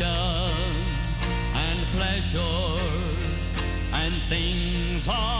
passion 0.00 0.72
and 1.54 1.78
pleasures 1.92 2.40
and 3.92 4.14
things 4.28 5.06
of 5.08 5.39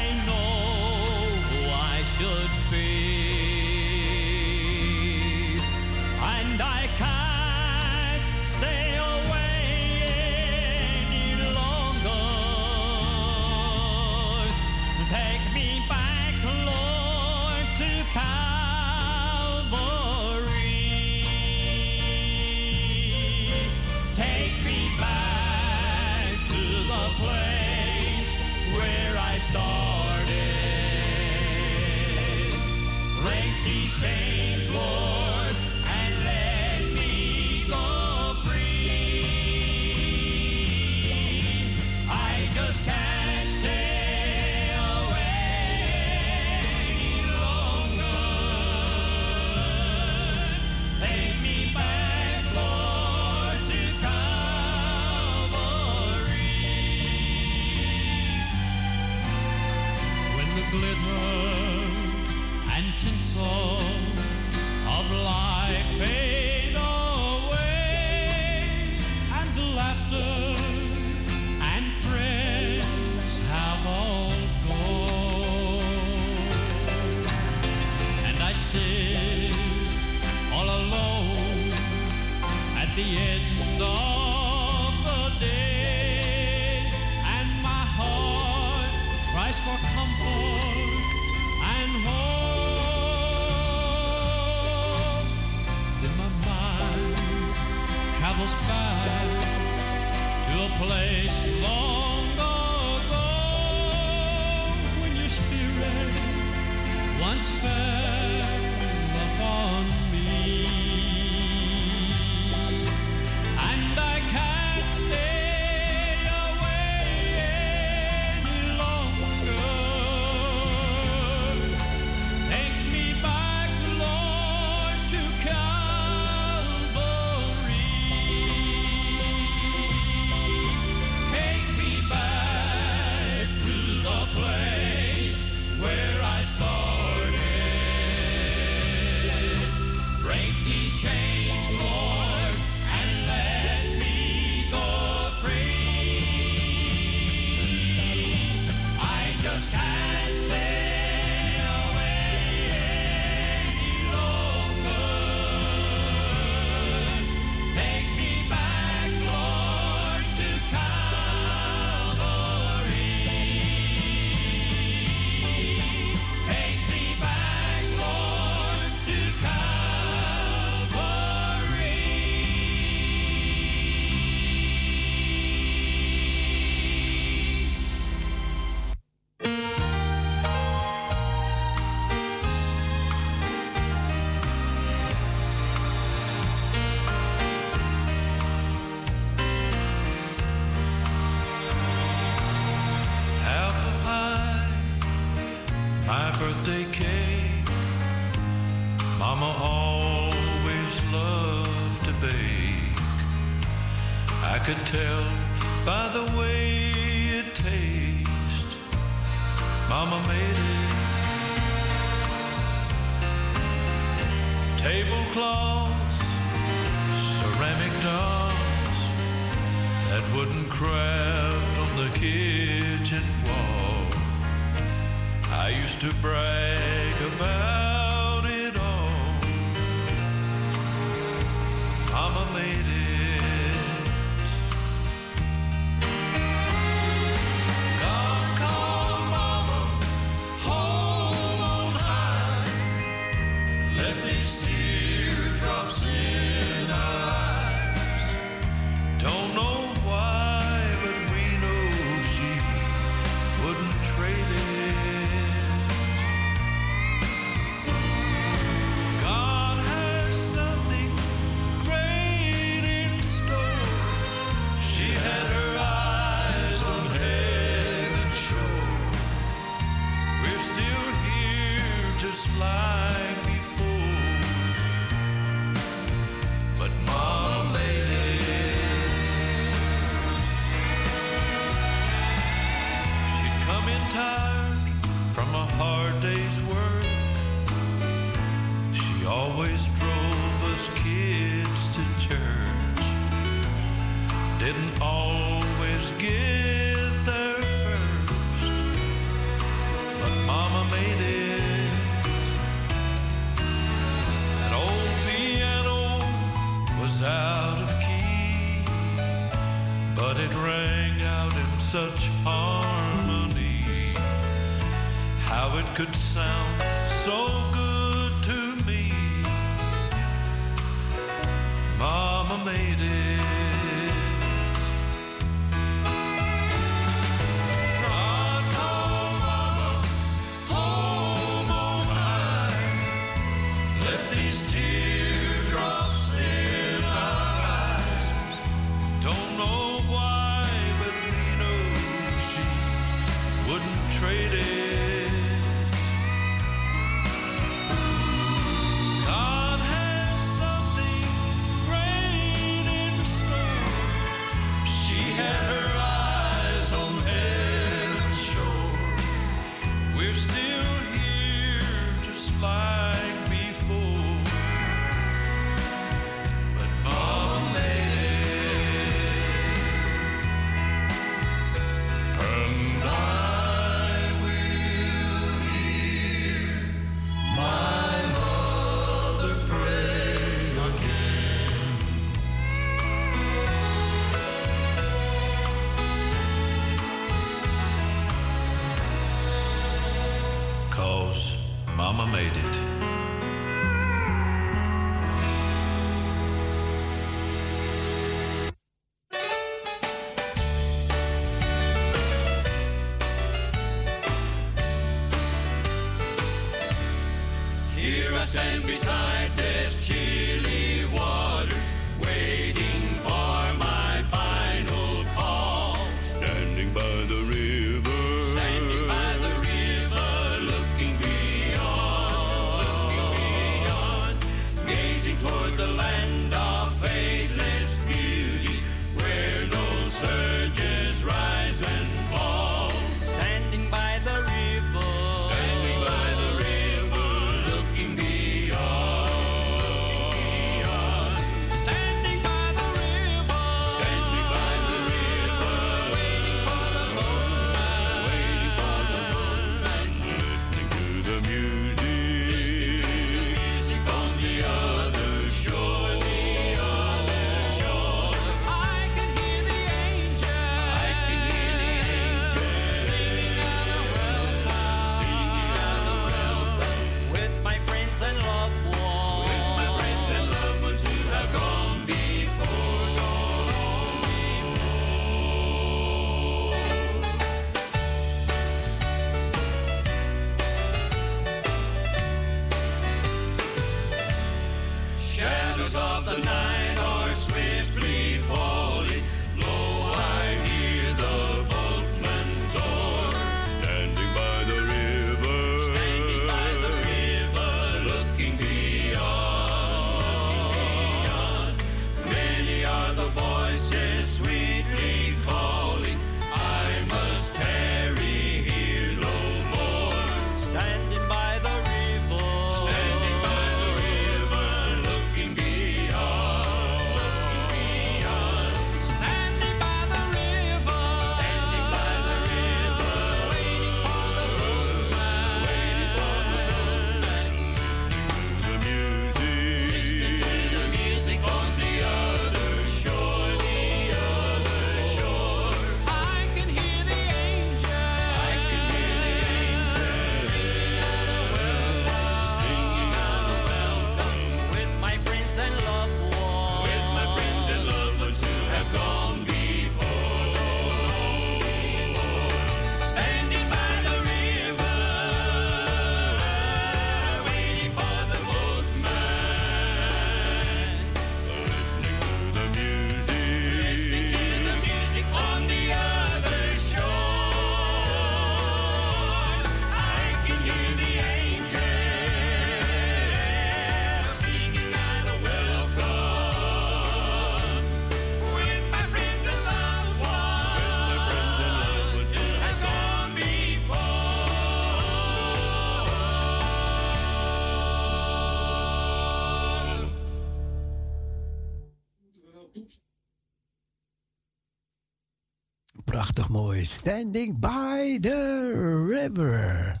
standing 597.00 597.58
by 597.58 598.18
the 598.20 598.72
river, 599.08 600.00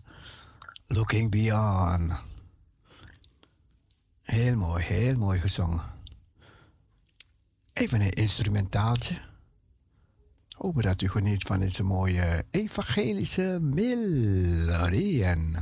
looking 0.88 1.30
beyond. 1.30 2.12
Heel 4.22 4.56
mooi, 4.56 4.82
heel 4.84 5.16
mooi 5.16 5.40
gezongen. 5.40 5.80
Even 7.72 8.00
een 8.00 8.10
instrumentaaltje. 8.10 9.18
Hopen 10.48 10.82
dat 10.82 11.02
u 11.02 11.08
geniet 11.08 11.42
van 11.42 11.60
deze 11.60 11.82
mooie 11.82 12.44
evangelische 12.50 13.58
melodieën. 13.60 15.56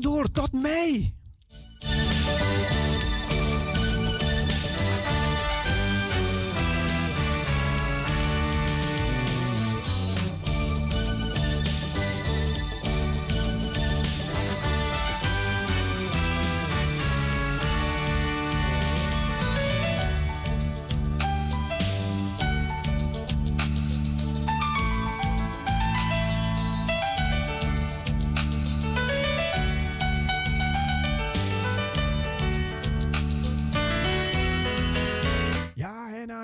Door 0.00 0.30
tot 0.30 0.52
mei. 0.52 1.17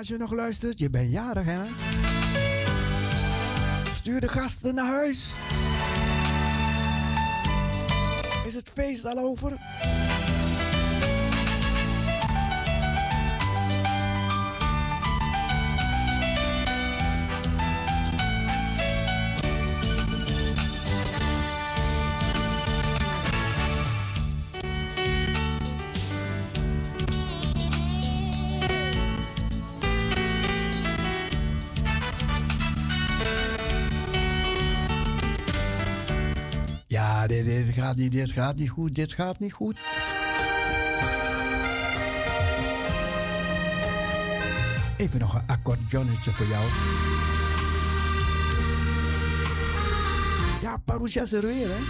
Als 0.05 0.13
je 0.13 0.19
nog 0.19 0.31
luistert, 0.31 0.79
je 0.79 0.89
bent 0.89 1.11
jarig, 1.11 1.45
hè? 1.45 1.61
Stuur 3.93 4.21
de 4.21 4.27
gasten 4.27 4.75
naar 4.75 4.85
huis. 4.85 5.33
Is 8.45 8.53
het 8.53 8.69
feest 8.73 9.05
al 9.05 9.17
over? 9.17 9.51
Gaat 37.85 37.97
dit 37.97 38.31
gaat 38.31 38.55
niet 38.55 38.69
goed, 38.69 38.95
dit 38.95 39.13
gaat 39.13 39.39
niet 39.39 39.53
goed. 39.53 39.79
Even 44.97 45.19
nog 45.19 45.33
een 45.33 45.47
accordeonnetje 45.47 46.31
voor 46.31 46.45
jou. 46.45 46.65
Ja, 50.61 50.77
Parousia 50.77 51.21
er 51.21 51.41
weer, 51.41 51.67
hè? 51.69 51.81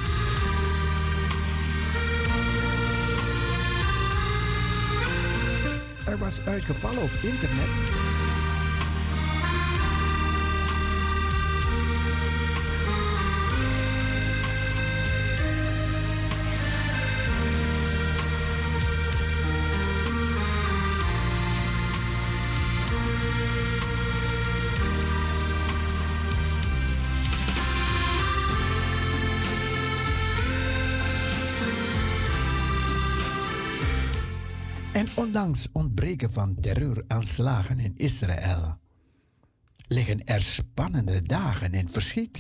Er 6.12 6.18
was 6.18 6.42
uitgevallen 6.46 7.04
op 7.04 7.12
internet. 7.22 8.15
Ondanks 35.36 35.68
ontbreken 35.72 36.34
van 36.34 36.56
terreuraanslagen 36.62 37.80
in 37.80 37.94
Israël 37.96 38.78
liggen 39.88 40.26
er 40.26 40.42
spannende 40.42 41.22
dagen 41.22 41.72
in 41.74 41.90
verschiet. 41.90 42.38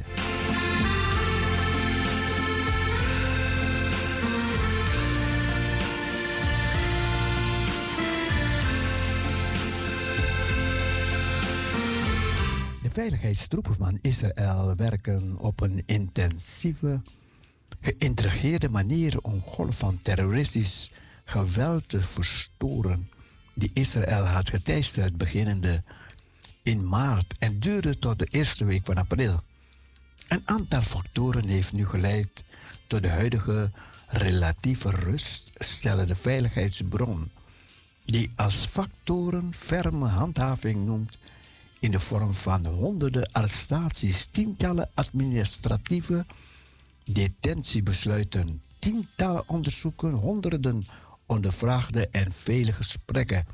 De 12.82 12.90
veiligheidstroepen 12.90 13.76
van 13.76 14.00
Israël 14.02 14.76
werken 14.76 15.38
op 15.38 15.62
een 15.62 15.84
intensieve, 15.86 17.02
geïntegreerde 17.82 18.70
manier 18.70 19.20
om 19.22 19.42
golf 19.42 19.78
van 19.78 19.98
terroristisch 19.98 20.92
geweld 21.26 21.90
te 21.90 22.04
verstoren 22.04 23.10
die 23.54 23.72
Israël 23.74 24.24
had 24.24 24.50
geteisterd 24.50 25.18
beginnende 25.18 25.84
in 26.64 26.88
maart 26.88 27.34
en 27.40 27.60
duurde 27.60 28.00
tot 28.00 28.20
de 28.20 28.28
eerste 28.32 28.66
week 28.66 28.86
van 28.86 28.96
april. 28.96 29.44
Een 30.28 30.42
aantal 30.46 30.82
factoren 30.82 31.48
heeft 31.48 31.74
nu 31.74 31.86
geleid 31.86 32.44
tot 32.88 33.02
de 33.02 33.10
huidige 33.10 33.72
relatieve 34.08 34.90
rust, 34.90 35.50
stellen 35.54 36.08
de 36.08 36.16
veiligheidsbron, 36.16 37.32
die 38.06 38.32
als 38.36 38.56
factoren 38.66 39.54
ferme 39.54 40.08
handhaving 40.08 40.86
noemt 40.86 41.18
in 41.80 41.92
de 41.92 42.00
vorm 42.00 42.34
van 42.34 42.66
honderden 42.66 43.32
arrestaties, 43.32 44.26
tientallen 44.26 44.90
administratieve 44.94 46.26
detentiebesluiten, 47.04 48.62
tientallen 48.80 49.50
onderzoeken, 49.50 50.12
honderden 50.12 50.84
ondervraagden 51.26 52.12
en 52.12 52.32
vele 52.32 52.74
gesprekken 52.74 53.46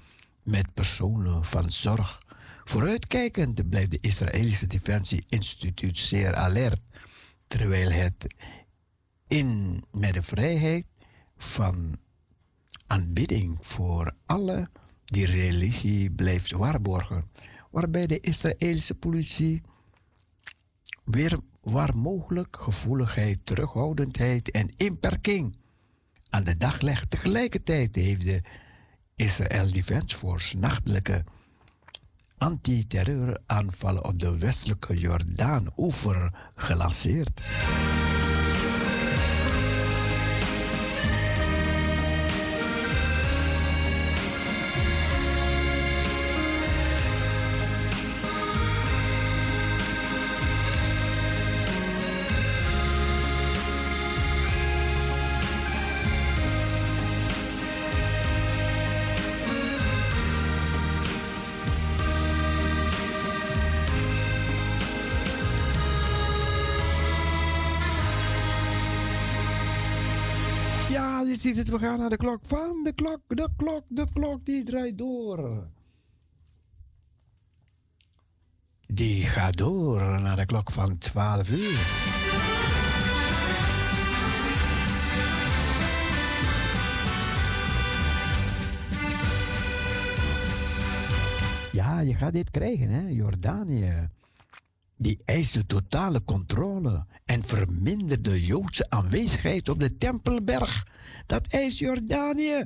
met 0.44 0.74
personen 0.74 1.46
van 1.46 1.72
zorg. 1.72 2.20
Vooruitkijkend 2.64 3.70
blijft 3.70 3.92
de 3.92 3.98
Israëlische 4.02 4.68
Defensie 4.68 5.24
Instituut 5.30 5.98
zeer 5.98 6.36
alert, 6.36 6.82
terwijl 7.48 7.92
het 7.92 8.36
in 9.28 9.84
met 9.92 10.14
de 10.14 10.22
vrijheid 10.22 10.86
van 11.38 11.98
aanbidding 12.88 13.58
voor 13.62 14.14
alle 14.26 14.70
die 15.06 15.26
religie 15.26 16.12
blijft 16.12 16.52
waarborgen, 16.52 17.30
waarbij 17.72 18.08
de 18.08 18.20
Israëlische 18.20 18.96
politie 18.96 19.62
weer 21.04 21.40
waar 21.62 21.98
mogelijk 21.98 22.58
gevoeligheid, 22.60 23.46
terughoudendheid 23.46 24.52
en 24.52 24.74
inperking 24.78 25.56
aan 26.32 26.44
de 26.44 26.58
dag 26.58 26.82
legt. 26.82 27.10
Tegelijkertijd 27.10 27.96
heeft 27.96 28.22
de 28.22 28.42
Israël 29.16 29.72
Defense 29.72 30.18
Force 30.18 30.58
nachtelijke 30.58 31.24
antiterreuraanvallen 32.38 34.06
op 34.06 34.20
de 34.20 34.38
westelijke 34.38 34.98
Jordaan-oever 34.98 36.34
gelanceerd. 36.56 37.42
We 71.72 71.80
gaan 71.80 72.00
naar 72.00 72.10
de 72.10 72.18
klok 72.18 72.40
van 72.48 72.84
de 72.84 72.94
klok, 72.94 73.20
de 73.28 73.50
klok, 73.58 73.84
de 73.88 74.06
klok, 74.14 74.46
die 74.46 74.64
draait 74.64 74.98
door. 74.98 75.68
Die 78.88 79.24
gaat 79.24 79.58
door 79.58 80.00
naar 80.00 80.36
de 80.36 80.46
klok 80.46 80.72
van 80.72 80.98
12 80.98 81.50
uur. 81.50 82.10
Ja, 91.72 92.00
je 92.00 92.16
gaat 92.16 92.34
dit 92.34 92.52
krijgen, 92.52 92.90
hè, 92.90 93.08
Jordanië. 93.08 94.10
Die 95.02 95.18
eist 95.26 95.54
de 95.54 95.66
totale 95.66 96.24
controle 96.24 97.06
en 97.26 97.44
vermindert 97.44 98.24
de 98.24 98.46
Joodse 98.46 98.90
aanwezigheid 98.90 99.70
op 99.70 99.80
de 99.80 99.98
Tempelberg. 99.98 100.88
Dat 101.26 101.48
eist 101.48 101.78
Jordanië. 101.78 102.66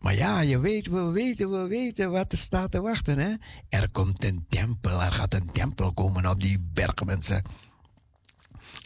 Maar 0.00 0.14
ja, 0.14 0.40
je 0.40 0.58
weet, 0.58 0.86
we 0.86 1.10
weten, 1.10 1.50
we 1.50 1.66
weten 1.66 2.10
wat 2.10 2.32
er 2.32 2.38
staat 2.38 2.70
te 2.70 2.80
wachten. 2.80 3.18
Hè? 3.18 3.34
Er 3.68 3.90
komt 3.90 4.24
een 4.24 4.46
tempel, 4.48 5.02
er 5.02 5.12
gaat 5.12 5.34
een 5.34 5.52
tempel 5.52 5.92
komen 5.92 6.26
op 6.26 6.40
die 6.40 6.60
berg, 6.72 7.04
mensen. 7.04 7.42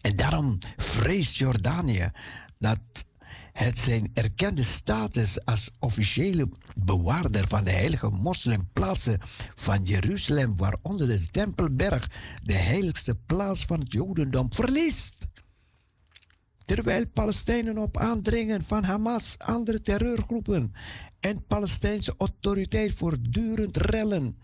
En 0.03 0.17
daarom 0.17 0.59
vreest 0.77 1.37
Jordanië 1.37 2.11
dat 2.59 2.81
het 3.65 3.79
zijn 3.79 4.11
erkende 4.15 4.63
status 4.63 5.45
als 5.45 5.71
officiële 5.79 6.49
bewaarder 6.77 7.49
van 7.49 7.65
de 7.65 7.71
heilige 7.71 8.09
moslimplaatsen 8.09 9.21
van 9.55 9.83
Jeruzalem, 9.83 10.57
waaronder 10.57 11.07
de 11.07 11.27
Tempelberg, 11.31 12.11
de 12.43 12.55
heiligste 12.55 13.15
plaats 13.15 13.65
van 13.65 13.81
het 13.81 13.93
Jodendom, 13.93 14.53
verliest. 14.53 15.27
Terwijl 16.65 17.07
Palestijnen 17.07 17.79
op 17.79 17.97
aandringen 17.97 18.65
van 18.65 18.85
Hamas, 18.85 19.39
andere 19.39 19.81
terreurgroepen 19.81 20.73
en 21.21 21.47
Palestijnse 21.47 22.15
autoriteit 22.19 22.95
voortdurend 22.95 23.77
rellen. 23.77 24.39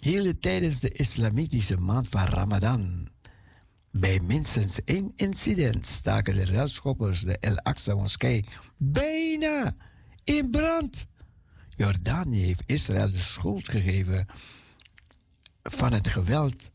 Heel 0.00 0.38
tijdens 0.40 0.80
de 0.80 0.88
islamitische 0.88 1.76
maand 1.76 2.08
van 2.08 2.24
Ramadan. 2.24 3.09
Bij 4.00 4.20
minstens 4.20 4.84
één 4.84 5.12
incident 5.16 5.86
staken 5.86 6.34
de 6.34 6.44
relschoppers 6.44 7.20
de 7.20 7.38
El 7.38 7.58
Aqsa 7.58 7.94
moskee 7.94 8.44
bijna 8.76 9.74
in 10.24 10.50
brand. 10.50 11.06
Jordanië 11.76 12.44
heeft 12.44 12.62
Israël 12.66 13.10
de 13.10 13.18
schuld 13.18 13.68
gegeven 13.68 14.26
van 15.62 15.92
het 15.92 16.08
geweld, 16.08 16.70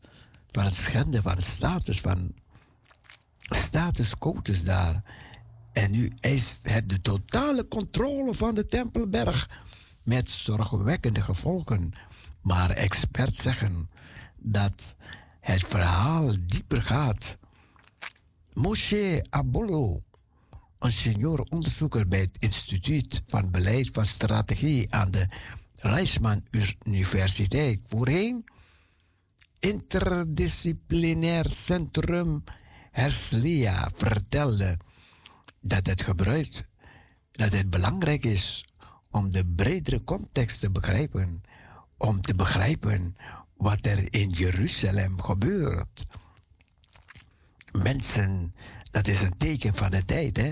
van 0.50 0.64
het 0.64 0.74
schenden 0.74 1.22
van 1.22 1.34
de 1.34 1.42
status 1.42 2.00
van 2.00 2.34
status 3.40 4.14
daar. 4.64 5.02
En 5.72 5.90
nu 5.90 6.12
eist 6.20 6.58
het 6.62 6.88
de 6.88 7.00
totale 7.00 7.68
controle 7.68 8.34
van 8.34 8.54
de 8.54 8.66
Tempelberg 8.66 9.50
met 10.02 10.30
zorgwekkende 10.30 11.22
gevolgen. 11.22 11.92
Maar 12.40 12.70
experts 12.70 13.42
zeggen 13.42 13.90
dat 14.36 14.96
het 15.46 15.64
verhaal 15.66 16.34
dieper 16.40 16.82
gaat. 16.82 17.36
Moshe 18.52 19.26
Abolo, 19.30 20.02
een 20.78 20.92
senior 20.92 21.46
onderzoeker 21.50 22.08
bij 22.08 22.20
het 22.20 22.36
Instituut 22.38 23.22
van 23.26 23.50
Beleid 23.50 23.90
van 23.92 24.06
Strategie 24.06 24.94
aan 24.94 25.10
de 25.10 25.28
Rijsman 25.74 26.44
Universiteit, 26.84 27.80
voorheen 27.84 28.44
Interdisciplinair 29.58 31.50
Centrum 31.50 32.44
Herslia, 32.90 33.90
vertelde 33.94 34.78
dat 35.60 35.86
het 35.86 36.02
gebruik 36.02 36.68
dat 37.32 37.52
het 37.52 37.70
belangrijk 37.70 38.24
is 38.24 38.68
om 39.10 39.30
de 39.30 39.46
bredere 39.46 40.04
context 40.04 40.60
te 40.60 40.70
begrijpen, 40.70 41.42
om 41.96 42.20
te 42.20 42.34
begrijpen 42.34 43.16
wat 43.56 43.86
er 43.86 44.12
in 44.14 44.30
Jeruzalem 44.30 45.22
gebeurt. 45.22 46.06
Mensen, 47.72 48.54
dat 48.90 49.06
is 49.08 49.20
een 49.20 49.36
teken 49.36 49.74
van 49.74 49.90
de 49.90 50.04
tijd, 50.04 50.36
hè? 50.36 50.50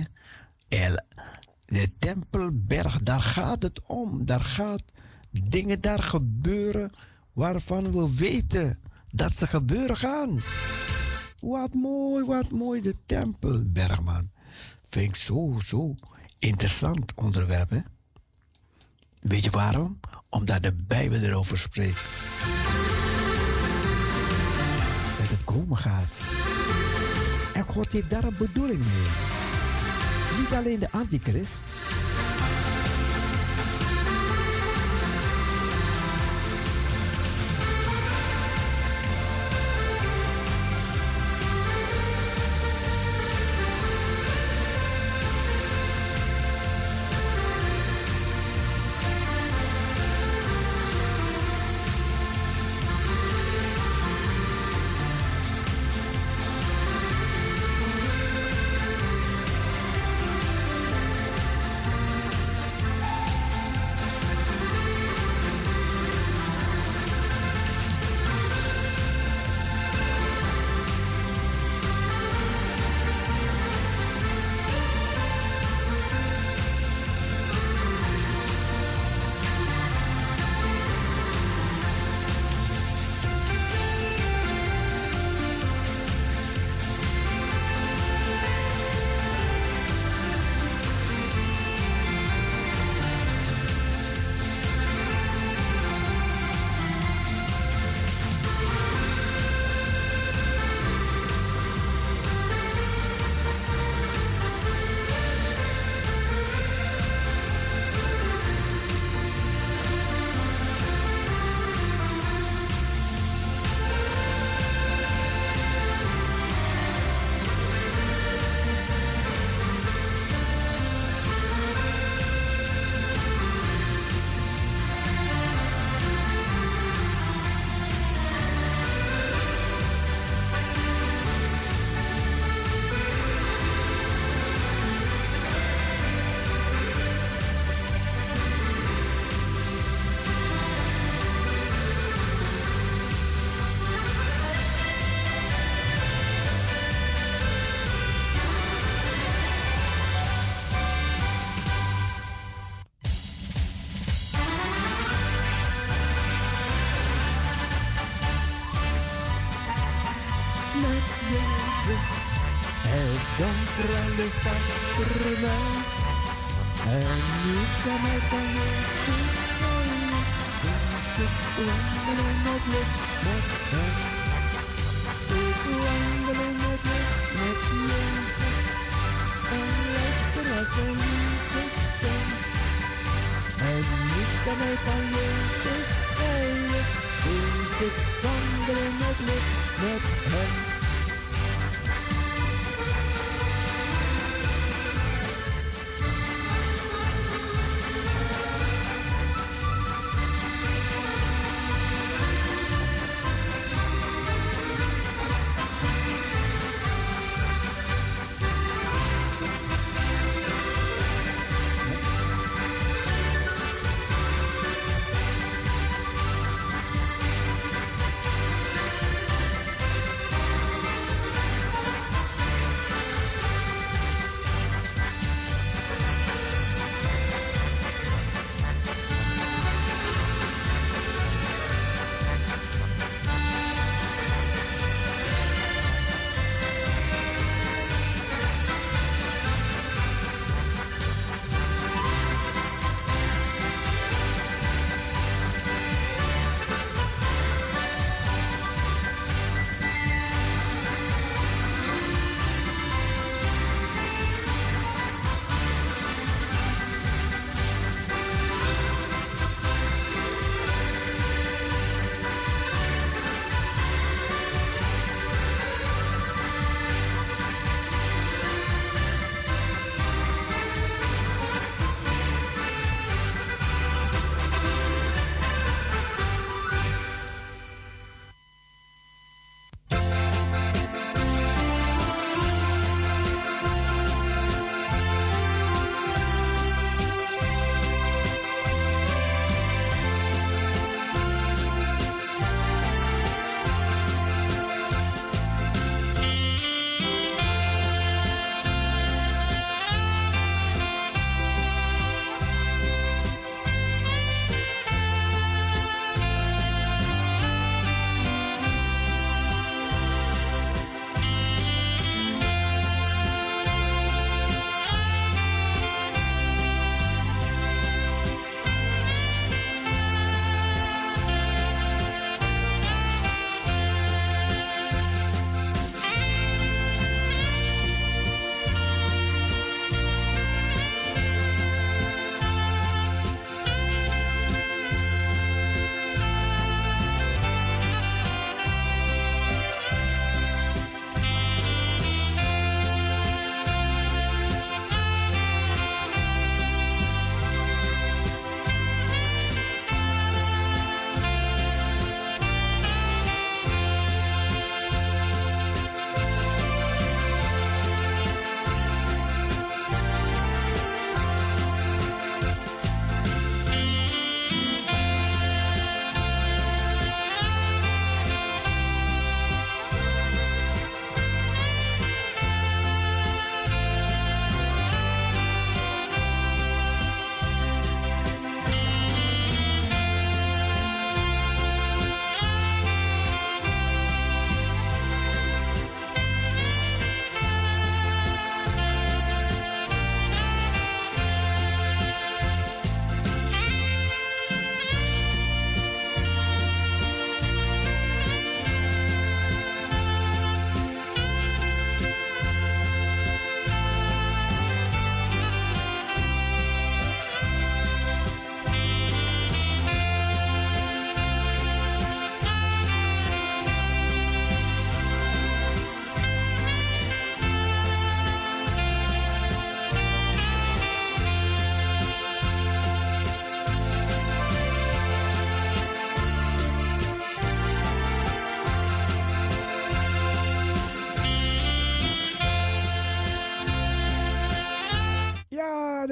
De 1.65 1.93
Tempelberg, 1.99 3.03
daar 3.03 3.23
gaat 3.23 3.63
het 3.63 3.87
om. 3.87 4.25
Daar 4.25 4.45
gaat 4.45 4.83
dingen 5.31 5.81
daar 5.81 6.03
gebeuren 6.03 6.93
waarvan 7.33 7.93
we 7.93 8.15
weten 8.15 8.81
dat 9.11 9.33
ze 9.33 9.47
gebeuren 9.47 9.97
gaan. 9.97 10.39
Wat 11.41 11.75
mooi, 11.75 12.25
wat 12.25 12.51
mooi, 12.51 12.81
de 12.81 12.97
Tempelberg, 13.07 14.01
man. 14.01 14.31
Vind 14.89 15.09
ik 15.09 15.17
zo, 15.17 15.59
zo 15.65 15.95
interessant 16.39 17.15
onderwerp, 17.15 17.71
hè? 17.71 17.81
Weet 19.21 19.45
je 19.45 19.51
waarom? 19.51 20.01
Omdat 20.31 20.63
de 20.63 20.73
Bijbel 20.73 21.21
erover 21.21 21.59
spreekt. 21.59 22.03
Komen 25.55 25.77
gaat. 25.77 26.13
En 27.55 27.65
God 27.65 27.89
heeft 27.89 28.11
daar 28.11 28.25
een 28.25 28.37
bedoeling 28.39 28.79
mee. 28.79 30.41
Niet 30.41 30.53
alleen 30.53 30.79
de 30.79 30.89
antichrist. 30.91 31.63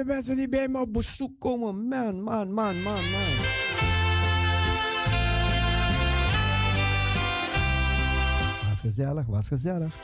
De 0.05 0.13
mensen 0.13 0.35
die 0.35 0.49
bij 0.49 0.67
me 0.67 0.79
op 0.79 0.93
bezoek 0.93 1.39
komen. 1.39 1.87
Man, 1.87 2.23
man, 2.23 2.53
man, 2.53 2.81
man, 2.81 2.83
man. 2.83 3.01
Was 8.69 8.79
gezellig, 8.79 9.25
was 9.25 9.47
gezellig. 9.47 9.95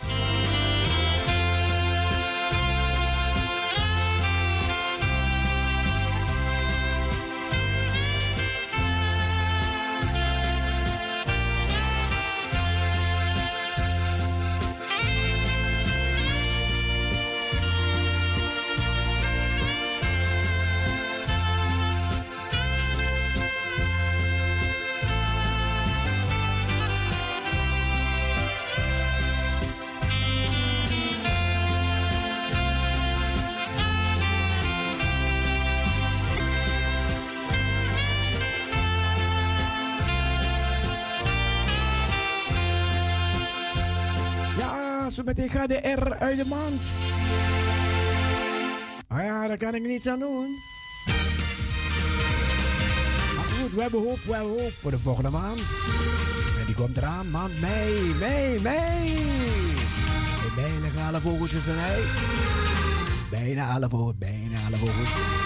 Meteen 45.25 45.49
gaat 45.49 45.69
de 45.69 45.75
R 45.75 46.15
uit 46.19 46.37
de 46.37 46.45
mand. 46.45 46.81
Ah 49.07 49.23
ja, 49.23 49.47
daar 49.47 49.57
kan 49.57 49.75
ik 49.75 49.81
niets 49.81 50.07
aan 50.07 50.19
doen. 50.19 50.47
Maar 53.35 53.45
goed, 53.59 53.73
we 53.73 53.81
hebben 53.81 53.99
hoop, 53.99 54.19
we 54.25 54.33
hebben 54.33 54.61
hoop 54.61 54.71
voor 54.71 54.91
de 54.91 54.99
volgende 54.99 55.29
maand. 55.29 55.59
En 56.59 56.65
die 56.65 56.75
komt 56.75 56.97
eraan, 56.97 57.31
maand 57.31 57.61
mei, 57.61 58.13
mei, 58.19 58.61
mei. 58.61 59.15
En 60.45 60.55
bijna 60.55 61.07
alle 61.07 61.19
vogeltjes 61.21 61.67
eruit. 61.67 62.07
Bijna 63.29 63.73
alle 63.73 63.89
vogeltjes, 63.89 64.29
bijna 64.29 64.65
alle 64.67 64.77
vogeltjes. 64.77 65.38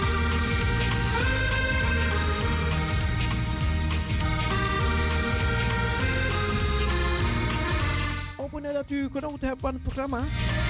Hopen 8.88 9.10
dat 9.10 9.12
u 9.12 9.20
genoten 9.20 9.48
hebt 9.48 9.60
van 9.60 10.63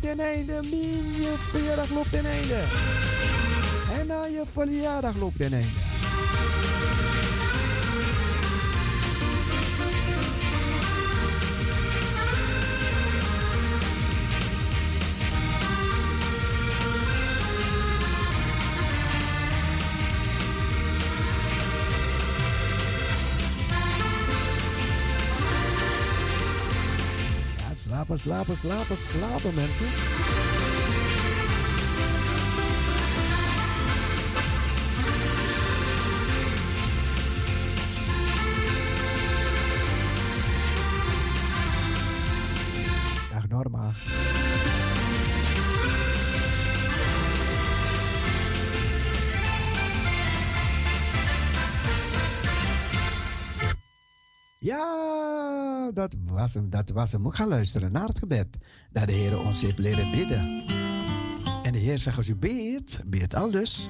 loopt 0.00 0.18
ten 0.18 0.26
einde. 0.26 0.60
Min, 0.70 1.14
je 1.14 1.34
verjaardag 1.52 1.90
loopt 1.90 2.10
ten 2.10 2.26
einde. 2.26 2.62
En 3.98 4.06
na 4.06 4.24
je 4.24 4.42
verjaardag 4.52 5.16
loopt 5.16 5.36
ten 5.36 5.52
einde. 5.52 5.89
Slapen, 28.18 28.56
slapen, 28.56 28.56
slapen, 28.56 28.96
slapen 28.96 29.54
mensen. 29.54 30.79
Dat 56.62 56.90
was 56.90 57.12
hem. 57.12 57.30
Gaan 57.30 57.48
luisteren 57.48 57.92
naar 57.92 58.08
het 58.08 58.18
gebed 58.18 58.58
dat 58.92 59.06
de 59.06 59.12
Heer 59.12 59.38
ons 59.38 59.60
heeft 59.60 59.78
leren 59.78 60.10
bidden. 60.10 60.62
En 61.62 61.72
de 61.72 61.78
Heer 61.78 61.98
zegt 61.98 62.16
als 62.16 62.28
u 62.28 62.36
beet, 62.36 63.00
beet 63.06 63.34
al 63.34 63.50
dus. 63.50 63.88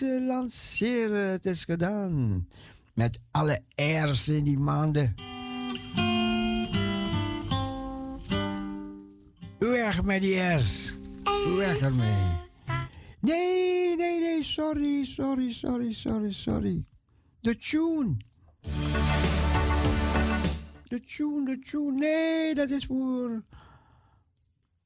Ze 0.00 0.20
lanceren, 0.26 1.30
het 1.30 1.46
is 1.46 1.64
gedaan. 1.64 2.48
Met 2.94 3.20
alle 3.30 3.62
airs 3.74 4.28
in 4.28 4.44
die 4.44 4.58
maanden. 4.58 5.14
Weg 9.58 10.02
met 10.04 10.22
die 10.22 10.40
airs. 10.40 10.94
Weg 11.56 11.78
ermee. 11.78 12.38
Nee, 13.20 13.96
nee, 13.96 14.20
nee, 14.20 14.42
sorry, 14.42 15.04
sorry, 15.04 15.52
sorry, 15.52 15.92
sorry, 15.92 16.32
sorry. 16.32 16.84
De 17.40 17.56
tune. 17.56 18.16
De 20.88 21.00
tune, 21.00 21.44
de 21.44 21.58
tune. 21.70 21.92
Nee, 21.92 22.54
dat 22.54 22.70
is 22.70 22.84
voor 22.84 23.42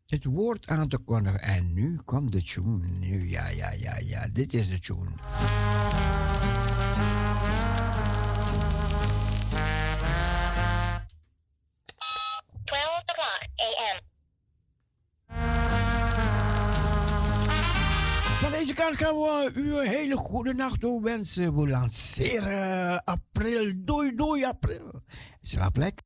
het 0.06 0.24
woord 0.24 0.66
aan 0.66 0.88
te 0.88 0.98
kondigen. 0.98 1.40
En 1.40 1.72
nu 1.72 2.00
komt 2.04 2.32
de 2.32 2.42
tune. 2.42 2.86
Nu, 2.86 3.28
ja, 3.28 3.48
ja, 3.48 3.70
ja, 3.70 3.98
ja. 3.98 4.28
Dit 4.32 4.54
is 4.54 4.68
de 4.68 4.78
tune. 4.78 5.10
Twelve 12.64 13.02
o'clock 13.06 13.42
a.m. 13.60 14.00
Van 18.40 18.50
deze 18.50 18.74
kant 18.74 18.96
gaan 18.96 19.14
we 19.14 19.50
u 19.54 19.76
een 19.76 19.86
hele 19.86 20.16
goede 20.16 20.54
nacht 20.54 20.82
wensen. 21.02 21.54
We 21.54 21.68
lanceren 21.68 23.04
april. 23.04 23.72
Doei, 23.76 24.14
doei, 24.14 24.44
april. 24.44 25.02
Slaap 25.40 25.76
lekker. 25.76 26.02